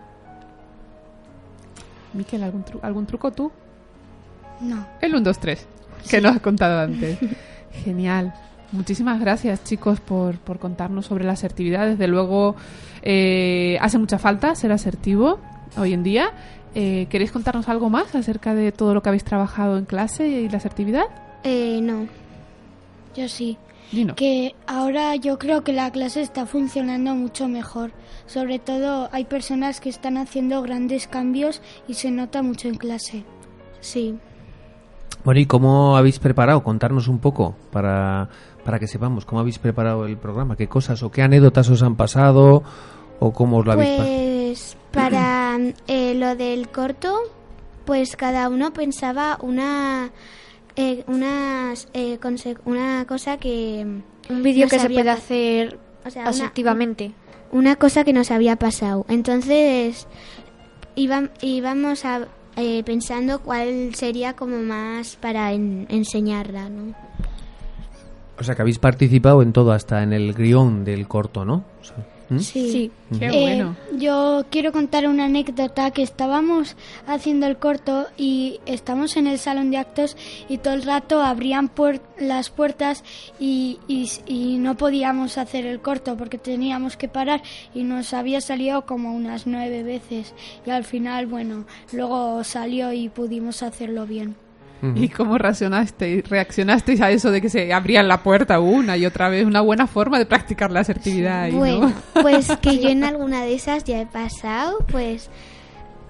Miquel, 2.12 2.42
¿algún, 2.42 2.64
tru- 2.64 2.80
¿algún 2.82 3.07
truco 3.07 3.30
tú? 3.32 3.51
No. 4.61 4.86
El 5.01 5.14
1, 5.14 5.20
2, 5.24 5.38
3, 5.38 5.66
que 6.09 6.20
nos 6.20 6.36
has 6.36 6.40
contado 6.42 6.80
antes. 6.80 7.18
Genial. 7.84 8.32
Muchísimas 8.72 9.20
gracias, 9.20 9.62
chicos, 9.64 10.01
por, 10.01 10.38
por 10.38 10.59
contarnos 10.59 11.07
sobre 11.07 11.24
la 11.24 11.32
asertividad. 11.32 11.86
Desde 11.86 12.09
luego, 12.09 12.57
eh, 13.09 13.78
hace 13.80 13.98
mucha 13.98 14.18
falta 14.18 14.52
ser 14.57 14.72
asertivo 14.72 15.38
hoy 15.78 15.92
en 15.92 16.02
día. 16.02 16.32
Eh, 16.74 17.07
¿Queréis 17.09 17.30
contarnos 17.30 17.68
algo 17.68 17.88
más 17.88 18.12
acerca 18.16 18.52
de 18.52 18.72
todo 18.72 18.94
lo 18.94 19.02
que 19.02 19.11
habéis 19.11 19.22
trabajado 19.22 19.78
en 19.78 19.84
clase 19.84 20.26
y 20.26 20.48
la 20.48 20.57
asertividad? 20.57 21.04
Eh, 21.44 21.78
no. 21.82 22.09
Yo 23.14 23.28
sí. 23.28 23.59
Dino. 23.92 24.16
Que 24.16 24.57
ahora 24.66 25.14
yo 25.14 25.38
creo 25.38 25.62
que 25.62 25.72
la 25.72 25.92
clase 25.92 26.20
está 26.20 26.46
funcionando 26.46 27.14
mucho 27.14 27.46
mejor. 27.46 27.92
Sobre 28.26 28.59
todo 28.59 29.09
hay 29.12 29.24
personas 29.24 29.78
que 29.78 29.88
están 29.88 30.16
haciendo 30.16 30.61
grandes 30.62 31.07
cambios 31.07 31.62
y 31.86 31.94
se 31.94 32.11
nota 32.11 32.42
mucho 32.42 32.66
en 32.66 32.74
clase. 32.74 33.22
Sí. 33.78 34.18
Bueno, 35.22 35.40
¿y 35.40 35.46
cómo 35.46 35.96
habéis 35.96 36.18
preparado? 36.18 36.64
Contarnos 36.64 37.07
un 37.07 37.20
poco 37.20 37.54
para, 37.70 38.28
para 38.66 38.78
que 38.78 38.86
sepamos 38.88 39.24
cómo 39.24 39.40
habéis 39.40 39.58
preparado 39.58 40.04
el 40.06 40.18
programa, 40.18 40.56
qué 40.56 40.66
cosas 40.68 41.02
o 41.02 41.10
qué 41.10 41.22
anécdotas 41.22 41.70
os 41.70 41.82
han 41.82 41.94
pasado 41.96 42.62
o 43.20 43.32
cómo 43.32 43.58
os 43.58 43.64
lo 43.66 43.72
habéis 43.72 43.90
pasado. 43.96 44.08
Pues 44.08 44.76
para 44.92 45.58
eh, 45.86 46.14
lo 46.14 46.36
del 46.36 46.68
corto, 46.68 47.16
pues 47.84 48.16
cada 48.16 48.48
uno 48.50 48.72
pensaba 48.72 49.38
una 49.40 50.10
eh, 50.74 51.04
unas, 51.06 51.88
eh, 51.94 52.18
conse- 52.20 52.58
una 52.66 53.06
cosa 53.06 53.38
que 53.38 53.86
Un 54.28 54.42
vídeo 54.42 54.68
que 54.68 54.78
se 54.78 54.90
puede 54.90 55.08
hacer 55.10 55.78
o 56.04 56.10
sea, 56.10 56.22
una- 56.22 56.30
asertivamente. 56.30 57.12
una 57.52 57.76
cosa 57.76 58.04
que 58.04 58.12
nos 58.12 58.30
había 58.30 58.56
pasado. 58.56 59.06
Entonces 59.08 60.06
iba- 60.96 61.30
íbamos 61.40 62.04
a 62.04 62.26
eh, 62.56 62.82
pensando 62.84 63.40
cuál 63.40 63.94
sería 63.94 64.34
como 64.34 64.58
más 64.58 65.16
para 65.16 65.52
en- 65.52 65.86
enseñarla, 65.90 66.68
¿no? 66.68 66.94
O 68.39 68.45
sea, 68.45 68.55
que 68.55 68.62
habéis 68.62 68.78
participado 68.78 69.43
en 69.43 69.53
todo, 69.53 69.72
hasta 69.72 70.03
en 70.03 70.12
el 70.12 70.34
guion 70.34 70.84
del 70.84 71.09
corto, 71.09 71.45
¿no? 71.45 71.64
O 71.80 71.84
sea, 71.84 71.97
¿Mm? 72.28 72.41
Sí. 72.41 72.91
Ujú. 73.12 73.20
Qué 73.20 73.26
Eh, 73.28 73.41
bueno. 73.41 73.76
yo 73.97 74.45
quiero 74.51 74.72
contar 74.72 75.07
una 75.07 75.26
anécdota 75.26 75.93
que 75.93 76.03
estábamos 76.03 76.74
haciendo 77.07 77.47
el 77.47 77.57
corto 77.57 78.09
y 78.16 78.59
estamos 78.66 79.16
en 79.16 79.28
el 79.28 79.39
salón 79.39 79.70
de 79.70 79.76
actos 79.76 80.16
y 80.49 80.59
todo 80.59 80.74
el 80.74 80.82
rato 80.82 81.22
abrían 81.22 81.72
puer- 81.72 82.01
las 82.18 82.51
puertas 82.51 83.05
y, 83.39 83.78
y- 83.87 84.11
y 84.26 84.59
no 84.59 84.76
podíamos 84.76 85.39
hacer 85.39 85.66
el 85.66 85.78
corto 85.80 86.16
porque 86.16 86.37
teníamos 86.37 86.97
que 86.97 87.07
parar 87.07 87.43
y 87.76 87.84
nos 87.84 88.12
había 88.12 88.41
salido 88.41 88.87
como 88.87 89.14
unas 89.14 89.47
nueve 89.47 89.84
veces 89.84 90.34
y 90.66 90.70
al 90.70 90.82
final, 90.82 91.26
bueno, 91.28 91.64
luego 91.93 92.43
salió 92.43 92.93
y 92.93 93.09
pudimos 93.09 93.62
hacerlo 93.62 94.05
bien. 94.05 94.34
¿Y 94.95 95.09
cómo 95.09 95.39
reaccionasteis? 95.39 96.29
¿Reaccionasteis 96.29 97.01
a 97.01 97.11
eso 97.11 97.31
de 97.31 97.41
que 97.41 97.49
se 97.49 97.72
abrían 97.72 98.09
la 98.09 98.22
puerta 98.22 98.61
una 98.61 98.97
y 98.97 99.07
otra 99.07 99.29
vez? 99.29 99.47
Una 99.47 99.61
buena 99.61 99.87
forma 99.87 100.18
de 100.18 100.27
practicar 100.27 100.70
la 100.70 100.81
asertividad. 100.81 101.45
ahí, 101.45 101.53
¿no? 101.53 101.59
Bueno, 101.59 101.93
pues 102.22 102.55
que 102.61 102.79
yo 102.79 102.89
en 102.89 103.05
alguna 103.05 103.43
de 103.43 103.55
esas 103.55 103.85
ya 103.85 104.01
he 104.01 104.07
pasado, 104.07 104.79
pues 104.91 105.31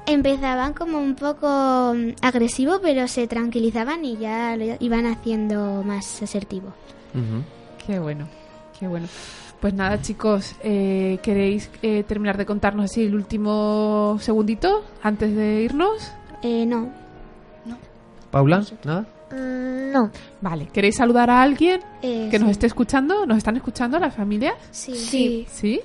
empezaban 0.07 0.73
como 0.73 0.99
un 0.99 1.15
poco 1.15 1.95
mm, 1.95 2.15
agresivo, 2.23 2.81
pero 2.83 3.09
se 3.09 3.27
tranquilizaban 3.27 4.05
y 4.05 4.17
ya 4.17 4.57
lo 4.57 4.77
iban 4.81 5.07
haciendo 5.07 5.83
más 5.85 6.23
asertivo. 6.23 6.73
Qué 7.87 7.99
bueno, 7.99 8.29
qué 8.79 8.87
bueno. 8.89 9.07
Pues 9.61 9.73
nada, 9.73 10.01
chicos, 10.03 10.55
eh, 10.63 11.19
¿queréis 11.23 11.71
eh, 11.83 12.05
terminar 12.07 12.37
de 12.37 12.45
contarnos 12.45 12.87
así 12.87 13.05
el 13.05 13.15
último 13.15 14.19
segundito 14.21 14.85
antes 15.03 15.35
de 15.35 15.63
irnos? 15.63 16.13
Eh, 16.43 16.67
no. 16.67 17.06
Paula, 18.37 18.63
¿nada? 18.85 19.07
Mm, 19.31 19.93
no. 19.93 20.11
Vale, 20.43 20.69
¿queréis 20.71 20.97
saludar 20.97 21.31
a 21.31 21.41
alguien 21.41 21.81
Eh, 22.03 22.29
que 22.31 22.39
nos 22.39 22.49
sí. 22.49 22.53
esté 22.53 22.67
escuchando? 22.67 23.25
¿Nos 23.25 23.39
están 23.39 23.57
escuchando 23.57 23.99
la 23.99 24.11
familia? 24.11 24.55
Sí. 24.71 24.95
Sí. 24.95 25.47
¿Sí? 25.51 25.81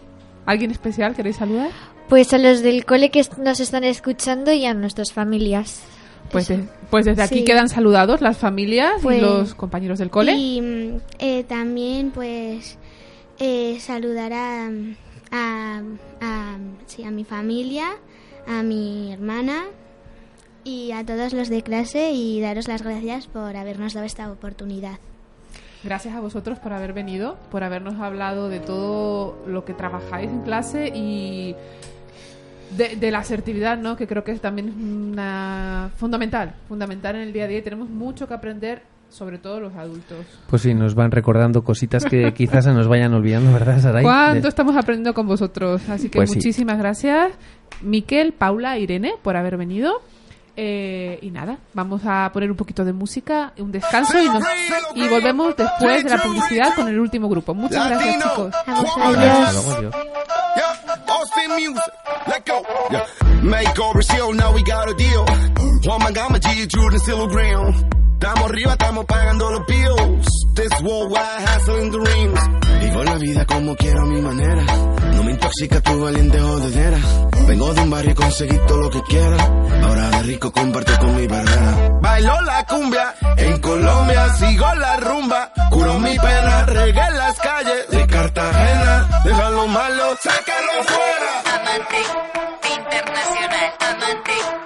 ¿Alguien 0.45 0.69
especial 0.71 1.15
queréis 1.15 1.37
saludar? 1.37 1.69
Pues 2.09 2.33
a 2.33 2.37
los 2.37 2.61
del 2.61 2.83
cole 2.85 3.09
que 3.09 3.25
nos 3.37 3.61
están 3.61 3.85
escuchando 3.85 4.51
y 4.51 4.65
a 4.65 4.73
nuestras 4.73 5.13
familias. 5.13 5.81
Pues, 6.29 6.49
de- 6.49 6.65
pues 6.89 7.05
desde 7.05 7.21
aquí 7.23 7.39
Sí. 7.39 7.43
quedan 7.45 7.69
saludados 7.69 8.19
las 8.19 8.37
familias 8.37 8.95
Pues- 9.01 9.19
y 9.19 9.21
los 9.21 9.53
compañeros 9.55 9.97
del 9.99 10.09
cole. 10.09 10.33
Y 10.33 10.61
mm, 10.61 10.97
eh, 11.19 11.43
también, 11.45 12.11
pues, 12.11 12.77
eh, 13.39 13.77
saludar 13.79 14.33
a, 14.33 14.69
a, 15.31 15.81
a- 16.19 16.57
sí, 16.85 17.03
a 17.05 17.11
mi 17.11 17.23
familia, 17.23 17.85
a 18.45 18.61
mi 18.61 19.13
hermana 19.13 19.63
y 20.63 20.91
a 20.91 21.05
todos 21.05 21.33
los 21.33 21.49
de 21.49 21.61
clase 21.63 22.11
y 22.11 22.39
daros 22.41 22.67
las 22.67 22.81
gracias 22.83 23.27
por 23.27 23.55
habernos 23.55 23.93
dado 23.93 24.05
esta 24.05 24.31
oportunidad. 24.31 24.99
Gracias 25.83 26.13
a 26.15 26.19
vosotros 26.19 26.59
por 26.59 26.73
haber 26.73 26.93
venido, 26.93 27.37
por 27.49 27.63
habernos 27.63 27.99
hablado 27.99 28.49
de 28.49 28.59
todo 28.59 29.35
lo 29.47 29.65
que 29.65 29.73
trabajáis 29.73 30.29
en 30.29 30.41
clase 30.41 30.91
y 30.93 31.55
de, 32.77 32.95
de 32.95 33.11
la 33.11 33.19
asertividad, 33.19 33.77
¿no? 33.79 33.95
Que 33.97 34.05
creo 34.07 34.23
que 34.23 34.33
también 34.35 34.69
es 34.69 34.75
una 34.75 35.89
fundamental, 35.97 36.53
fundamental 36.67 37.15
en 37.15 37.21
el 37.23 37.33
día 37.33 37.45
a 37.45 37.47
día 37.47 37.57
y 37.57 37.61
tenemos 37.63 37.89
mucho 37.89 38.27
que 38.27 38.33
aprender, 38.35 38.83
sobre 39.09 39.39
todo 39.39 39.59
los 39.59 39.73
adultos. 39.75 40.25
Pues 40.47 40.61
sí, 40.61 40.73
nos 40.75 40.93
van 40.93 41.09
recordando 41.09 41.63
cositas 41.63 42.05
que 42.05 42.31
quizás 42.35 42.65
se 42.65 42.71
nos 42.73 42.87
vayan 42.87 43.13
olvidando, 43.15 43.51
¿verdad, 43.51 43.79
Saray? 43.81 44.03
¿Cuánto 44.03 44.47
estamos 44.49 44.75
aprendiendo 44.77 45.15
con 45.15 45.25
vosotros? 45.25 45.81
Así 45.89 46.09
que 46.09 46.17
Pues 46.19 46.29
sí. 46.29 46.35
muchísimas 46.37 46.77
gracias, 46.77 47.33
Miquel, 47.81 48.33
Paula, 48.33 48.77
Irene, 48.77 49.13
por 49.23 49.35
haber 49.35 49.57
venido. 49.57 50.01
Eh, 50.57 51.17
y 51.21 51.31
nada, 51.31 51.57
vamos 51.73 52.01
a 52.05 52.29
poner 52.33 52.51
un 52.51 52.57
poquito 52.57 52.83
de 52.83 52.91
música, 52.93 53.53
un 53.57 53.71
descanso 53.71 54.19
y, 54.21 54.27
nos- 54.27 54.43
y 54.95 55.07
volvemos 55.07 55.55
después 55.55 56.03
de 56.03 56.09
la 56.09 56.17
publicidad 56.21 56.75
con 56.75 56.87
el 56.87 56.99
último 56.99 57.29
grupo. 57.29 57.53
Muchas 57.53 57.89
gracias, 57.89 58.15
chicos. 58.29 58.55
Luego, 58.67 58.87
adiós. 59.79 60.01
Estamos 68.21 68.51
arriba, 68.51 68.73
estamos 68.73 69.05
pagando 69.05 69.49
los 69.49 69.65
bills. 69.65 70.27
This 70.53 70.69
worldwide 70.83 71.41
hustle 71.41 71.81
in 71.81 71.91
the 71.91 71.97
rings. 71.97 72.39
Vivo 72.79 73.03
la 73.03 73.15
vida 73.15 73.45
como 73.47 73.75
quiero 73.75 74.03
a 74.03 74.05
mi 74.05 74.21
manera. 74.21 74.61
No 75.15 75.23
me 75.23 75.31
intoxica 75.31 75.81
tu 75.81 75.99
valiente 75.99 76.39
jodedera. 76.39 76.99
Vengo 77.47 77.73
de 77.73 77.81
un 77.81 77.89
barrio 77.89 78.11
y 78.11 78.13
conseguí 78.13 78.59
todo 78.67 78.77
lo 78.77 78.89
que 78.91 79.01
quiera. 79.01 79.37
Ahora 79.83 80.09
de 80.11 80.21
rico 80.21 80.51
comparto 80.51 80.99
con 80.99 81.15
mi 81.15 81.25
barrera. 81.25 81.89
Bailo 81.99 82.41
la 82.41 82.63
cumbia 82.67 83.15
en 83.37 83.59
Colombia, 83.59 84.33
sigo 84.35 84.71
la 84.75 84.97
rumba. 84.97 85.51
Curo 85.71 85.97
mi 85.97 86.15
pena, 86.15 86.65
regué 86.67 87.09
las 87.17 87.39
calles 87.39 87.89
de 87.89 88.05
Cartagena. 88.05 89.21
Déjalo 89.25 89.67
malo, 89.67 90.15
sácalo 90.21 90.83
fuera. 90.83 91.59
Amante 91.59 91.97
internacional, 92.69 93.73
amante 93.79 94.60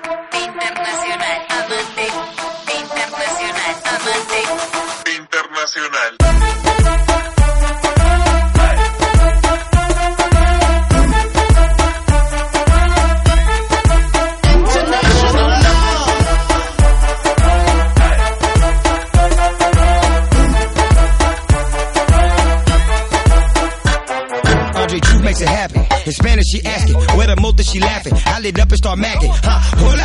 Drew 25.02 25.20
makes 25.24 25.42
it 25.42 25.48
happen. 25.48 25.82
In 26.06 26.12
Spanish, 26.12 26.46
she 26.52 26.64
asking, 26.64 26.96
where 27.18 27.28
the 27.28 27.36
motor 27.42 27.64
she 27.64 27.80
laughing. 27.80 28.14
I 28.26 28.40
lit 28.40 28.60
up 28.60 28.70
and 28.70 28.78
start 28.78 29.00
macking. 29.00 29.34
Huh? 29.44 29.60
Hola 29.78 30.05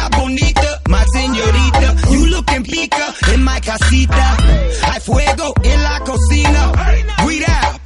fuego 5.10 5.52
en 5.64 5.82
la 5.82 6.00
cocina. 6.00 6.72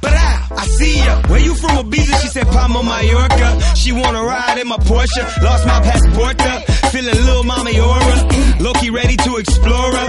Bra, 0.01 0.47
I 0.57 0.67
see 0.77 0.97
ya. 0.97 1.21
Where 1.27 1.39
you 1.39 1.55
from 1.55 1.77
Ibiza? 1.77 2.21
She 2.21 2.27
said 2.27 2.47
Palma, 2.47 2.83
Mallorca. 2.83 3.49
She 3.75 3.91
wanna 3.91 4.23
ride 4.23 4.57
in 4.59 4.67
my 4.67 4.77
Porsche. 4.77 5.23
Lost 5.41 5.65
my 5.65 5.79
passport. 5.81 6.37
Feeling 6.91 7.15
little 7.25 7.43
mommy 7.43 7.79
aura. 7.79 8.15
Loki 8.59 8.89
ready 8.89 9.17
to 9.17 9.37
explore 9.37 9.91
her. 9.97 10.07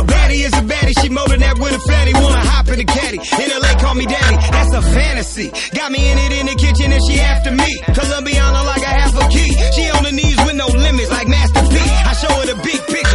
A 0.00 0.02
baddie 0.04 0.44
is 0.46 0.52
a 0.52 0.62
baddie. 0.62 0.94
She 1.00 1.08
molding 1.08 1.40
that 1.40 1.58
with 1.58 1.72
a 1.72 1.80
fatty. 1.80 2.12
Wanna 2.14 2.44
hop 2.50 2.68
in 2.68 2.78
the 2.78 2.84
caddy. 2.84 3.18
In 3.18 3.48
LA, 3.60 3.72
call 3.80 3.94
me 3.94 4.06
daddy. 4.06 4.36
That's 4.52 4.72
a 4.74 4.82
fantasy. 4.82 5.50
Got 5.74 5.90
me 5.92 6.10
in 6.10 6.18
it 6.18 6.32
in 6.40 6.46
the 6.46 6.54
kitchen 6.54 6.92
and 6.92 7.02
she 7.06 7.20
after 7.20 7.50
me. 7.50 7.70
Colombiana 7.96 8.62
like 8.64 8.82
a 8.82 8.92
half 9.00 9.14
a 9.16 9.28
key. 9.28 9.50
She 9.74 9.90
on 9.90 10.04
the 10.04 10.12
knees 10.12 10.36
with 10.44 10.56
no 10.56 10.66
limits 10.68 11.10
like 11.10 11.28
Master 11.28 11.62
P. 11.72 11.76
I 12.10 12.12
show 12.14 12.32
her 12.40 12.46
the 12.52 12.56
big 12.62 12.80
picture. 12.86 13.07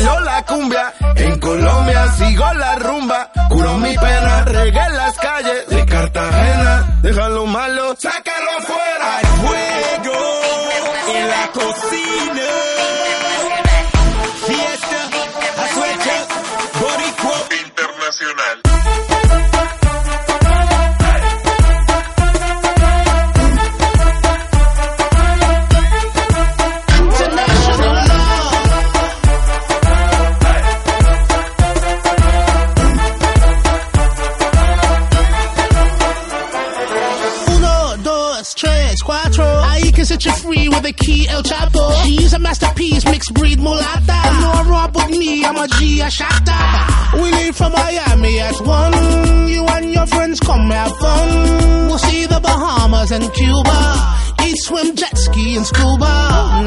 Bailo 0.00 0.20
la 0.20 0.42
cumbia 0.46 0.94
en 1.16 1.38
Colombia, 1.40 2.06
sigo 2.16 2.52
la 2.54 2.74
rumba. 2.76 3.30
Curo 3.50 3.76
mi 3.76 3.94
pena, 3.94 4.44
regué 4.46 4.88
las 4.94 5.14
calles 5.18 5.68
de 5.68 5.84
Cartagena. 5.84 7.00
Déjalo 7.02 7.44
malo, 7.44 7.94
sácalo 7.98 8.50
afuera. 8.58 9.16
Hay 9.18 9.24
fuego 9.42 10.18
en 11.14 11.28
la 11.28 11.46
cocina. 11.52 12.79
Set 40.10 40.24
you 40.24 40.32
free 40.32 40.68
with 40.68 40.84
a 40.84 40.92
key 40.92 41.28
El 41.28 41.42
Chapo. 41.44 41.84
She's 42.02 42.32
a 42.32 42.38
masterpiece, 42.40 43.04
mixed 43.04 43.32
breed 43.32 43.58
mulata. 43.60 44.18
No 44.42 44.68
rob 44.68 44.96
with 44.96 45.10
me, 45.10 45.44
I'm 45.44 45.56
a 45.56 45.68
G, 45.68 46.00
a 46.00 46.06
shatta. 46.06 47.22
We 47.22 47.30
leave 47.30 47.54
from 47.54 47.72
Miami 47.72 48.40
at 48.40 48.60
one. 48.60 49.48
You 49.48 49.64
and 49.66 49.92
your 49.92 50.06
friends 50.06 50.40
come 50.40 50.68
have 50.70 50.96
fun. 50.96 51.28
We'll 51.86 51.98
see 51.98 52.26
the 52.26 52.40
Bahamas 52.40 53.12
and 53.12 53.32
Cuba. 53.32 54.29
Swim, 54.60 54.94
jet 54.94 55.16
ski, 55.16 55.56
and 55.56 55.66
scuba. 55.66 56.12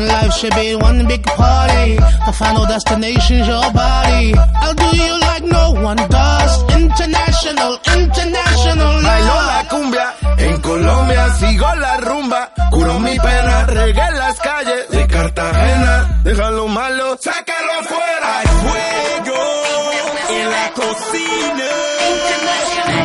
Life 0.10 0.34
should 0.34 0.56
be 0.56 0.76
one 0.76 1.06
big 1.08 1.24
party. 1.24 1.96
The 2.26 2.34
final 2.34 2.66
destination's 2.66 3.48
your 3.48 3.72
body. 3.72 4.34
I'll 4.36 4.74
do 4.74 4.90
you 4.98 5.20
like 5.20 5.44
no 5.44 5.72
one 5.90 5.98
does. 5.98 6.54
International, 6.74 7.74
international 7.96 8.94
Bailo 9.08 9.38
la 9.52 9.68
cumbia 9.70 10.14
en 10.38 10.62
Colombia, 10.62 11.30
sigo 11.40 11.76
la 11.76 11.98
rumba. 11.98 12.52
Curo 12.72 13.00
mi 13.00 13.16
pena, 13.20 13.66
regué 13.68 14.12
las 14.18 14.40
calles 14.40 14.90
de 14.90 15.08
Cartagena. 15.08 16.22
Déjalo 16.24 16.68
malo, 16.68 17.18
sácalo 17.22 17.72
afuera. 17.80 18.40
Hay 18.40 18.48
fuego 18.64 19.42
en 20.30 20.50
la 20.50 20.72
cocina. 20.74 21.70
Fiesta, 22.34 23.03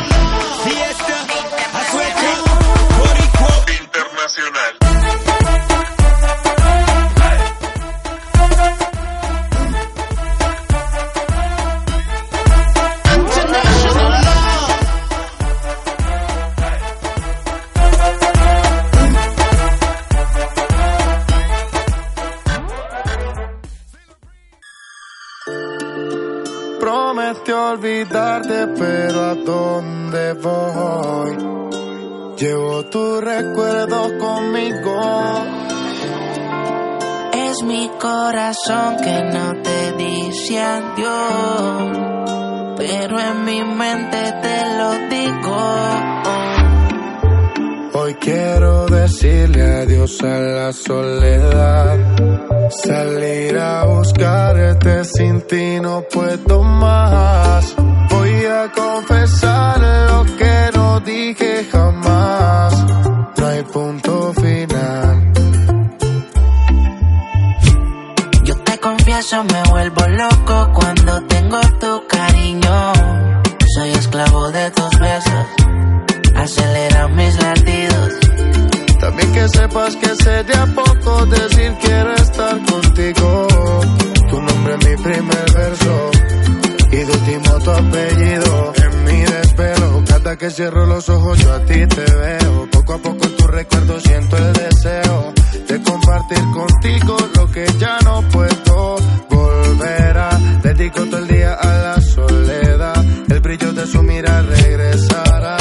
olvidarte, 27.71 28.69
pero 28.79 29.25
¿a 29.25 29.35
dónde 29.35 30.33
voy? 30.35 31.37
Llevo 32.37 32.85
tu 32.87 33.21
recuerdo 33.21 34.19
conmigo. 34.19 35.01
Es 37.33 37.63
mi 37.63 37.91
corazón 38.01 38.97
que 39.03 39.23
no 39.23 39.63
te 39.63 39.93
dice 39.93 40.61
adiós, 40.61 41.99
pero 42.77 43.19
en 43.19 43.45
mi 43.45 43.65
mente 43.65 44.33
te 44.43 44.77
lo 44.79 44.91
digo. 45.09 46.38
Hoy 48.09 48.15
quiero 48.15 48.87
decirle 48.87 49.83
adiós 49.83 50.23
a 50.23 50.39
la 50.39 50.73
soledad. 50.73 51.99
Salir 52.71 53.59
a 53.59 53.85
buscarte 53.85 55.05
sin 55.05 55.43
ti 55.43 55.79
no 55.79 56.03
puedo 56.11 56.63
más. 56.63 57.77
Voy 58.09 58.47
a 58.47 58.73
confesar 58.73 59.79
lo 60.11 60.25
que 60.39 60.71
no 60.75 61.01
dije 61.01 61.69
jamás. 61.71 62.87
No 63.37 63.47
hay 63.47 63.63
punto 63.65 64.33
final. 64.33 65.33
Yo 68.43 68.55
te 68.65 68.79
confieso, 68.79 69.45
me 69.45 69.63
vuelvo 69.69 70.09
loco 70.09 70.71
cuando 70.73 71.23
tengo 71.27 71.61
tu 71.79 72.07
cariño. 72.09 72.93
Soy 73.75 73.91
esclavo 73.91 74.51
de 74.51 74.71
tus 74.71 74.99
besos, 74.99 75.47
acelera 76.37 77.09
mis 77.09 77.37
latidos. 77.43 77.98
Que 79.39 79.49
sepas 79.51 79.95
que 79.95 80.17
sería 80.17 80.67
poco 80.75 81.27
decir 81.27 81.73
quiero 81.81 82.13
estar 82.13 82.57
contigo. 82.67 83.47
Tu 84.31 84.43
nombre 84.43 84.75
es 84.75 84.89
mi 84.89 84.97
primer 85.05 85.53
verso 85.55 86.11
y 86.91 86.97
de 86.97 87.13
último 87.13 87.59
tu 87.61 87.71
apellido. 87.71 88.73
En 88.83 89.05
mi 89.05 89.21
desvelo, 89.21 90.05
cada 90.09 90.37
que 90.37 90.51
cierro 90.51 90.87
los 90.87 91.09
ojos 91.09 91.39
yo 91.39 91.53
a 91.53 91.61
ti 91.61 91.87
te 91.87 92.05
veo. 92.17 92.69
Poco 92.73 92.95
a 92.95 92.99
poco 92.99 93.27
en 93.27 93.37
tu 93.37 93.47
recuerdo 93.47 94.01
siento 94.01 94.37
el 94.39 94.53
deseo 94.55 95.33
de 95.69 95.83
compartir 95.83 96.45
contigo 96.53 97.17
lo 97.37 97.53
que 97.53 97.67
ya 97.79 97.97
no 98.03 98.23
puedo 98.33 98.97
volver 99.31 100.19
a. 100.19 100.31
Dedico 100.65 101.05
todo 101.05 101.19
el 101.19 101.29
día 101.29 101.55
a 101.55 101.75
la 101.77 102.01
soledad, 102.01 103.05
el 103.29 103.41
brillo 103.41 103.73
de 103.73 103.87
su 103.87 104.03
mirar 104.03 104.45
regresará. 104.47 105.59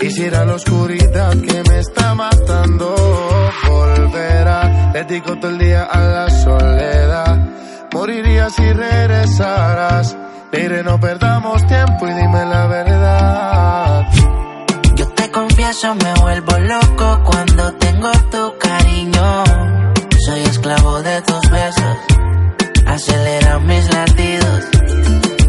Quisiera 0.00 0.44
la 0.44 0.54
oscuridad 0.54 1.30
que 1.40 1.62
me 1.70 1.78
está 1.78 2.14
matando. 2.14 3.03
Dedico 5.14 5.36
todo 5.36 5.52
el 5.52 5.58
día 5.58 5.84
a 5.84 6.00
la 6.00 6.28
soledad. 6.28 7.38
Moriría 7.92 8.50
si 8.50 8.64
regresaras. 8.72 10.16
Diré 10.50 10.82
no 10.82 10.98
perdamos 10.98 11.64
tiempo 11.68 12.08
y 12.08 12.14
dime 12.14 12.44
la 12.44 12.66
verdad. 12.66 14.08
Yo 14.96 15.06
te 15.10 15.30
confieso, 15.30 15.94
me 15.94 16.14
vuelvo 16.14 16.58
loco 16.58 17.20
cuando 17.26 17.72
tengo 17.74 18.10
tu 18.32 18.58
cariño. 18.58 19.44
Soy 20.26 20.40
esclavo 20.40 21.00
de 21.00 21.22
tus 21.22 21.48
besos, 21.48 21.96
acelera 22.84 23.60
mis 23.60 23.94
latidos. 23.94 24.64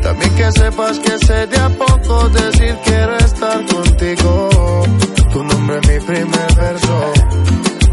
También 0.03 0.36
que 0.36 0.51
sepas 0.51 0.99
que 0.99 1.18
sería 1.26 1.70
poco 1.70 2.30
decir 2.30 2.78
quiero 2.86 3.18
estar 3.18 3.66
contigo. 3.66 4.49
Tu 5.34 5.43
nombre 5.43 5.80
es 5.80 5.88
mi 5.88 6.05
primer 6.05 6.55
verso 6.55 7.13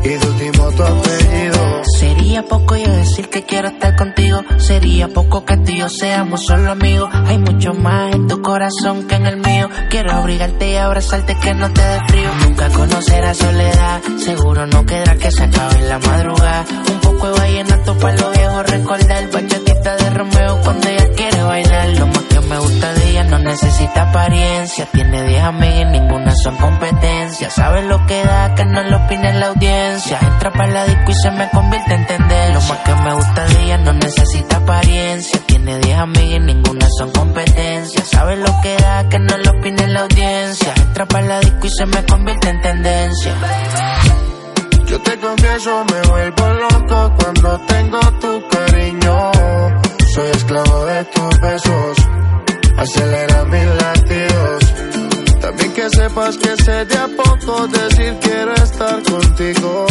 y 0.05 0.09
de 0.09 0.27
último 0.27 0.71
tu. 0.73 1.12
Sería 2.33 2.49
poco 2.49 2.77
yo 2.77 2.91
decir 2.91 3.29
que 3.29 3.43
quiero 3.43 3.69
estar 3.69 3.95
contigo. 3.95 4.41
Sería 4.57 5.07
poco 5.09 5.45
que 5.45 5.55
tú 5.59 5.71
y 5.71 5.81
yo 5.81 5.91
seamos 5.91 6.47
solo 6.47 6.71
amigos. 6.71 7.11
Hay 7.13 7.37
mucho 7.37 7.75
más 7.75 8.15
en 8.15 8.27
tu 8.27 8.41
corazón 8.41 9.07
que 9.07 9.17
en 9.17 9.27
el 9.27 9.37
mío. 9.37 9.69
Quiero 9.91 10.13
abrigarte 10.13 10.71
y 10.71 10.77
abrazarte 10.77 11.37
que 11.39 11.53
no 11.53 11.71
te 11.75 11.83
dé 11.83 12.01
frío. 12.09 12.31
Nunca 12.41 12.71
conocerás 12.71 13.37
soledad. 13.37 14.01
Seguro 14.17 14.67
no 14.67 14.87
quedará 14.87 15.15
que 15.17 15.31
se 15.31 15.43
acabe 15.43 15.77
en 15.77 15.89
la 15.91 15.99
madrugada. 15.99 16.65
Un 16.91 17.01
poco 17.01 17.27
de 17.33 17.39
vallenato 17.39 17.99
para 17.99 18.17
los 18.17 18.33
viejos. 18.33 18.71
Recordar 18.71 19.31
bachatita 19.31 19.97
de 19.97 20.11
Romeo 20.11 20.61
cuando 20.65 20.89
ella 20.89 21.11
necesita 23.53 24.09
apariencia. 24.09 24.87
Tiene 24.93 25.23
10 25.29 25.43
amigas 25.43 25.81
y 25.83 25.85
ninguna 25.85 26.33
son 26.43 26.57
competencia. 26.57 27.51
Sabe 27.51 27.83
lo 27.83 28.05
que 28.07 28.23
da, 28.25 28.55
que 28.55 28.65
no 28.65 28.83
lo 28.83 28.97
opine 29.05 29.33
la 29.35 29.49
audiencia. 29.49 30.19
Entra 30.23 30.51
para 30.53 30.73
la 30.73 30.85
disco 30.87 31.11
y 31.11 31.15
se 31.15 31.31
me 31.31 31.51
convierte 31.51 31.95
en 31.95 32.07
tendencia. 32.07 32.55
Lo 32.55 32.61
más 32.63 32.79
que 32.79 32.95
me 32.95 33.15
gusta 33.15 33.45
de 33.45 33.63
ella 33.63 33.79
no 33.79 33.93
necesita 33.93 34.57
apariencia. 34.57 35.41
Tiene 35.47 35.79
10 35.79 35.99
amigas 35.99 36.31
y 36.31 36.39
ninguna 36.41 36.87
son 36.99 37.11
competencia. 37.11 38.03
Sabe 38.05 38.37
lo 38.37 38.61
que 38.63 38.77
da, 38.77 39.09
que 39.09 39.19
no 39.19 39.37
lo 39.37 39.51
opine 39.51 39.87
la 39.89 40.01
audiencia. 40.01 40.73
Entra 40.77 41.07
para 41.07 41.27
la 41.27 41.41
disco 41.41 41.67
y 41.67 41.71
se 41.71 41.87
me 41.87 42.05
convierte 42.07 42.49
en 42.49 42.61
tendencia. 42.63 43.35
Yo 44.87 45.01
te 45.01 45.19
confieso, 45.19 45.85
me 45.93 46.09
vuelvo 46.09 46.49
loco 46.49 47.15
cuando 47.19 47.59
tengo 47.67 48.01
tu 48.21 48.43
cariño. 48.49 49.31
Soy 50.15 50.31
esclavo 50.31 50.85
de 50.85 51.05
tus 51.05 51.41
besos, 51.41 51.97
acelera 52.83 53.45
mis 53.45 53.67
latidos. 53.83 54.75
También 55.41 55.73
que 55.73 55.89
sepas 55.91 56.37
que 56.37 56.57
sería 56.63 57.09
poco 57.17 57.67
decir 57.69 58.17
quiero 58.21 58.55
estar 58.55 59.03
contigo. 59.03 59.87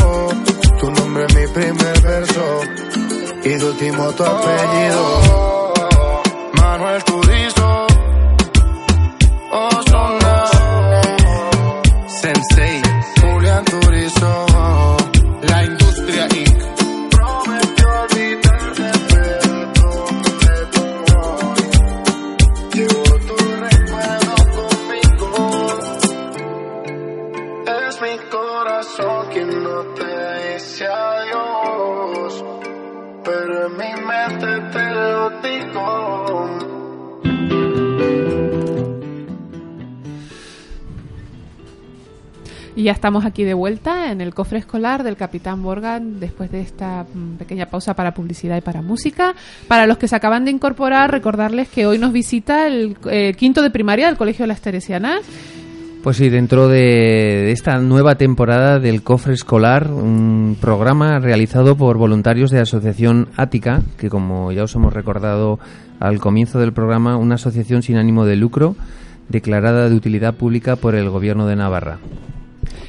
Tu 0.80 0.92
nombre 0.92 1.26
es 1.26 1.36
mi 1.36 1.48
primer 1.48 2.02
verso 2.02 2.62
y 3.44 3.50
de 3.50 3.66
último 3.66 4.12
tu 4.12 4.24
apellido. 4.24 5.74
Manuel 6.54 7.04
Turizo, 7.04 7.88
Osuna, 9.52 10.02
Sensei, 10.02 10.11
Y 42.76 42.84
ya 42.84 42.94
estamos 42.94 43.26
aquí 43.26 43.44
de 43.44 43.54
vuelta 43.54 44.12
en 44.12 44.22
el 44.22 44.34
cofre 44.34 44.60
escolar 44.60 45.04
del 45.04 45.18
Capitán 45.18 45.60
Morgan 45.60 46.20
después 46.20 46.52
de 46.52 46.62
esta 46.62 47.04
mm, 47.04 47.36
pequeña 47.38 47.66
pausa 47.66 47.94
para 47.96 48.14
publicidad 48.14 48.58
y 48.58 48.62
para 48.62 48.82
música. 48.82 49.36
Para 49.68 49.86
los 49.88 49.98
que 49.98 50.08
se 50.08 50.16
acaban 50.16 50.46
de 50.46 50.52
incorporar, 50.52 51.12
recordarles 51.12 51.68
que 51.68 51.86
hoy 51.86 51.98
nos 51.98 52.14
visita 52.14 52.68
el 52.68 52.96
eh, 53.10 53.34
quinto 53.34 53.62
de 53.62 53.72
primaria 53.72 54.08
del 54.08 54.18
Colegio 54.18 54.44
de 54.44 54.48
las 54.48 54.62
Teresianas. 54.62 55.22
Pues 56.02 56.18
sí, 56.18 56.30
dentro 56.30 56.68
de, 56.68 56.80
de 56.80 57.52
esta 57.52 57.78
nueva 57.78 58.16
temporada 58.16 58.80
del 58.80 59.04
Cofre 59.04 59.34
Escolar, 59.34 59.92
un 59.92 60.58
programa 60.60 61.20
realizado 61.20 61.76
por 61.76 61.98
voluntarios 61.98 62.50
de 62.50 62.58
la 62.58 62.64
Asociación 62.64 63.28
Ática, 63.38 63.82
que 63.98 64.10
como 64.10 64.52
ya 64.52 64.64
os 64.64 64.74
hemos 64.74 64.94
recordado 64.94 65.60
al 66.00 66.20
comienzo 66.20 66.58
del 66.58 66.74
programa, 66.74 67.18
una 67.18 67.36
asociación 67.36 67.84
sin 67.84 67.98
ánimo 67.98 68.26
de 68.26 68.36
lucro 68.36 68.76
declarada 69.30 69.90
de 69.90 69.96
utilidad 69.96 70.36
pública 70.36 70.76
por 70.76 70.96
el 70.96 71.10
Gobierno 71.10 71.46
de 71.46 71.56
Navarra. 71.56 72.00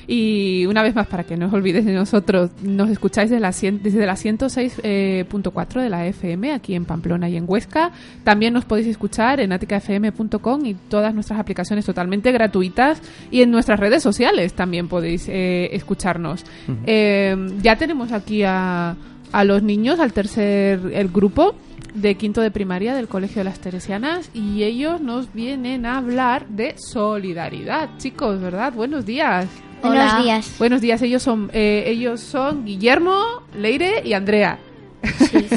Y 0.06 0.66
una 0.66 0.82
vez 0.82 0.94
más, 0.94 1.06
para 1.06 1.24
que 1.24 1.36
no 1.36 1.46
os 1.46 1.52
olvidéis 1.52 1.84
de 1.84 1.92
nosotros, 1.92 2.50
nos 2.62 2.90
escucháis 2.90 3.30
de 3.30 3.40
la, 3.40 3.50
cien- 3.50 3.80
desde 3.82 4.04
la 4.06 4.14
106.4 4.16 5.80
de 5.82 5.88
la 5.88 6.06
FM, 6.06 6.52
aquí 6.52 6.74
en 6.74 6.84
Pamplona 6.84 7.28
y 7.28 7.36
en 7.36 7.44
Huesca. 7.46 7.90
También 8.24 8.52
nos 8.54 8.64
podéis 8.64 8.88
escuchar 8.88 9.40
en 9.40 9.52
aticafm.com 9.52 10.64
y 10.66 10.74
todas 10.74 11.14
nuestras 11.14 11.38
aplicaciones 11.38 11.84
totalmente 11.86 12.32
gratuitas. 12.32 13.00
Y 13.30 13.42
en 13.42 13.50
nuestras 13.50 13.78
redes 13.80 14.02
sociales 14.02 14.54
también 14.54 14.88
podéis 14.88 15.28
eh, 15.28 15.70
escucharnos. 15.72 16.44
Eh, 16.86 17.36
ya 17.62 17.76
tenemos 17.76 18.12
aquí 18.12 18.42
a 18.44 18.96
a 19.32 19.44
los 19.44 19.62
niños, 19.62 19.98
al 19.98 20.12
tercer 20.12 20.78
el 20.92 21.08
grupo 21.08 21.54
de 21.94 22.16
quinto 22.16 22.42
de 22.42 22.50
primaria 22.50 22.94
del 22.94 23.08
Colegio 23.08 23.38
de 23.40 23.44
las 23.44 23.60
Teresianas 23.60 24.30
y 24.34 24.62
ellos 24.62 25.00
nos 25.00 25.32
vienen 25.32 25.86
a 25.86 25.96
hablar 25.96 26.46
de 26.48 26.74
solidaridad, 26.76 27.88
chicos, 27.96 28.38
¿verdad? 28.42 28.74
Buenos 28.74 29.06
días. 29.06 29.46
Buenos 29.82 30.22
días. 30.22 30.54
Buenos 30.58 30.80
días. 30.80 31.02
Ellos 31.02 31.22
son 31.22 31.50
eh, 31.52 31.84
ellos 31.86 32.20
son 32.20 32.64
Guillermo, 32.64 33.42
Leire 33.56 34.02
y 34.04 34.12
Andrea. 34.12 34.58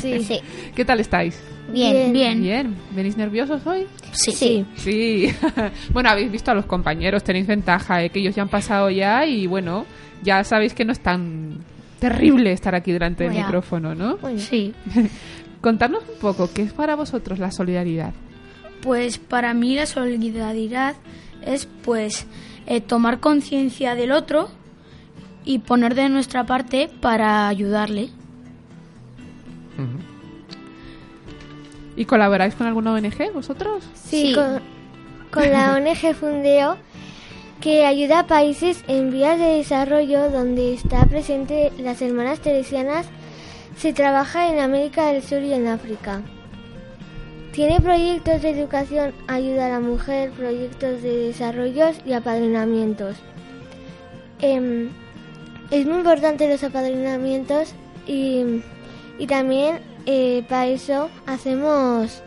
Sí, 0.01 0.21
sí. 0.23 0.39
¿Qué 0.75 0.85
tal 0.85 0.99
estáis? 0.99 1.39
Bien. 1.71 2.13
Bien. 2.13 2.41
Bien. 2.41 2.75
¿Venís 2.91 3.17
nerviosos 3.17 3.65
hoy? 3.65 3.87
Sí. 4.11 4.31
Sí. 4.31 4.65
Sí. 4.75 5.35
bueno, 5.91 6.09
habéis 6.09 6.31
visto 6.31 6.51
a 6.51 6.53
los 6.53 6.65
compañeros, 6.65 7.23
tenéis 7.23 7.47
ventaja, 7.47 8.03
eh, 8.03 8.09
que 8.09 8.19
ellos 8.19 8.35
ya 8.35 8.43
han 8.43 8.49
pasado 8.49 8.89
ya 8.89 9.25
y 9.25 9.47
bueno, 9.47 9.85
ya 10.23 10.43
sabéis 10.43 10.73
que 10.73 10.85
no 10.85 10.91
es 10.91 10.99
tan 10.99 11.59
terrible 11.99 12.51
estar 12.51 12.75
aquí 12.75 12.91
delante 12.91 13.23
del 13.23 13.33
micrófono, 13.33 13.95
¿no? 13.95 14.17
Sí. 14.37 14.73
Contadnos 15.61 16.03
un 16.07 16.19
poco, 16.19 16.49
¿qué 16.53 16.61
es 16.61 16.73
para 16.73 16.95
vosotros 16.95 17.39
la 17.39 17.51
solidaridad? 17.51 18.13
Pues 18.81 19.17
para 19.17 19.53
mí 19.55 19.75
la 19.75 19.87
solidaridad 19.87 20.95
es 21.43 21.67
pues 21.83 22.27
eh, 22.67 22.81
tomar 22.81 23.19
conciencia 23.19 23.95
del 23.95 24.11
otro 24.11 24.49
y 25.43 25.59
poner 25.59 25.95
de 25.95 26.09
nuestra 26.09 26.45
parte 26.45 26.89
para 27.01 27.47
ayudarle. 27.47 28.09
¿Y 31.95 32.05
colaboráis 32.05 32.55
con 32.55 32.67
alguna 32.67 32.93
ONG 32.93 33.31
vosotros? 33.33 33.83
Sí, 33.93 34.33
Con, 34.33 34.61
con 35.31 35.49
la 35.51 35.73
ONG 35.77 36.13
Fundeo, 36.15 36.77
que 37.61 37.85
ayuda 37.85 38.19
a 38.19 38.27
países 38.27 38.83
en 38.87 39.11
vías 39.11 39.39
de 39.39 39.57
desarrollo 39.57 40.29
donde 40.29 40.73
está 40.73 41.05
presente 41.05 41.71
las 41.77 42.01
hermanas 42.01 42.39
teresianas. 42.39 43.07
Se 43.77 43.93
trabaja 43.93 44.49
en 44.49 44.59
América 44.59 45.07
del 45.07 45.21
Sur 45.21 45.41
y 45.41 45.53
en 45.53 45.67
África. 45.67 46.21
Tiene 47.55 47.79
proyectos 47.79 48.41
de 48.41 48.49
educación, 48.49 49.13
ayuda 49.27 49.67
a 49.67 49.69
la 49.69 49.79
mujer, 49.79 50.31
proyectos 50.31 51.01
de 51.01 51.27
desarrollos 51.27 51.95
y 52.05 52.11
apadrinamientos. 52.11 53.15
Em, 54.41 54.89
es 55.71 55.85
muy 55.85 55.99
importante 55.99 56.49
los 56.49 56.65
apadrinamientos 56.65 57.73
y, 58.05 58.61
y 59.17 59.27
también 59.27 59.79
eh, 60.05 60.43
para 60.49 60.67
eso 60.67 61.09
hacemos 61.25 62.21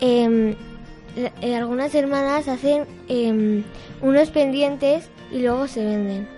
em, 0.00 0.56
eh, 1.40 1.54
algunas 1.54 1.94
hermanas 1.94 2.48
hacen 2.48 2.86
em, 3.06 3.62
unos 4.02 4.30
pendientes 4.30 5.10
y 5.30 5.42
luego 5.42 5.68
se 5.68 5.84
venden. 5.84 6.28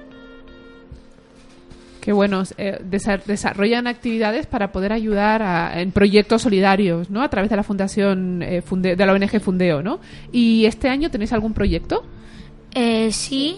Que 2.07 2.13
bueno, 2.13 2.45
eh, 2.57 2.79
desa- 2.89 3.21
desarrollan 3.25 3.89
actividades 3.89 4.47
para 4.47 4.71
poder 4.71 4.93
ayudar 4.93 5.77
en 5.77 5.91
proyectos 5.91 6.43
solidarios, 6.43 7.11
¿no? 7.11 7.21
A 7.21 7.29
través 7.29 7.51
de 7.51 7.57
la 7.57 7.65
fundación 7.65 8.45
eh, 8.45 8.63
de 8.71 8.95
la 9.07 9.13
ONG 9.13 9.41
Fundeo, 9.41 9.83
¿no? 9.83 9.99
¿Y 10.31 10.67
este 10.67 10.89
año 10.89 11.11
tenéis 11.11 11.33
algún 11.33 11.53
proyecto? 11.53 12.05
Eh, 12.77 13.11
sí, 13.11 13.57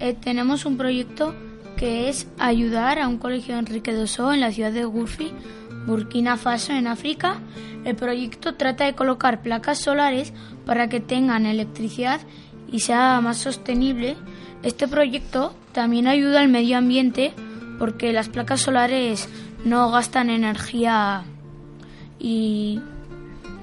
eh, 0.00 0.14
tenemos 0.18 0.64
un 0.64 0.78
proyecto 0.78 1.34
que 1.76 2.08
es 2.08 2.26
ayudar 2.38 2.98
a 2.98 3.06
un 3.06 3.18
colegio 3.18 3.58
Enrique 3.58 3.92
Dosó 3.92 4.32
en 4.32 4.40
la 4.40 4.50
ciudad 4.50 4.72
de 4.72 4.86
Gurfi, 4.86 5.32
Burkina 5.86 6.38
Faso, 6.38 6.72
en 6.72 6.86
África. 6.86 7.36
El 7.84 7.96
proyecto 7.96 8.54
trata 8.54 8.86
de 8.86 8.94
colocar 8.94 9.42
placas 9.42 9.76
solares 9.78 10.32
para 10.64 10.88
que 10.88 11.00
tengan 11.00 11.44
electricidad 11.44 12.22
y 12.72 12.80
sea 12.80 13.20
más 13.20 13.36
sostenible. 13.36 14.16
Este 14.62 14.88
proyecto 14.88 15.52
también 15.72 16.06
ayuda 16.06 16.40
al 16.40 16.48
medio 16.48 16.78
ambiente 16.78 17.32
porque 17.80 18.12
las 18.12 18.28
placas 18.28 18.60
solares 18.60 19.26
no 19.64 19.90
gastan 19.90 20.28
energía 20.28 21.22
y 22.18 22.78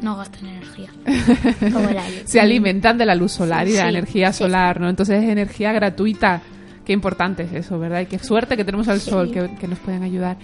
no 0.02 0.18
gastan 0.18 0.48
energía. 0.48 0.90
Como 1.72 1.88
luz. 1.92 2.24
Se 2.26 2.42
alimentan 2.42 2.98
de 2.98 3.06
la 3.06 3.14
luz 3.14 3.34
solar 3.34 3.68
y 3.68 3.74
de 3.74 3.78
la 3.78 3.90
energía 3.90 4.34
sí. 4.34 4.40
solar, 4.40 4.82
¿no? 4.82 4.90
Entonces 4.90 5.24
es 5.24 5.30
energía 5.30 5.72
gratuita. 5.72 6.42
Qué 6.84 6.94
importante 6.94 7.44
es 7.44 7.54
eso, 7.54 7.78
¿verdad? 7.78 8.02
Y 8.02 8.06
qué 8.08 8.18
suerte 8.18 8.58
que 8.58 8.66
tenemos 8.66 8.88
al 8.88 9.02
sol 9.02 9.32
que, 9.32 9.52
que 9.60 9.68
nos 9.68 9.78
pueden 9.78 10.02
ayudar. 10.02 10.38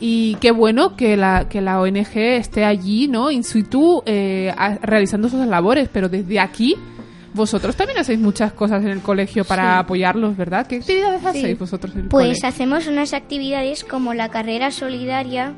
Y 0.00 0.34
qué 0.40 0.50
bueno 0.50 0.96
que 0.96 1.16
la, 1.16 1.48
que 1.48 1.60
la 1.60 1.80
ONG 1.80 2.16
esté 2.16 2.64
allí, 2.64 3.06
¿no? 3.06 3.30
In 3.30 3.44
situ, 3.44 4.02
eh, 4.06 4.52
realizando 4.82 5.28
sus 5.28 5.46
labores, 5.46 5.88
pero 5.92 6.08
desde 6.08 6.40
aquí, 6.40 6.74
vosotros 7.34 7.76
también 7.76 7.98
hacéis 7.98 8.18
muchas 8.18 8.52
cosas 8.52 8.82
en 8.82 8.90
el 8.90 9.00
colegio 9.00 9.44
para 9.44 9.74
Sí. 9.74 9.78
apoyarlos, 9.80 10.36
¿verdad? 10.36 10.66
¿Qué 10.66 10.76
actividades 10.76 11.24
hacéis 11.24 11.58
vosotros 11.58 11.94
en 11.94 12.02
el 12.02 12.08
Pues 12.08 12.42
hacemos 12.44 12.86
unas 12.86 13.12
actividades 13.14 13.84
como 13.84 14.14
la 14.14 14.28
carrera 14.30 14.70
solidaria, 14.70 15.54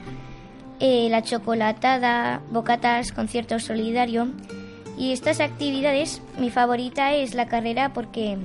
eh, 0.81 1.09
la 1.11 1.23
chocolatada, 1.23 2.41
bocatas, 2.51 3.13
concierto 3.13 3.59
solidario. 3.59 4.29
Y 4.99 5.13
estas 5.13 5.41
actividades, 5.41 6.21
mi 6.39 6.51
favorita 6.51 7.15
es 7.15 7.35
la 7.35 7.47
carrera 7.47 7.93
porque 7.95 8.37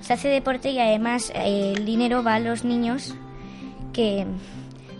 se 0.00 0.12
hace 0.12 0.28
deporte 0.28 0.70
y 0.70 0.78
además 0.78 1.32
eh, 1.34 1.74
el 1.76 1.84
dinero 1.84 2.22
va 2.22 2.34
a 2.34 2.38
los 2.40 2.64
niños 2.64 3.16
que 3.92 4.24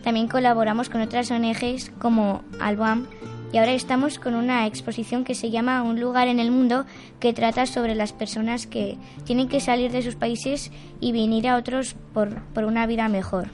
también 0.02 0.26
colaboramos 0.26 0.88
con 0.88 1.00
otras 1.02 1.30
ONGs 1.30 1.90
como 2.00 2.42
Alboam 2.60 3.06
y 3.52 3.58
ahora 3.58 3.72
estamos 3.72 4.18
con 4.18 4.34
una 4.34 4.66
exposición 4.66 5.24
que 5.24 5.34
se 5.34 5.50
llama 5.50 5.82
Un 5.82 6.00
lugar 6.00 6.28
en 6.28 6.38
el 6.40 6.50
mundo 6.50 6.84
que 7.20 7.32
trata 7.32 7.66
sobre 7.66 7.94
las 7.94 8.12
personas 8.12 8.66
que 8.66 8.96
tienen 9.24 9.48
que 9.48 9.60
salir 9.60 9.92
de 9.92 10.02
sus 10.02 10.14
países 10.16 10.70
y 11.00 11.12
venir 11.12 11.48
a 11.48 11.56
otros 11.56 11.94
por, 12.12 12.42
por 12.52 12.64
una 12.64 12.86
vida 12.86 13.08
mejor. 13.08 13.48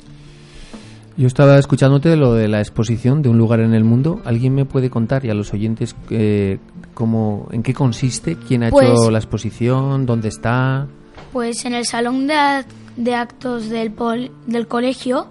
Yo 1.17 1.27
estaba 1.27 1.59
escuchándote 1.59 2.17
lo 2.17 2.33
de 2.35 2.49
la 2.49 2.61
exposición 2.61 3.21
de 3.21 3.29
un 3.29 3.37
lugar 3.37 3.61
en 3.61 3.75
el 3.75 3.85
mundo. 3.85 4.23
¿Alguien 4.25 4.55
me 4.55 4.65
puede 4.65 4.89
contar 4.89 5.25
y 5.27 5.31
a 5.31 5.35
los 5.35 5.53
oyentes 5.53 5.95
eh, 6.09 6.59
cómo, 6.95 7.49
en 7.53 7.63
qué 7.63 7.75
consiste? 7.75 8.37
¿Quién 8.37 8.65
ha 8.65 8.71
Pues- 8.71 8.89
hecho 8.89 9.11
la 9.11 9.19
exposición? 9.19 10.07
¿Dónde 10.07 10.29
está? 10.29 10.87
Pues 11.33 11.65
en 11.67 11.75
el 11.75 11.85
salón 11.85 12.27
de, 12.27 12.65
de 12.97 13.15
actos 13.15 13.69
del, 13.69 13.93
pol- 13.93 14.31
del 14.47 14.67
colegio 14.67 15.27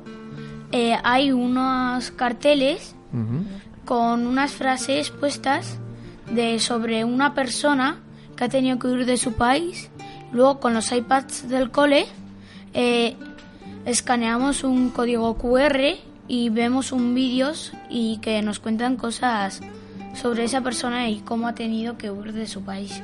eh, 0.72 0.94
hay 1.04 1.32
unos 1.32 2.12
carteles. 2.12 2.96
Con 3.92 4.26
unas 4.26 4.54
frases 4.54 5.10
puestas 5.10 5.78
de 6.34 6.60
sobre 6.60 7.04
una 7.04 7.34
persona 7.34 8.00
que 8.38 8.46
ha 8.46 8.48
tenido 8.48 8.80
que 8.80 8.88
huir 8.88 9.06
de 9.06 9.18
su 9.18 9.34
país. 9.34 9.90
Luego 10.32 10.62
con 10.62 10.74
los 10.74 10.94
iPads 10.94 11.50
del 11.50 11.72
cole 11.72 12.06
eh, 12.74 13.18
escaneamos 13.86 14.64
un 14.64 14.92
código 14.92 15.38
QR 15.38 15.98
y 16.30 16.48
vemos 16.48 16.94
un 16.94 17.14
vídeos 17.14 17.74
y 17.90 18.20
que 18.20 18.42
nos 18.42 18.60
cuentan 18.60 18.96
cosas 18.96 19.60
sobre 20.14 20.46
esa 20.46 20.62
persona 20.62 21.10
y 21.10 21.20
cómo 21.20 21.50
ha 21.50 21.54
tenido 21.54 21.98
que 21.98 22.12
huir 22.12 22.32
de 22.32 22.48
su 22.48 22.62
país. 22.62 23.04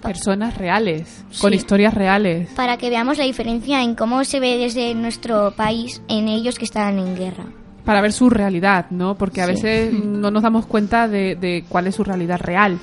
Personas 0.00 0.56
reales, 0.56 1.26
con 1.42 1.50
Sí. 1.50 1.58
historias 1.58 1.92
reales. 1.92 2.48
Para 2.56 2.78
que 2.78 2.88
veamos 2.88 3.18
la 3.18 3.24
diferencia 3.24 3.82
en 3.82 3.94
cómo 3.94 4.24
se 4.24 4.40
ve 4.40 4.56
desde 4.56 4.94
nuestro 4.94 5.50
país 5.54 6.00
en 6.08 6.28
ellos 6.28 6.58
que 6.58 6.64
están 6.64 6.98
en 6.98 7.16
guerra. 7.16 7.44
Para 7.84 8.00
ver 8.00 8.12
su 8.12 8.30
realidad, 8.30 8.86
¿no? 8.90 9.16
Porque 9.16 9.40
a 9.42 9.46
Sí. 9.46 9.52
veces 9.52 9.92
no 9.92 10.30
nos 10.30 10.42
damos 10.42 10.66
cuenta 10.66 11.08
de, 11.08 11.34
de 11.36 11.64
cuál 11.68 11.86
es 11.86 11.94
su 11.94 12.04
realidad 12.04 12.40
real, 12.40 12.78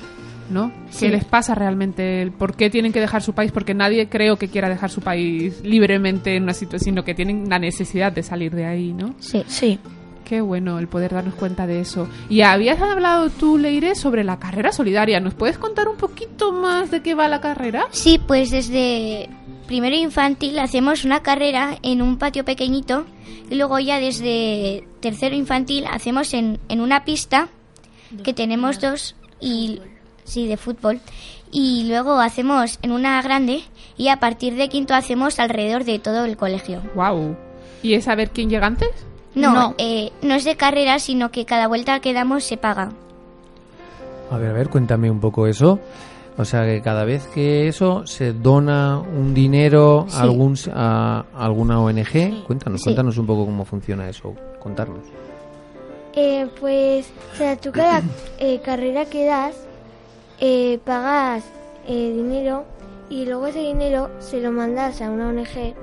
¿no? 0.50 0.70
Sí. 0.90 1.06
¿Qué 1.06 1.12
les 1.12 1.24
pasa 1.24 1.54
realmente? 1.54 2.30
¿Por 2.38 2.54
qué 2.54 2.70
tienen 2.70 2.92
que 2.92 3.00
dejar 3.00 3.22
su 3.22 3.32
país? 3.32 3.52
Porque 3.52 3.72
nadie 3.74 4.08
creo 4.08 4.36
que 4.36 4.48
quiera 4.48 4.68
dejar 4.68 4.90
su 4.90 5.00
país 5.00 5.60
libremente 5.62 6.36
en 6.36 6.42
una 6.44 6.54
situación, 6.54 6.94
sino 6.94 7.04
que 7.04 7.14
tienen 7.14 7.48
la 7.48 7.58
necesidad 7.58 8.12
de 8.12 8.22
salir 8.22 8.54
de 8.54 8.66
ahí, 8.66 8.92
¿no? 8.92 9.14
Sí. 9.20 9.42
Sí. 9.46 9.78
Qué 10.24 10.40
bueno 10.40 10.78
el 10.78 10.86
poder 10.86 11.12
darnos 11.12 11.34
cuenta 11.34 11.66
de 11.66 11.80
eso. 11.80 12.06
Y 12.28 12.42
habías 12.42 12.80
hablado 12.80 13.30
tú, 13.30 13.58
Leire, 13.58 13.96
sobre 13.96 14.22
la 14.22 14.38
carrera 14.38 14.70
solidaria. 14.70 15.18
¿Nos 15.18 15.34
puedes 15.34 15.58
contar 15.58 15.88
un 15.88 15.96
poquito 15.96 16.52
más 16.52 16.92
de 16.92 17.00
qué 17.00 17.14
va 17.16 17.26
la 17.26 17.40
carrera? 17.40 17.86
Sí, 17.90 18.20
pues 18.24 18.52
desde 18.52 19.28
primero 19.70 19.94
infantil 19.94 20.58
hacemos 20.58 21.04
una 21.04 21.22
carrera 21.22 21.78
en 21.84 22.02
un 22.02 22.18
patio 22.18 22.44
pequeñito 22.44 23.04
y 23.48 23.54
luego 23.54 23.78
ya 23.78 24.00
desde 24.00 24.82
tercero 24.98 25.36
infantil 25.36 25.84
hacemos 25.88 26.34
en, 26.34 26.58
en 26.68 26.80
una 26.80 27.04
pista 27.04 27.46
que 28.24 28.34
tenemos 28.34 28.80
dos 28.80 29.14
y 29.40 29.80
sí 30.24 30.48
de 30.48 30.56
fútbol 30.56 30.98
y 31.52 31.86
luego 31.88 32.18
hacemos 32.18 32.80
en 32.82 32.90
una 32.90 33.22
grande 33.22 33.62
y 33.96 34.08
a 34.08 34.18
partir 34.18 34.56
de 34.56 34.68
quinto 34.68 34.92
hacemos 34.92 35.38
alrededor 35.38 35.84
de 35.84 36.00
todo 36.00 36.24
el 36.24 36.36
colegio. 36.36 36.82
Wow. 36.96 37.36
¿Y 37.84 37.94
es 37.94 38.06
saber 38.06 38.30
quién 38.30 38.50
llega 38.50 38.66
antes? 38.66 38.90
No, 39.36 39.54
No. 39.54 39.74
eh, 39.78 40.10
no 40.22 40.34
es 40.34 40.42
de 40.42 40.56
carrera, 40.56 40.98
sino 40.98 41.30
que 41.30 41.44
cada 41.44 41.68
vuelta 41.68 42.00
que 42.00 42.12
damos 42.12 42.42
se 42.42 42.56
paga. 42.56 42.90
A 44.32 44.36
ver, 44.36 44.50
a 44.50 44.52
ver, 44.52 44.68
cuéntame 44.68 45.08
un 45.12 45.20
poco 45.20 45.46
eso. 45.46 45.78
O 46.40 46.44
sea, 46.44 46.64
que 46.64 46.80
cada 46.80 47.04
vez 47.04 47.26
que 47.34 47.68
eso 47.68 48.06
se 48.06 48.32
dona 48.32 48.98
un 48.98 49.34
dinero 49.34 50.06
a, 50.12 50.22
algún, 50.22 50.56
a 50.72 51.24
alguna 51.36 51.80
ONG, 51.80 52.44
cuéntanos, 52.46 52.80
Sí. 52.80 52.84
cuéntanos 52.84 53.18
un 53.18 53.26
poco 53.26 53.44
cómo 53.44 53.64
funciona 53.66 54.08
eso, 54.08 54.34
contarnos. 54.58 55.04
Eh, 56.14 56.48
pues, 56.58 57.12
o 57.34 57.36
sea, 57.36 57.56
tú 57.56 57.70
cada 57.72 58.02
eh, 58.38 58.60
carrera 58.64 59.04
que 59.04 59.26
das, 59.26 59.54
eh, 60.40 60.78
pagas 60.84 61.44
eh, 61.86 62.12
dinero 62.16 62.64
y 63.10 63.26
luego 63.26 63.46
ese 63.48 63.60
dinero 63.60 64.10
se 64.18 64.40
lo 64.40 64.50
mandas 64.50 65.02
a 65.02 65.10
una 65.10 65.28
ONG 65.28 65.74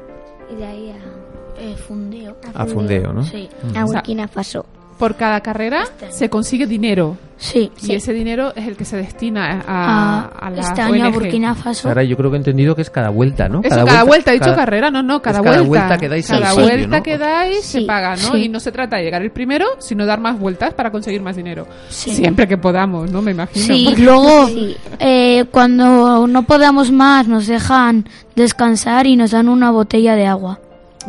y 0.52 0.56
de 0.56 0.66
ahí 0.66 0.90
a... 0.90 1.62
Eh, 1.62 1.76
fundeo. 1.76 2.36
A 2.54 2.66
Fundeo, 2.66 3.14
¿no? 3.14 3.24
Sí. 3.24 3.50
Mm. 3.74 3.78
A 3.78 3.86
Burkina 3.86 4.28
Faso. 4.28 4.66
Por 4.98 5.16
cada 5.16 5.42
carrera 5.42 5.84
se 6.10 6.30
consigue 6.30 6.66
dinero. 6.68 7.18
Sí. 7.40 7.72
Y 7.84 7.94
ese 7.94 8.14
dinero 8.14 8.52
es 8.56 8.68
el 8.68 8.76
que 8.76 8.84
se 8.84 8.98
destina 8.98 9.60
a, 9.60 9.64
Ah, 9.68 10.30
a 10.42 10.50
la 10.50 10.62
este 10.62 10.82
año 10.82 11.06
a. 11.06 11.10
Burkina 11.10 11.54
Faso. 11.54 11.88
Ahora 11.88 12.02
yo 12.04 12.18
creo 12.18 12.32
que 12.32 12.38
he 12.38 12.40
entendido 12.40 12.76
que 12.76 12.82
es 12.82 12.90
cada 12.90 13.10
vuelta, 13.10 13.48
¿no? 13.48 13.62
Eso, 13.64 13.86
cada, 13.86 14.04
vuelta, 14.04 14.32
he 14.32 14.40
dicho 14.40 14.56
carrera, 14.56 14.90
no, 14.90 15.04
no, 15.04 15.22
cada 15.22 15.38
es 15.38 15.44
vuelta. 15.46 15.60
cada 15.62 15.68
vuelta 15.68 15.98
que 16.00 16.10
dais 16.10 16.28
Cada 16.28 16.50
sitio, 16.50 16.64
vuelta 16.64 16.98
¿no? 16.98 17.04
que 17.04 17.18
dais 17.20 17.64
se 17.64 17.82
paga, 17.82 18.16
¿no? 18.16 18.32
Sí. 18.32 18.46
Y 18.46 18.50
no 18.50 18.60
se 18.60 18.72
trata 18.72 18.98
de 18.98 19.04
llegar 19.04 19.22
el 19.22 19.30
primero, 19.30 19.68
sino 19.78 20.08
dar 20.08 20.20
más 20.20 20.40
vueltas 20.40 20.74
para 20.74 20.90
conseguir 20.90 21.22
más 21.22 21.36
dinero. 21.36 21.68
Sí. 21.90 22.16
Siempre 22.16 22.48
que 22.48 22.58
podamos, 22.58 23.12
¿no? 23.12 23.22
Me 23.22 23.32
imagino. 23.32 23.66
Sí, 23.68 23.86
porque- 23.90 24.02
luego 24.02 24.50
eh, 25.00 25.46
cuando 25.52 26.26
no 26.26 26.42
podamos 26.42 26.92
más 26.92 27.28
nos 27.28 27.46
dejan 27.46 28.10
descansar 28.36 29.06
y 29.06 29.16
nos 29.16 29.30
dan 29.30 29.48
una 29.48 29.70
botella 29.70 30.16
de 30.16 30.26
agua. 30.26 30.60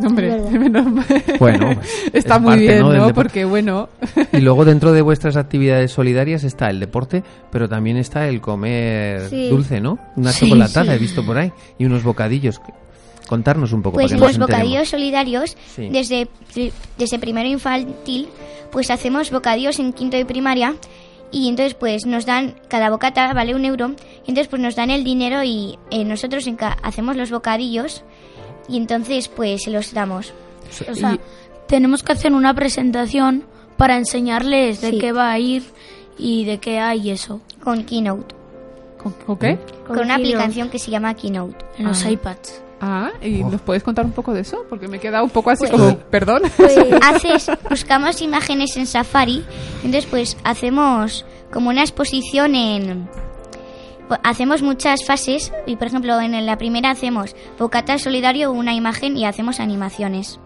Hombre, 0.05 0.39
menos 0.51 0.85
mal. 0.91 1.05
Bueno, 1.39 1.71
está 2.13 2.35
es 2.35 2.41
muy 2.41 2.49
parte, 2.51 2.61
bien, 2.67 2.79
¿no? 2.79 2.93
¿no? 2.93 3.13
Porque 3.13 3.45
bueno, 3.45 3.89
Y 4.31 4.37
luego 4.41 4.65
dentro 4.65 4.91
de 4.91 5.01
vuestras 5.01 5.35
actividades 5.37 5.91
solidarias 5.91 6.43
está 6.43 6.69
el 6.69 6.79
deporte, 6.79 7.23
pero 7.51 7.67
también 7.69 7.97
está 7.97 8.27
el 8.27 8.41
comer 8.41 9.29
Sí. 9.29 9.49
dulce, 9.49 9.79
¿no? 9.81 9.97
Una 10.15 10.31
Sí, 10.31 10.45
chocolatada 10.45 10.91
sí. 10.91 10.91
he 10.91 10.97
visto 10.97 11.25
por 11.25 11.37
ahí 11.37 11.51
y 11.77 11.85
unos 11.85 12.03
bocadillos. 12.03 12.61
Contarnos 13.27 13.73
un 13.73 13.81
poco 13.83 13.95
Pues 13.95 14.07
para 14.07 14.15
que 14.19 14.25
los 14.27 14.37
nos 14.39 14.47
bocadillos 14.47 14.89
solidarios, 14.89 15.55
Sí. 15.75 15.89
desde, 15.89 16.27
desde 16.97 17.19
primero 17.19 17.47
infantil, 17.47 18.27
pues 18.71 18.89
hacemos 18.89 19.29
bocadillos 19.31 19.77
en 19.79 19.93
quinto 19.93 20.17
de 20.17 20.25
primaria 20.25 20.73
y 21.31 21.47
entonces 21.47 21.75
pues 21.75 22.07
nos 22.07 22.25
dan, 22.25 22.55
cada 22.69 22.89
bocata 22.89 23.31
vale 23.33 23.53
un 23.53 23.65
euro, 23.65 23.89
y 24.25 24.29
entonces 24.31 24.47
pues 24.47 24.59
nos 24.63 24.75
dan 24.75 24.89
el 24.89 25.03
dinero 25.03 25.43
y 25.43 25.77
eh, 25.91 26.03
nosotros 26.05 26.47
en 26.47 26.55
ca- 26.55 26.77
hacemos 26.81 27.15
los 27.17 27.29
bocadillos 27.29 28.03
y 28.69 28.77
entonces 28.77 29.27
pues 29.27 29.63
se 29.63 29.71
los 29.71 29.93
damos. 29.93 30.33
O 30.89 30.95
sea, 30.95 31.17
tenemos 31.67 32.03
que 32.03 32.11
hacer 32.13 32.31
una 32.33 32.53
presentación 32.53 33.43
para 33.77 33.97
enseñarles 33.97 34.81
de 34.81 34.91
Sí. 34.91 34.97
qué 34.99 35.11
va 35.11 35.31
a 35.31 35.39
ir 35.39 35.63
y 36.17 36.45
de 36.45 36.59
qué 36.59 36.79
hay 36.79 37.09
eso. 37.11 37.41
Con 37.63 37.83
Keynote. 37.83 38.35
¿con 39.25 39.37
qué? 39.37 39.57
Con, 39.87 39.99
una 39.99 40.15
aplicación 40.15 40.69
que 40.69 40.77
se 40.77 40.91
llama 40.91 41.13
Keynote. 41.13 41.55
En 41.77 41.87
los 41.87 42.03
Ah. 42.05 42.11
iPads. 42.11 42.61
Ah, 42.81 43.11
¿y 43.21 43.43
nos 43.43 43.59
puedes 43.61 43.83
contar 43.83 44.05
un 44.05 44.11
poco 44.11 44.33
de 44.33 44.41
eso? 44.41 44.65
Porque 44.69 44.87
me 44.87 44.97
he 44.97 44.99
quedado 44.99 45.23
un 45.23 45.29
poco 45.29 45.49
así 45.49 45.65
Pues- 45.67 45.71
como, 45.71 45.97
perdón. 45.97 46.41
haces, 47.01 47.49
buscamos 47.69 48.21
imágenes 48.21 48.75
en 48.77 48.85
Safari, 48.87 49.43
entonces 49.83 50.05
pues 50.05 50.37
hacemos 50.43 51.25
como 51.51 51.69
una 51.69 51.81
exposición 51.81 52.55
en... 52.55 53.09
Hacemos 54.23 54.61
muchas 54.61 55.05
fases 55.05 55.51
y 55.65 55.75
por 55.75 55.87
ejemplo 55.87 56.19
en 56.19 56.45
la 56.45 56.57
primera 56.57 56.91
hacemos 56.91 57.35
bocata 57.57 57.97
solidario, 57.97 58.51
una 58.51 58.73
imagen 58.73 59.17
y 59.17 59.25
hacemos 59.25 59.59
animaciones. 59.59 60.39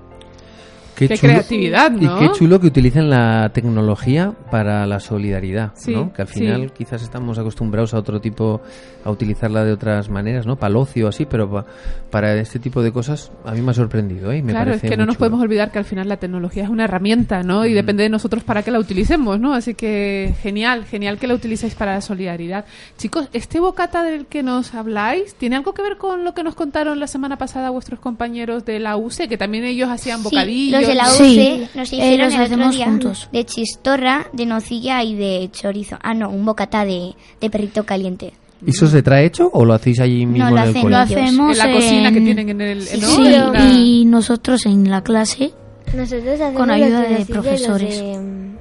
Qué 0.96 1.08
creatividad, 1.18 1.92
¿no? 1.92 2.18
Y 2.18 2.20
qué 2.28 2.32
chulo 2.38 2.60
que 2.60 2.68
utilicen 2.68 3.10
la 3.10 3.50
tecnología 3.54 4.32
para 4.52 4.86
la 4.86 5.00
solidaridad, 5.00 5.72
Sí, 5.76 5.92
¿no? 5.94 6.14
Que 6.14 6.22
al 6.22 6.28
sí. 6.28 6.40
final 6.40 6.72
quizás 6.74 7.02
estamos 7.02 7.38
acostumbrados 7.40 7.94
a 7.94 7.98
otro 8.00 8.22
tipo, 8.22 8.62
a 9.04 9.10
utilizarla 9.12 9.64
de 9.64 9.72
otras 9.74 10.10
maneras, 10.10 10.46
¿no? 10.46 10.56
Para 10.56 10.70
el 10.72 10.76
ocio 10.78 11.08
así, 11.08 11.26
pero 11.26 11.50
pa- 11.50 11.66
para 12.12 12.36
este 12.36 12.60
tipo 12.60 12.82
de 12.84 12.92
cosas 12.92 13.32
a 13.46 13.52
mí 13.54 13.62
me 13.62 13.72
ha 13.72 13.74
sorprendido, 13.74 14.32
¿eh? 14.32 14.42
Me 14.44 14.52
claro, 14.52 14.72
es 14.72 14.78
parece 14.78 14.90
que 14.90 14.98
no 14.98 15.06
nos 15.06 15.16
chulo. 15.16 15.20
podemos 15.20 15.42
olvidar 15.42 15.72
que 15.72 15.80
al 15.80 15.86
final 15.86 16.08
la 16.08 16.18
tecnología 16.18 16.64
es 16.64 16.70
una 16.70 16.84
herramienta, 16.86 17.42
¿no? 17.44 17.66
Y 17.66 17.74
depende 17.74 18.04
de 18.04 18.10
nosotros 18.10 18.44
para 18.44 18.62
que 18.64 18.72
la 18.72 18.80
utilicemos, 18.80 19.40
¿no? 19.40 19.54
Así 19.54 19.74
que 19.74 20.34
genial, 20.42 20.86
genial 20.86 21.18
que 21.18 21.28
la 21.28 21.34
utilicéis 21.34 21.76
para 21.76 21.94
la 21.96 22.02
solidaridad. 22.02 22.66
Chicos, 22.98 23.30
¿este 23.34 23.60
bocata 23.60 24.04
del 24.04 24.26
que 24.28 24.44
nos 24.44 24.74
habláis 24.76 25.34
tiene 25.36 25.56
algo 25.56 25.74
que 25.74 25.82
ver 25.82 25.98
con 25.98 26.24
lo 26.24 26.34
que 26.34 26.44
nos 26.44 26.56
contaron 26.56 27.00
la 27.00 27.08
semana 27.08 27.38
pasada 27.38 27.70
vuestros 27.72 28.00
compañeros 28.00 28.64
de 28.66 28.80
la 28.80 28.96
UCE, 28.96 29.28
que 29.28 29.38
también 29.38 29.64
ellos 29.64 29.90
hacían 29.90 30.20
Sí, 30.20 30.24
bocadillos? 30.26 30.83
Los 30.84 30.90
de 30.90 30.96
la 30.96 31.06
Sí. 31.08 31.24
UCE 31.24 31.70
nos 31.78 31.92
Eh, 31.92 31.96
hicieron 31.96 32.26
los 32.28 32.36
el 32.36 32.42
otro 32.42 32.44
hacemos 32.56 32.76
día 32.76 32.86
juntos. 32.86 33.30
de 33.32 33.46
chistorra, 33.46 34.28
de 34.34 34.46
nocilla 34.46 35.04
y 35.04 35.16
de 35.16 35.50
chorizo. 35.52 35.98
Ah, 36.02 36.14
no, 36.14 36.30
un 36.30 36.46
bocata 36.46 36.86
de, 36.86 37.14
de 37.42 37.50
perrito 37.50 37.84
caliente. 37.86 38.34
¿Y 38.66 38.70
eso 38.70 38.88
se 38.88 39.02
trae 39.04 39.26
hecho 39.26 39.50
o 39.52 39.66
lo 39.66 39.74
hacéis 39.74 40.00
allí 40.00 40.26
mismo 40.26 40.50
lo 40.50 40.56
en 40.58 40.64
el 40.64 40.70
hacen- 40.70 40.82
colegio? 40.84 40.90
lo 41.18 41.24
hacemos 41.24 41.52
En 41.52 41.58
la 41.68 41.74
cocina 41.74 42.12
que 42.12 42.18
en- 42.20 42.26
tienen 42.26 42.50
en 42.50 42.62
el... 42.62 42.80
¿no? 42.80 42.86
Sí, 43.08 43.26
En 43.34 43.52
la- 43.54 43.66
y 43.74 44.06
nosotros 44.06 44.66
en 44.66 44.90
la 44.90 45.02
clase 45.04 45.52
Nosotros 45.94 46.28
hacemos 46.36 46.54
con 46.54 46.72
ayuda 46.72 47.02
los 47.02 47.10
de 47.10 47.10
nocilla 47.10 47.16
y 47.16 47.20
los 47.20 47.28
profesores. 47.28 47.98
de, 48.02 48.18
mm, 48.20 48.54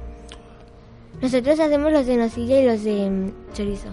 Nosotros 1.21 1.59
hacemos 1.59 1.91
los 1.93 2.05
de 2.05 2.17
nocilla 2.17 2.59
y 2.59 2.65
los 2.65 2.83
de 2.83 3.09
mm, 3.09 3.31
chorizo. 3.53 3.87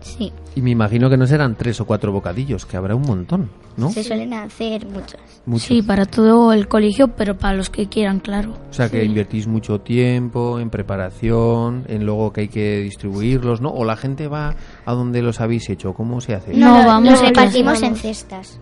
Sí, 0.00 0.32
Y 0.56 0.62
me 0.62 0.70
imagino 0.70 1.10
que 1.10 1.16
no 1.16 1.26
serán 1.26 1.54
tres 1.56 1.80
o 1.80 1.84
cuatro 1.84 2.10
bocadillos, 2.10 2.64
que 2.66 2.76
habrá 2.76 2.94
un 2.94 3.02
montón, 3.02 3.50
¿no? 3.76 3.90
se 3.90 4.02
suelen 4.02 4.32
hacer 4.32 4.86
muchos. 4.86 5.20
Muchos. 5.46 5.66
Sí, 5.68 5.82
para 5.82 6.06
todo 6.06 6.52
el 6.52 6.68
colegio, 6.68 7.08
pero 7.08 7.36
para 7.36 7.54
los 7.56 7.68
que 7.70 7.86
quieran, 7.88 8.18
claro. 8.20 8.54
O 8.70 8.72
sea 8.72 8.88
que 8.88 9.00
Sí. 9.00 9.06
invertís 9.06 9.46
mucho 9.46 9.80
tiempo 9.80 10.58
en 10.58 10.70
preparación, 10.70 11.84
en 11.88 12.04
luego 12.06 12.32
que 12.32 12.42
hay 12.42 12.48
que 12.48 12.78
distribuirlos, 12.80 13.60
¿no? 13.60 13.70
O 13.70 13.84
la 13.84 13.96
gente 13.96 14.26
va 14.28 14.54
a 14.86 14.92
donde 14.94 15.22
los 15.22 15.40
habéis 15.40 15.68
hecho, 15.70 15.92
¿cómo 15.92 16.20
se 16.20 16.34
hace? 16.34 16.54
No, 16.54 16.78
lo- 16.78 16.86
vamos, 16.86 17.10
los 17.10 17.20
repartimos 17.20 17.82
en 17.82 17.96
cestas. 17.96 18.58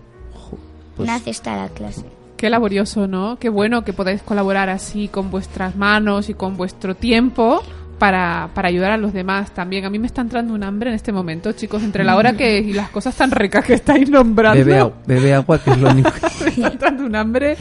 pues- 0.95 1.07
Una 1.09 1.19
cesta 1.19 1.53
a 1.53 1.57
la 1.63 1.69
clase. 1.69 2.03
Qué 2.35 2.49
laborioso, 2.49 3.07
¿no? 3.07 3.37
Qué 3.39 3.47
bueno 3.49 3.83
que 3.85 3.93
podáis 3.93 4.21
colaborar 4.21 4.69
así 4.69 5.07
con 5.07 5.31
vuestras 5.31 5.75
manos 5.77 6.29
y 6.29 6.33
con 6.33 6.57
vuestro 6.57 6.95
tiempo 6.95 7.61
para, 7.99 8.49
para 8.55 8.69
ayudar 8.69 8.91
a 8.91 8.97
los 8.97 9.13
demás 9.13 9.51
también. 9.53 9.85
A 9.85 9.89
mí 9.89 9.99
me 9.99 10.07
está 10.07 10.21
entrando 10.21 10.53
un 10.53 10.63
hambre 10.63 10.89
en 10.89 10.95
este 10.95 11.11
momento, 11.11 11.51
chicos, 11.51 11.83
entre 11.83 12.03
la 12.03 12.15
hora 12.15 12.33
que 12.35 12.59
y 12.65 12.73
las 12.73 12.89
cosas 12.89 13.15
tan 13.15 13.29
ricas 13.31 13.63
que 13.65 13.73
estáis 13.75 14.09
nombrando. 14.09 14.57
Bebe, 14.65 14.79
agua- 14.79 14.93
bebe 15.05 15.33
agua, 15.33 15.59
que 15.63 15.69
es 15.71 15.77
lo 15.77 15.89
único. 15.91 16.09
me 16.43 16.49
está 16.49 16.67
entrando 16.69 17.03
un 17.05 17.15
hambre. 17.15 17.57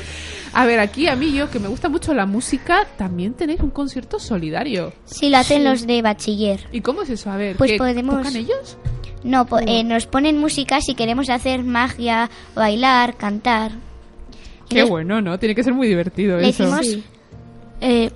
A 0.55 0.65
ver, 0.65 0.81
aquí 0.81 1.07
a 1.09 1.15
mí 1.17 1.33
yo, 1.33 1.51
que 1.51 1.59
me 1.59 1.69
gusta 1.69 1.89
mucho 1.91 2.15
la 2.15 2.25
música, 2.25 2.87
también 2.97 3.35
tenéis 3.35 3.61
un 3.61 3.69
concierto 3.71 4.19
solidario. 4.19 4.93
Sí, 5.05 5.29
lo 5.29 5.37
hacen 5.37 5.63
los 5.63 5.87
de 5.87 6.01
bachiller. 6.01 6.61
¿Y 6.73 6.81
cómo 6.81 7.03
es 7.03 7.11
eso? 7.11 7.31
A 7.31 7.37
ver, 7.37 7.57
Pues 7.57 7.73
¿qué, 7.73 7.77
podemos- 7.79 8.17
¿tocan 8.17 8.35
ellos? 8.37 8.79
No, 9.25 9.45
po- 9.47 9.59
eh, 9.59 9.85
nos 9.85 10.07
ponen 10.07 10.39
música 10.39 10.81
si 10.81 10.95
queremos 10.95 11.29
hacer 11.29 11.65
magia, 11.65 12.31
bailar, 12.55 13.17
cantar. 13.17 13.73
Qué 14.71 14.85
bueno, 14.85 15.21
¿no? 15.21 15.39
Tiene 15.39 15.55
que 15.55 15.65
ser 15.65 15.75
muy 15.75 15.89
divertido 15.89 16.39
Le 16.39 16.49
eso. 16.49 16.65
hicimos- 16.65 17.05
Eh, 17.81 18.11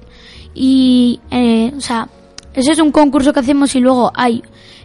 y, 0.55 1.21
eh, 1.31 1.73
o 1.77 1.81
sea, 1.81 2.09
ese 2.55 2.73
es 2.73 2.79
un 2.79 2.93
concurso 2.93 3.33
que 3.33 3.41
hacemos 3.41 3.75
y 3.75 3.81
luego 3.81 4.13
hay 4.15 4.43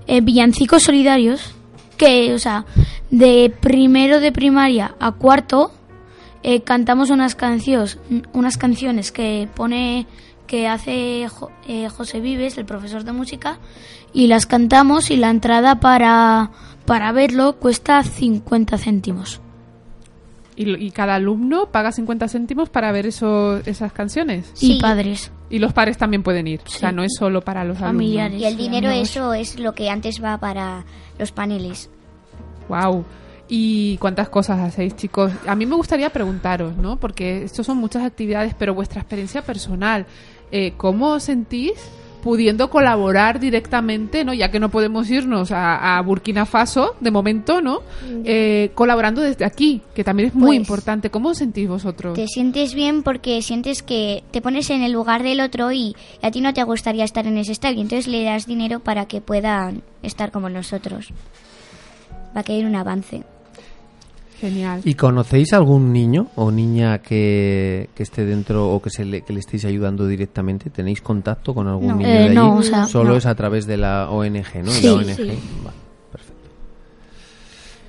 eh, 0.07 0.21
villancicos 0.21 0.83
solidarios 0.83 1.53
que, 1.97 2.33
o 2.33 2.39
sea, 2.39 2.65
de 3.11 3.53
primero 3.61 4.19
de 4.19 4.31
primaria 4.31 4.95
a 4.99 5.11
cuarto 5.13 5.71
eh, 6.43 6.61
cantamos 6.61 7.09
unas 7.09 7.35
canciones, 7.35 7.97
unas 8.33 8.57
canciones 8.57 9.11
que 9.11 9.49
pone 9.55 10.05
que 10.45 10.67
hace 10.67 11.27
Jo- 11.27 11.51
eh, 11.67 11.89
José 11.89 12.21
Vives, 12.21 12.57
el 12.57 12.65
profesor 12.65 13.03
de 13.03 13.11
música, 13.11 13.57
y 14.13 14.27
las 14.27 14.45
cantamos 14.45 15.11
y 15.11 15.17
la 15.17 15.29
entrada 15.29 15.81
para, 15.81 16.51
para 16.85 17.11
verlo 17.11 17.57
cuesta 17.57 18.01
50 18.03 18.77
céntimos. 18.77 19.41
¿Y, 20.55 20.65
lo- 20.65 20.77
y 20.77 20.91
cada 20.91 21.15
alumno 21.15 21.65
paga 21.71 21.91
50 21.91 22.29
céntimos 22.29 22.69
para 22.69 22.93
ver 22.93 23.07
eso, 23.07 23.57
esas 23.65 23.91
canciones? 23.91 24.49
Y 24.61 24.73
Sí. 24.75 24.77
padres. 24.81 25.31
Y 25.49 25.59
los 25.59 25.73
padres 25.73 25.97
también 25.97 26.23
pueden 26.23 26.47
ir. 26.47 26.61
O 26.65 26.69
sea, 26.69 26.91
no 26.91 27.03
es 27.03 27.13
solo 27.17 27.41
para 27.41 27.63
los 27.63 27.77
Familiares. 27.77 28.39
Y 28.41 28.45
el 28.45 28.57
dinero, 28.57 28.89
eso 28.89 29.33
es 29.33 29.59
lo 29.59 29.73
que 29.73 29.89
antes 29.89 30.21
va 30.21 30.37
para 30.37 30.85
los 31.17 31.31
paneles. 31.31 31.89
Wow. 32.67 33.05
¿Y 33.47 33.97
cuántas 33.97 34.27
cosas 34.27 34.59
hacéis, 34.59 34.95
chicos? 34.95 35.31
A 35.47 35.55
mí 35.55 35.65
me 35.65 35.75
gustaría 35.75 36.09
preguntaros, 36.09 36.75
¿no? 36.75 36.97
Porque 36.97 37.43
esto 37.43 37.63
son 37.63 37.77
muchas 37.77 38.03
actividades, 38.03 38.53
pero 38.55 38.73
vuestra 38.73 38.99
experiencia 38.99 39.41
personal, 39.41 40.05
eh, 40.51 40.73
¿cómo 40.75 41.11
os 41.11 41.23
sentís 41.23 41.73
pudiendo 42.27 42.69
colaborar 42.69 43.39
directamente, 43.39 44.25
¿no? 44.25 44.33
Ya 44.33 44.51
que 44.51 44.59
no 44.59 44.67
podemos 44.67 45.09
irnos 45.09 45.53
a, 45.53 45.97
a 45.97 46.01
Burkina 46.01 46.45
Faso 46.45 46.97
de 46.99 47.09
momento, 47.09 47.61
¿no? 47.61 47.83
Eh, 48.25 48.71
colaborando 48.75 49.21
desde 49.21 49.45
aquí, 49.45 49.81
que 49.95 50.03
también 50.03 50.27
es 50.27 50.35
muy 50.35 50.47
Pues- 50.47 50.57
importante. 50.57 51.09
¿Cómo 51.09 51.29
os 51.29 51.37
sentís 51.37 51.69
vosotros? 51.69 52.15
Te 52.15 52.27
sientes 52.27 52.73
bien 52.73 53.01
porque 53.01 53.41
sientes 53.41 53.81
que 53.81 54.25
te 54.31 54.41
pones 54.41 54.69
en 54.71 54.81
el 54.83 54.91
lugar 54.91 55.23
del 55.23 55.39
otro 55.39 55.71
y 55.71 55.95
a 56.21 56.29
ti 56.29 56.41
no 56.41 56.53
te 56.53 56.61
gustaría 56.63 57.05
estar 57.05 57.25
en 57.27 57.37
ese 57.37 57.53
estadio. 57.53 57.79
Entonces 57.79 58.07
le 58.07 58.25
das 58.25 58.45
dinero 58.45 58.81
para 58.81 59.05
que 59.05 59.21
puedan 59.21 59.83
estar 60.03 60.33
como 60.33 60.49
nosotros. 60.49 61.13
Va 62.35 62.41
a 62.41 62.51
haya 62.51 62.67
un 62.67 62.75
avance. 62.75 63.23
Genial. 64.39 64.81
¿Y 64.83 64.93
conocéis 64.93 65.51
algún 65.53 65.91
niño 65.91 66.27
o 66.35 66.51
niña 66.51 66.99
que, 66.99 67.89
que 67.95 68.03
esté 68.03 68.23
dentro 68.23 68.69
o 68.69 68.79
que, 68.81 68.89
se 68.91 69.03
le, 69.03 69.21
que 69.21 69.33
le 69.33 69.39
estéis 69.39 69.65
ayudando 69.65 70.05
directamente? 70.05 70.69
¿Tenéis 70.69 71.01
contacto 71.01 71.53
con 71.55 71.67
algún 71.67 71.87
No. 71.87 71.95
niño 71.95 72.07
Eh, 72.09 72.11
de 72.13 72.23
allí? 72.25 72.35
no, 72.35 72.55
o 72.57 72.61
sea, 72.61 72.85
Solo 72.85 73.11
no. 73.11 73.15
es 73.17 73.25
a 73.25 73.33
través 73.33 73.65
de 73.65 73.77
la 73.77 74.09
ONG, 74.11 74.63
¿no? 74.63 74.71
Sí, 74.71 74.85
la 74.85 74.93
ONG. 74.93 75.05
sí. 75.15 75.23
Vale, 75.63 75.77
perfecto. 76.11 76.49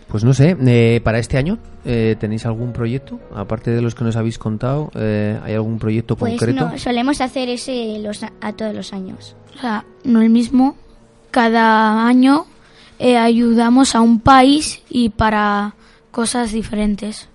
Pues 0.08 0.24
no 0.24 0.32
sé, 0.32 0.56
eh, 0.66 1.00
para 1.04 1.18
este 1.18 1.36
año, 1.36 1.58
eh, 1.84 2.16
¿tenéis 2.18 2.46
algún 2.46 2.72
proyecto? 2.72 3.20
Aparte 3.34 3.70
de 3.70 3.82
los 3.82 3.94
que 3.94 4.04
nos 4.04 4.16
habéis 4.16 4.38
contado, 4.38 4.90
eh, 4.94 5.38
¿hay 5.44 5.52
algún 5.54 5.78
proyecto 5.78 6.16
Pues 6.16 6.32
concreto? 6.32 6.70
no, 6.70 6.78
solemos 6.78 7.20
hacer 7.20 7.50
ese 7.50 7.98
los, 8.02 8.22
a, 8.22 8.32
a 8.40 8.54
todos 8.54 8.74
los 8.74 8.94
años. 8.94 9.36
O 9.54 9.60
sea, 9.60 9.84
no 10.04 10.22
el 10.22 10.30
mismo. 10.30 10.76
Cada 11.30 12.06
año 12.06 12.46
eh, 12.98 13.18
ayudamos 13.18 13.94
a 13.94 14.00
un 14.00 14.20
país 14.20 14.80
y 14.88 15.10
para 15.10 15.74
cosas 16.10 16.52
diferentes. 16.52 17.28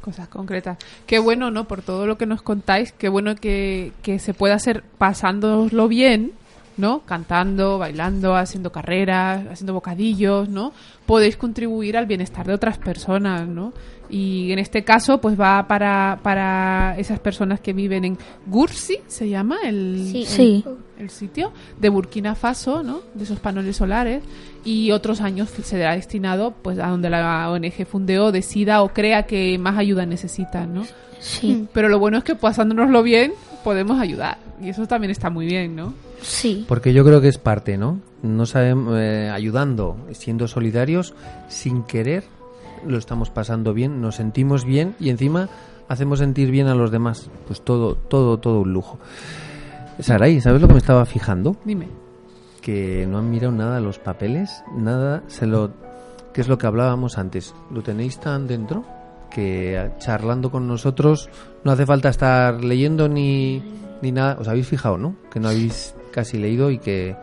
Cosas 0.00 0.28
concretas. 0.28 0.78
Qué 1.06 1.18
bueno, 1.18 1.50
¿no? 1.50 1.66
Por 1.66 1.82
todo 1.82 2.06
lo 2.06 2.18
que 2.18 2.26
nos 2.26 2.42
contáis, 2.42 2.92
qué 2.92 3.08
bueno 3.08 3.36
que, 3.36 3.92
que 4.02 4.18
se 4.18 4.34
pueda 4.34 4.54
hacer 4.54 4.84
pasándoslo 4.98 5.88
bien, 5.88 6.32
¿no? 6.76 7.00
Cantando, 7.00 7.78
bailando, 7.78 8.34
haciendo 8.36 8.70
carreras, 8.72 9.44
haciendo 9.50 9.72
bocadillos, 9.74 10.48
¿no? 10.48 10.72
Podéis 11.06 11.36
contribuir 11.36 11.96
al 11.96 12.06
bienestar 12.06 12.46
de 12.46 12.54
otras 12.54 12.78
personas, 12.78 13.46
¿no? 13.48 13.72
Y 14.10 14.52
en 14.52 14.58
este 14.58 14.84
caso, 14.84 15.18
pues 15.20 15.38
va 15.40 15.66
para, 15.66 16.18
para 16.22 16.94
esas 16.98 17.18
personas 17.20 17.60
que 17.60 17.72
viven 17.72 18.04
en 18.04 18.18
Gursi, 18.46 18.98
se 19.06 19.28
llama 19.28 19.56
el, 19.64 20.08
Sí. 20.12 20.18
el- 20.20 20.26
Sí. 20.26 20.64
el 20.98 21.10
sitio, 21.10 21.52
de 21.80 21.88
Burkina 21.88 22.34
Faso, 22.34 22.82
¿no? 22.82 23.00
De 23.14 23.24
esos 23.24 23.40
paneles 23.40 23.76
solares. 23.76 24.22
Y 24.64 24.92
otros 24.92 25.20
años 25.20 25.50
será 25.62 25.94
destinado, 25.94 26.52
pues, 26.62 26.78
a 26.78 26.88
donde 26.88 27.10
la 27.10 27.50
ONG 27.50 27.84
fundeo 27.86 28.30
decida 28.32 28.82
o 28.82 28.88
crea 28.90 29.24
que 29.24 29.58
más 29.58 29.76
ayuda 29.78 30.06
necesitan, 30.06 30.74
¿no? 30.74 30.86
Sí. 31.20 31.66
Pero 31.72 31.88
lo 31.88 31.98
bueno 31.98 32.18
es 32.18 32.24
que 32.24 32.34
pasándonoslo 32.34 33.02
bien, 33.02 33.32
podemos 33.64 33.98
ayudar. 34.00 34.38
Y 34.62 34.68
eso 34.68 34.86
también 34.86 35.10
está 35.10 35.30
muy 35.30 35.46
bien, 35.46 35.74
¿no? 35.74 35.94
Sí. 36.24 36.64
Porque 36.66 36.92
yo 36.92 37.04
creo 37.04 37.20
que 37.20 37.28
es 37.28 37.38
parte, 37.38 37.76
¿no? 37.76 38.00
No 38.22 38.46
sabemos, 38.46 38.96
eh, 38.98 39.30
ayudando, 39.32 39.96
siendo 40.12 40.48
solidarios, 40.48 41.14
sin 41.48 41.82
querer, 41.84 42.24
lo 42.86 42.98
estamos 42.98 43.30
pasando 43.30 43.74
bien, 43.74 44.00
nos 44.00 44.16
sentimos 44.16 44.64
bien 44.64 44.94
y 44.98 45.10
encima 45.10 45.48
hacemos 45.88 46.18
sentir 46.18 46.50
bien 46.50 46.66
a 46.66 46.74
los 46.74 46.90
demás. 46.90 47.30
Pues 47.46 47.60
todo, 47.62 47.94
todo, 47.94 48.38
todo 48.38 48.60
un 48.60 48.72
lujo. 48.72 48.98
Saray, 50.00 50.40
¿sabes 50.40 50.60
lo 50.60 50.66
que 50.66 50.74
me 50.74 50.78
estaba 50.78 51.04
fijando? 51.04 51.56
Dime. 51.64 51.88
Que 52.62 53.06
no 53.06 53.18
han 53.18 53.30
mirado 53.30 53.52
nada 53.52 53.80
los 53.80 53.98
papeles, 53.98 54.64
nada, 54.74 55.22
se 55.26 55.46
lo, 55.46 55.72
que 56.32 56.40
es 56.40 56.48
lo 56.48 56.56
que 56.56 56.66
hablábamos 56.66 57.18
antes. 57.18 57.54
¿Lo 57.70 57.82
tenéis 57.82 58.18
tan 58.18 58.46
dentro? 58.46 58.84
Que 59.30 59.90
charlando 59.98 60.50
con 60.50 60.66
nosotros 60.66 61.28
no 61.64 61.72
hace 61.72 61.84
falta 61.84 62.08
estar 62.08 62.64
leyendo 62.64 63.08
ni, 63.08 63.62
ni 64.00 64.12
nada. 64.12 64.38
¿Os 64.40 64.48
habéis 64.48 64.66
fijado, 64.66 64.96
no? 64.96 65.16
Que 65.30 65.40
no 65.40 65.48
habéis 65.48 65.94
casi 66.14 66.38
leído 66.38 66.70
y 66.70 66.78
que, 66.78 67.16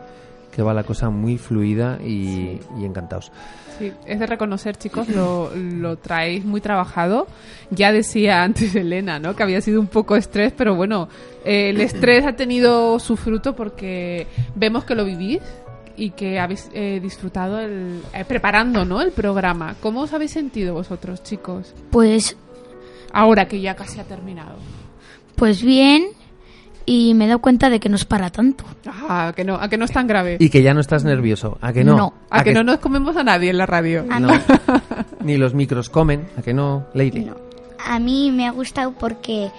que 0.54 0.62
va 0.62 0.74
la 0.74 0.84
cosa 0.84 1.08
muy 1.10 1.38
fluida 1.38 1.98
y, 2.04 2.60
y 2.78 2.84
encantados. 2.84 3.32
Sí, 3.78 3.90
es 4.06 4.20
de 4.20 4.26
reconocer, 4.26 4.76
chicos, 4.76 5.08
lo, 5.08 5.50
lo 5.56 5.96
traéis 5.96 6.44
muy 6.44 6.60
trabajado. 6.60 7.26
Ya 7.70 7.90
decía 7.90 8.42
antes 8.42 8.74
Elena, 8.76 9.18
¿no? 9.18 9.34
Que 9.34 9.42
había 9.42 9.62
sido 9.62 9.80
un 9.80 9.86
poco 9.86 10.14
estrés, 10.14 10.52
pero 10.54 10.74
bueno, 10.74 11.08
eh, 11.44 11.70
el 11.70 11.80
estrés 11.80 12.26
ha 12.26 12.34
tenido 12.36 12.98
su 12.98 13.16
fruto 13.16 13.56
porque 13.56 14.26
vemos 14.54 14.84
que 14.84 14.94
lo 14.94 15.06
vivís 15.06 15.40
y 15.96 16.10
que 16.10 16.38
habéis 16.38 16.68
eh, 16.74 17.00
disfrutado 17.02 17.58
el, 17.60 18.02
eh, 18.12 18.24
preparando, 18.26 18.84
¿no? 18.84 19.00
El 19.00 19.10
programa. 19.12 19.74
¿Cómo 19.80 20.02
os 20.02 20.12
habéis 20.12 20.32
sentido 20.32 20.74
vosotros, 20.74 21.22
chicos? 21.22 21.74
Pues, 21.90 22.36
Ahora 23.14 23.46
que 23.46 23.60
ya 23.60 23.74
casi 23.74 24.00
ha 24.00 24.04
terminado. 24.04 24.56
pues 25.36 25.62
bien, 25.62 26.04
y 26.86 27.14
me 27.14 27.24
he 27.24 27.28
dado 27.28 27.40
cuenta 27.40 27.70
de 27.70 27.80
que 27.80 27.88
no 27.88 27.96
es 27.96 28.04
para 28.04 28.30
tanto. 28.30 28.64
Ah, 28.86 29.28
¿a 29.28 29.32
que 29.32 29.44
no, 29.44 29.56
a 29.56 29.68
que 29.68 29.76
no 29.76 29.84
es 29.84 29.92
tan 29.92 30.06
grave. 30.06 30.36
Y 30.40 30.50
que 30.50 30.62
ya 30.62 30.74
no 30.74 30.80
estás 30.80 31.04
nervioso, 31.04 31.58
¿a 31.60 31.72
que 31.72 31.84
no? 31.84 31.96
No. 31.96 32.14
A, 32.30 32.42
que, 32.42 32.52
no 32.52 32.62
nos 32.62 32.78
comemos 32.78 33.16
a 33.16 33.24
nadie 33.24 33.50
en 33.50 33.58
la 33.58 33.66
radio. 33.66 34.04
No. 34.04 34.28
Ni 35.24 35.36
los 35.36 35.54
micros 35.54 35.88
comen, 35.90 36.26
¿a 36.38 36.42
que 36.42 36.54
no, 36.54 36.86
Leire? 36.94 37.32
A 37.84 37.98
mí 37.98 38.30
me 38.30 38.46
ha 38.46 38.50
gustado 38.52 38.92
porque 38.92 39.50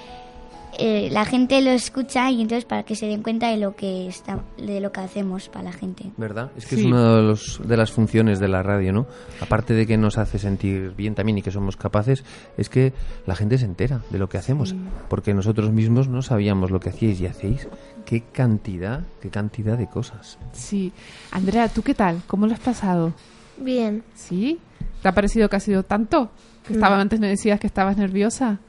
eh, 0.79 1.09
la 1.11 1.25
gente 1.25 1.61
lo 1.61 1.71
escucha 1.71 2.29
y 2.31 2.41
entonces 2.41 2.65
para 2.65 2.83
que 2.83 2.95
se 2.95 3.05
den 3.07 3.21
cuenta 3.23 3.49
de 3.49 3.57
lo 3.57 3.75
que 3.75 4.07
está, 4.07 4.43
de 4.57 4.79
lo 4.79 4.91
que 4.91 4.99
hacemos 5.01 5.49
para 5.49 5.65
la 5.65 5.71
gente. 5.73 6.11
¿Verdad? 6.17 6.51
Es 6.57 6.65
que 6.65 6.75
Sí. 6.75 6.81
es 6.81 6.87
una 6.87 7.15
de, 7.15 7.21
los, 7.23 7.61
de 7.63 7.77
las 7.77 7.91
funciones 7.91 8.39
de 8.39 8.47
la 8.47 8.63
radio, 8.63 8.91
¿no? 8.93 9.05
Aparte 9.41 9.73
de 9.73 9.85
que 9.87 9.97
nos 9.97 10.17
hace 10.17 10.39
sentir 10.39 10.91
bien 10.95 11.15
también 11.15 11.37
y 11.37 11.41
que 11.41 11.51
somos 11.51 11.77
capaces, 11.77 12.23
es 12.57 12.69
que 12.69 12.93
la 13.25 13.35
gente 13.35 13.57
se 13.57 13.65
entera 13.65 14.01
de 14.09 14.17
lo 14.19 14.29
que 14.29 14.37
hacemos. 14.37 14.75
Porque 15.09 15.33
nosotros 15.33 15.71
mismos 15.71 16.07
no 16.07 16.21
sabíamos 16.21 16.71
lo 16.71 16.79
que 16.79 16.89
hacíais 16.89 17.19
y 17.21 17.25
hacéis. 17.27 17.67
Qué 18.05 18.21
cantidad, 18.31 19.01
qué 19.21 19.29
cantidad 19.29 19.77
de 19.77 19.87
cosas. 19.87 20.37
Sí. 20.53 20.91
Andrea, 21.31 21.69
¿tú 21.69 21.81
qué 21.81 21.93
tal? 21.93 22.21
¿Cómo 22.27 22.47
lo 22.47 22.53
has 22.53 22.59
pasado? 22.59 23.13
Bien. 23.57 24.03
¿Sí? 24.15 24.59
¿Te 25.01 25.07
ha 25.07 25.11
parecido 25.13 25.47
que 25.49 25.55
ha 25.55 25.59
sido 25.59 25.83
tanto? 25.83 26.31
Que 26.65 26.73
estaba, 26.73 26.99
antes 26.99 27.19
me 27.19 27.27
decías 27.27 27.59
que 27.59 27.67
estabas 27.67 27.97
nerviosa. 27.97 28.59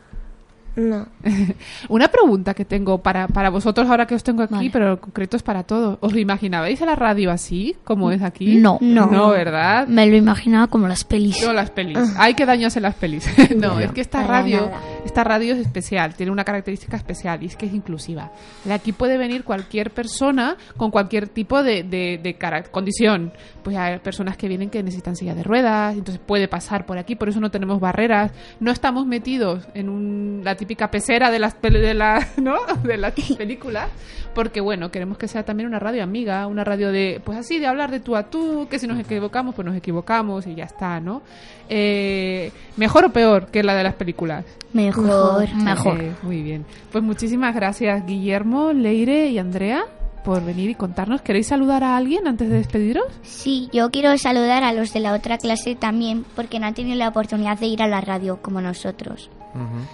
No. 0.76 1.06
Una 1.88 2.09
pregunta 2.09 2.55
que 2.55 2.64
tengo 2.64 2.98
para, 2.98 3.28
para 3.28 3.51
vosotros 3.51 3.88
ahora 3.88 4.06
que 4.06 4.14
os 4.14 4.24
tengo 4.24 4.42
aquí, 4.42 4.70
pero 4.70 4.92
en 4.92 4.96
concreto 4.96 5.36
es 5.36 5.42
para 5.42 5.62
todos. 5.62 5.98
¿Os 6.01 6.12
lo 6.12 6.18
imaginabais 6.18 6.80
a 6.82 6.86
la 6.86 6.96
radio 6.96 7.30
así, 7.30 7.76
como 7.84 8.10
es 8.10 8.22
aquí? 8.22 8.56
No. 8.56 8.78
No, 8.80 9.06
No. 9.06 9.28
¿verdad? 9.30 9.86
Me 9.88 10.06
lo 10.06 10.16
imaginaba 10.16 10.66
como 10.66 10.88
las 10.88 11.05
pelis. 11.05 11.40
Yo 11.40 11.52
las 11.52 11.70
pelis. 11.70 11.98
Hay 12.18 12.34
que 12.34 12.46
dañarse 12.46 12.80
las 12.80 12.94
pelis. 12.94 13.26
no, 13.56 13.78
es 13.78 13.92
que 13.92 14.01
esta 14.01 14.24
radio, 14.26 14.62
nada. 14.66 14.80
esta 15.05 15.24
radio 15.24 15.55
es 15.55 15.60
especial, 15.60 16.14
tiene 16.14 16.32
una 16.32 16.44
característica 16.44 16.96
especial 16.96 17.42
y 17.42 17.46
es 17.46 17.56
que 17.56 17.66
es 17.66 17.74
inclusiva. 17.74 18.32
De 18.64 18.72
aquí 18.72 18.92
puede 18.92 19.16
venir 19.18 19.44
cualquier 19.44 19.90
persona 19.92 20.56
con 20.76 20.90
cualquier 20.90 21.28
tipo 21.28 21.62
de, 21.62 21.82
de, 21.84 22.18
de 22.22 22.36
condición. 22.70 23.32
Pues 23.62 23.76
hay 23.76 23.98
personas 24.01 24.36
que 24.36 24.48
vienen 24.48 24.70
que 24.70 24.82
necesitan 24.82 25.16
silla 25.16 25.34
de 25.34 25.42
ruedas, 25.42 25.94
entonces 25.96 26.20
puede 26.24 26.48
pasar 26.48 26.84
por 26.86 26.98
aquí, 26.98 27.14
por 27.14 27.28
eso 27.28 27.40
no 27.40 27.51
tenemos 27.51 27.80
barreras. 27.80 28.32
No 28.60 28.70
estamos 28.70 29.06
metidos 29.06 29.66
en 29.74 29.88
un- 29.88 30.40
la 30.44 30.55
típica 30.64 30.90
pecera 30.90 31.30
de 31.30 31.38
las, 31.38 31.60
de, 31.60 31.94
la, 31.94 32.26
¿no? 32.36 32.56
de 32.82 32.96
las 32.96 33.12
películas, 33.36 33.88
porque 34.34 34.60
bueno, 34.60 34.90
queremos 34.90 35.18
que 35.18 35.28
sea 35.28 35.44
también 35.44 35.68
una 35.68 35.78
radio 35.78 36.02
amiga, 36.02 36.46
una 36.46 36.64
radio 36.64 36.90
de, 36.90 37.20
pues 37.24 37.38
así, 37.38 37.58
de 37.58 37.66
hablar 37.66 37.90
de 37.90 38.00
tú 38.00 38.16
a 38.16 38.24
tú, 38.24 38.66
que 38.70 38.78
si 38.78 38.86
nos 38.86 38.98
equivocamos, 38.98 39.54
pues 39.54 39.66
nos 39.66 39.76
equivocamos 39.76 40.46
y 40.46 40.54
ya 40.54 40.64
está, 40.64 41.00
¿no? 41.00 41.22
Eh, 41.68 42.50
¿Mejor 42.76 43.04
o 43.06 43.10
peor 43.10 43.46
que 43.46 43.62
la 43.62 43.74
de 43.74 43.84
las 43.84 43.94
películas? 43.94 44.44
Mejor, 44.72 45.54
mejor. 45.54 46.00
Eh, 46.00 46.12
muy 46.22 46.42
bien. 46.42 46.64
Pues 46.90 47.04
muchísimas 47.04 47.54
gracias, 47.54 48.04
Guillermo, 48.06 48.72
Leire 48.72 49.28
y 49.28 49.38
Andrea, 49.38 49.84
por 50.24 50.44
venir 50.44 50.70
y 50.70 50.74
contarnos. 50.74 51.22
¿Queréis 51.22 51.46
saludar 51.46 51.84
a 51.84 51.96
alguien 51.96 52.26
antes 52.26 52.48
de 52.48 52.56
despediros? 52.56 53.04
Sí, 53.22 53.68
yo 53.72 53.90
quiero 53.90 54.16
saludar 54.18 54.64
a 54.64 54.72
los 54.72 54.92
de 54.92 55.00
la 55.00 55.14
otra 55.14 55.38
clase 55.38 55.76
también 55.76 56.24
porque 56.34 56.58
no 56.58 56.66
han 56.66 56.74
tenido 56.74 56.96
la 56.96 57.08
oportunidad 57.08 57.58
de 57.58 57.66
ir 57.66 57.82
a 57.82 57.88
la 57.88 58.00
radio 58.00 58.40
como 58.42 58.60
nosotros. 58.60 59.30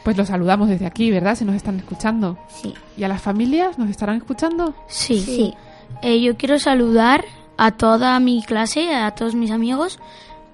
Pues 0.05 0.17
los 0.17 0.29
saludamos 0.29 0.69
desde 0.69 0.87
aquí, 0.87 1.11
¿verdad? 1.11 1.35
Si 1.37 1.45
nos 1.45 1.55
están 1.55 1.77
escuchando. 1.79 2.39
Sí. 2.49 2.75
¿Y 2.97 3.05
a 3.05 3.09
las 3.09 3.21
familias 3.21 3.79
nos 3.79 3.91
estarán 3.91 4.17
escuchando? 4.17 4.75
Sí. 4.87 5.21
Sí. 5.21 5.55
Eh, 6.03 6.21
yo 6.21 6.37
quiero 6.37 6.59
saludar 6.59 7.25
a 7.59 7.73
toda 7.73 8.19
mi 8.21 8.43
clase, 8.43 8.95
a 8.95 9.11
todos 9.11 9.35
mis 9.35 9.51
amigos, 9.51 9.99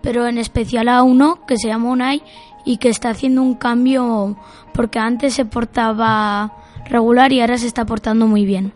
pero 0.01 0.27
en 0.27 0.39
especial 0.39 0.89
a 0.89 1.03
uno 1.03 1.47
que 1.47 1.57
se 1.57 1.69
llama 1.69 1.91
Unai 1.91 2.23
y 2.65 2.79
que 2.79 2.89
está 2.89 3.11
haciendo 3.11 3.43
un 3.43 3.55
cambio 3.55 4.37
porque 4.73 4.99
antes 4.99 5.35
se 5.35 5.45
portaba 5.45 6.53
regular 6.89 7.33
y 7.33 7.41
ahora 7.41 7.59
se 7.59 7.67
está 7.67 7.85
portando 7.85 8.27
muy 8.27 8.45
bien. 8.45 8.73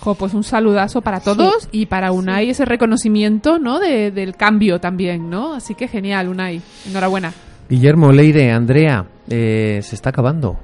Jo, 0.00 0.14
pues 0.14 0.34
un 0.34 0.44
saludazo 0.44 1.00
para 1.02 1.20
todos 1.20 1.68
y 1.72 1.86
para 1.86 2.12
Unai 2.12 2.50
ese 2.50 2.64
reconocimiento, 2.64 3.58
¿no? 3.58 3.78
De- 3.78 4.10
del 4.10 4.34
cambio 4.36 4.78
también, 4.80 5.30
¿no? 5.30 5.54
Así 5.54 5.74
que 5.74 5.88
genial, 5.88 6.28
Unai. 6.28 6.60
Enhorabuena. 6.86 7.32
Guillermo, 7.68 8.12
Leire, 8.12 8.52
Andrea, 8.52 9.06
eh, 9.28 9.80
se 9.82 9.94
está 9.94 10.10
acabando. 10.10 10.58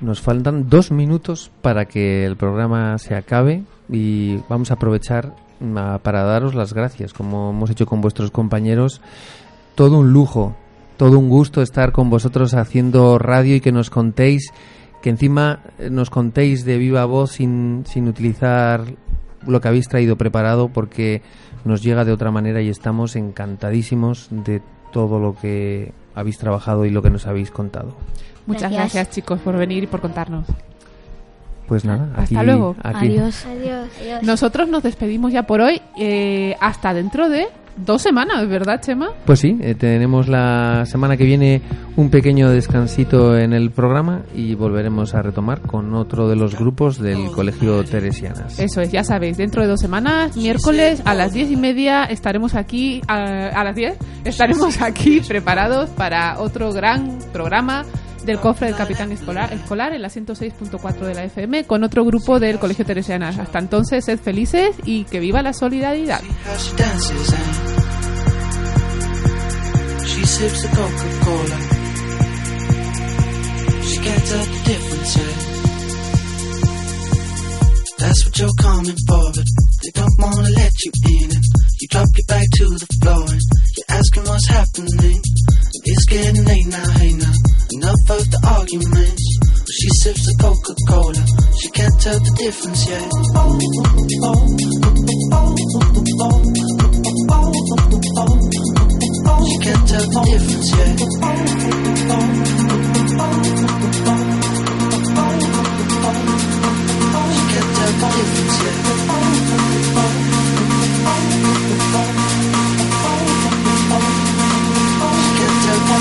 Nos 0.00 0.20
faltan 0.20 0.68
dos 0.68 0.90
minutos 0.90 1.50
para 1.60 1.86
que 1.86 2.24
el 2.24 2.36
programa 2.36 2.96
se 2.98 3.14
acabe 3.14 3.64
y 3.88 4.36
vamos 4.48 4.70
a 4.70 4.74
aprovechar 4.74 5.34
ah, 5.76 5.98
para 6.02 6.22
daros 6.22 6.54
las 6.54 6.72
gracias, 6.72 7.12
como 7.12 7.50
hemos 7.50 7.70
hecho 7.70 7.86
con 7.86 8.00
vuestros 8.00 8.30
compañeros. 8.30 9.00
Todo 9.74 9.98
un 9.98 10.12
lujo, 10.12 10.56
todo 10.96 11.18
un 11.18 11.28
gusto 11.28 11.62
estar 11.62 11.92
con 11.92 12.10
vosotros 12.10 12.54
haciendo 12.54 13.18
radio 13.18 13.56
y 13.56 13.60
que 13.60 13.72
nos 13.72 13.90
contéis, 13.90 14.52
que 15.02 15.10
encima 15.10 15.60
eh, 15.78 15.90
nos 15.90 16.10
contéis 16.10 16.64
de 16.64 16.78
viva 16.78 17.04
voz 17.04 17.32
sin, 17.32 17.84
sin 17.86 18.08
utilizar 18.08 18.84
lo 19.46 19.60
que 19.60 19.68
habéis 19.68 19.88
traído 19.88 20.16
preparado 20.16 20.68
porque 20.68 21.22
nos 21.64 21.82
llega 21.82 22.04
de 22.04 22.12
otra 22.12 22.30
manera 22.30 22.62
y 22.62 22.68
estamos 22.68 23.16
encantadísimos 23.16 24.28
de 24.30 24.62
todo 24.92 25.18
lo 25.18 25.36
que 25.36 25.92
habéis 26.18 26.38
trabajado 26.38 26.84
y 26.84 26.90
lo 26.90 27.02
que 27.02 27.10
nos 27.10 27.26
habéis 27.26 27.50
contado. 27.50 27.94
Muchas 28.46 28.70
Gracias. 28.72 28.94
gracias, 28.94 29.10
chicos, 29.14 29.40
por 29.40 29.56
venir 29.56 29.84
y 29.84 29.86
por 29.86 30.00
contarnos. 30.00 30.46
Pues 31.66 31.84
nada, 31.84 32.08
aquí, 32.16 32.34
Hasta 32.34 32.42
luego. 32.44 32.74
aquí- 32.82 33.08
Adiós. 33.08 33.44
Adiós. 33.46 34.22
Nosotros 34.22 34.68
nos 34.68 34.82
despedimos 34.82 35.32
ya 35.32 35.42
por 35.42 35.60
hoy. 35.60 35.82
eh, 35.98 36.56
hasta 36.60 36.94
dentro 36.94 37.28
de 37.28 37.48
dos 37.84 38.02
semanas, 38.02 38.48
¿verdad, 38.48 38.80
Chema? 38.80 39.10
Pues 39.24 39.40
sí, 39.40 39.58
eh, 39.60 39.74
tenemos 39.74 40.28
la 40.28 40.84
semana 40.86 41.16
que 41.16 41.24
viene 41.24 41.62
un 41.96 42.10
pequeño 42.10 42.50
descansito 42.50 43.36
en 43.36 43.52
el 43.52 43.70
programa 43.70 44.22
y 44.34 44.54
volveremos 44.54 45.14
a 45.14 45.22
retomar 45.22 45.60
con 45.62 45.94
otro 45.94 46.28
de 46.28 46.36
los 46.36 46.56
grupos 46.56 46.98
del 46.98 47.30
Colegio 47.30 47.82
Teresianas. 47.84 48.58
Eso 48.58 48.80
es, 48.80 48.92
ya 48.92 49.04
sabéis, 49.04 49.36
dentro 49.36 49.62
de 49.62 49.68
dos 49.68 49.80
semanas, 49.80 50.36
miércoles 50.36 51.02
a 51.04 51.14
las 51.14 51.32
diez 51.32 51.50
y 51.50 51.56
media 51.56 52.04
estaremos 52.04 52.54
aquí, 52.54 53.00
a, 53.08 53.48
a 53.48 53.64
las 53.64 53.74
diez, 53.74 53.96
estaremos 54.24 54.80
aquí 54.82 55.20
preparados 55.26 55.90
para 55.90 56.38
otro 56.38 56.72
gran 56.72 57.18
programa 57.32 57.84
del 58.24 58.38
cofre 58.38 58.66
del 58.66 58.76
capitán 58.76 59.12
escolar, 59.12 59.52
escolar 59.52 59.92
en 59.92 60.02
la 60.02 60.08
106.4 60.08 61.00
de 61.00 61.14
la 61.14 61.24
FM 61.24 61.64
con 61.64 61.84
otro 61.84 62.04
grupo 62.04 62.40
del 62.40 62.58
Colegio 62.58 62.84
Teresiana. 62.84 63.28
Hasta 63.28 63.58
entonces, 63.58 64.04
sed 64.04 64.18
felices 64.18 64.76
y 64.84 65.04
que 65.04 65.20
viva 65.20 65.42
la 65.42 65.52
solidaridad. 65.52 66.20
That's 77.98 78.24
what 78.24 78.38
you're 78.38 78.48
coming 78.62 78.96
for, 79.08 79.24
but 79.34 79.44
they 79.82 79.90
don't 79.90 80.16
wanna 80.18 80.48
let 80.56 80.72
you 80.84 80.92
in. 81.10 81.30
And 81.34 81.44
you 81.80 81.88
drop 81.88 82.06
your 82.16 82.26
back 82.28 82.46
to 82.56 82.64
the 82.64 82.86
floor 83.02 83.26
and 83.26 83.42
you're 83.76 83.90
asking 83.90 84.22
em 84.22 84.28
what's 84.28 84.48
happening. 84.48 85.20
It's 85.90 86.04
getting 86.04 86.44
late 86.44 86.66
now, 86.66 86.90
hey 87.00 87.12
now. 87.14 87.32
Enough 87.72 88.10
of 88.10 88.30
the 88.30 88.40
arguments. 88.44 89.24
She 89.72 89.88
sips 90.04 90.20
the 90.20 90.36
Coca 90.36 90.74
Cola. 90.84 91.24
She 91.56 91.70
can't 91.70 91.98
tell 91.98 92.20
the 92.20 92.32
difference 92.36 92.84
yet. 92.92 93.08
She 99.48 99.56
can't 99.64 99.88
tell 99.88 100.04
the 100.12 100.20
difference 100.28 100.70
yet. 100.76 100.92
She 107.32 107.42
can't 107.48 107.72
tell 107.78 107.92
the 107.96 108.08
difference 108.12 108.62
yet. 108.62 108.87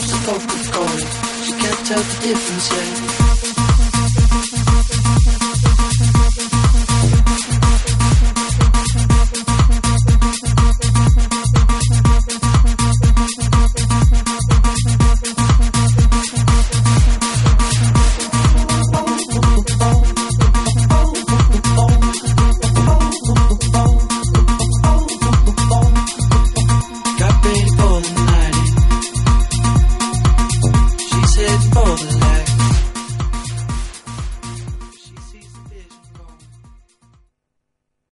sips 0.00 0.12
of 0.12 0.26
coke 0.26 0.52
with 0.52 0.72
cold. 0.72 1.00
She 1.44 1.52
can't 1.52 1.86
tell 1.86 2.02
the 2.02 2.26
difference 2.26 2.70
yet. 2.72 3.23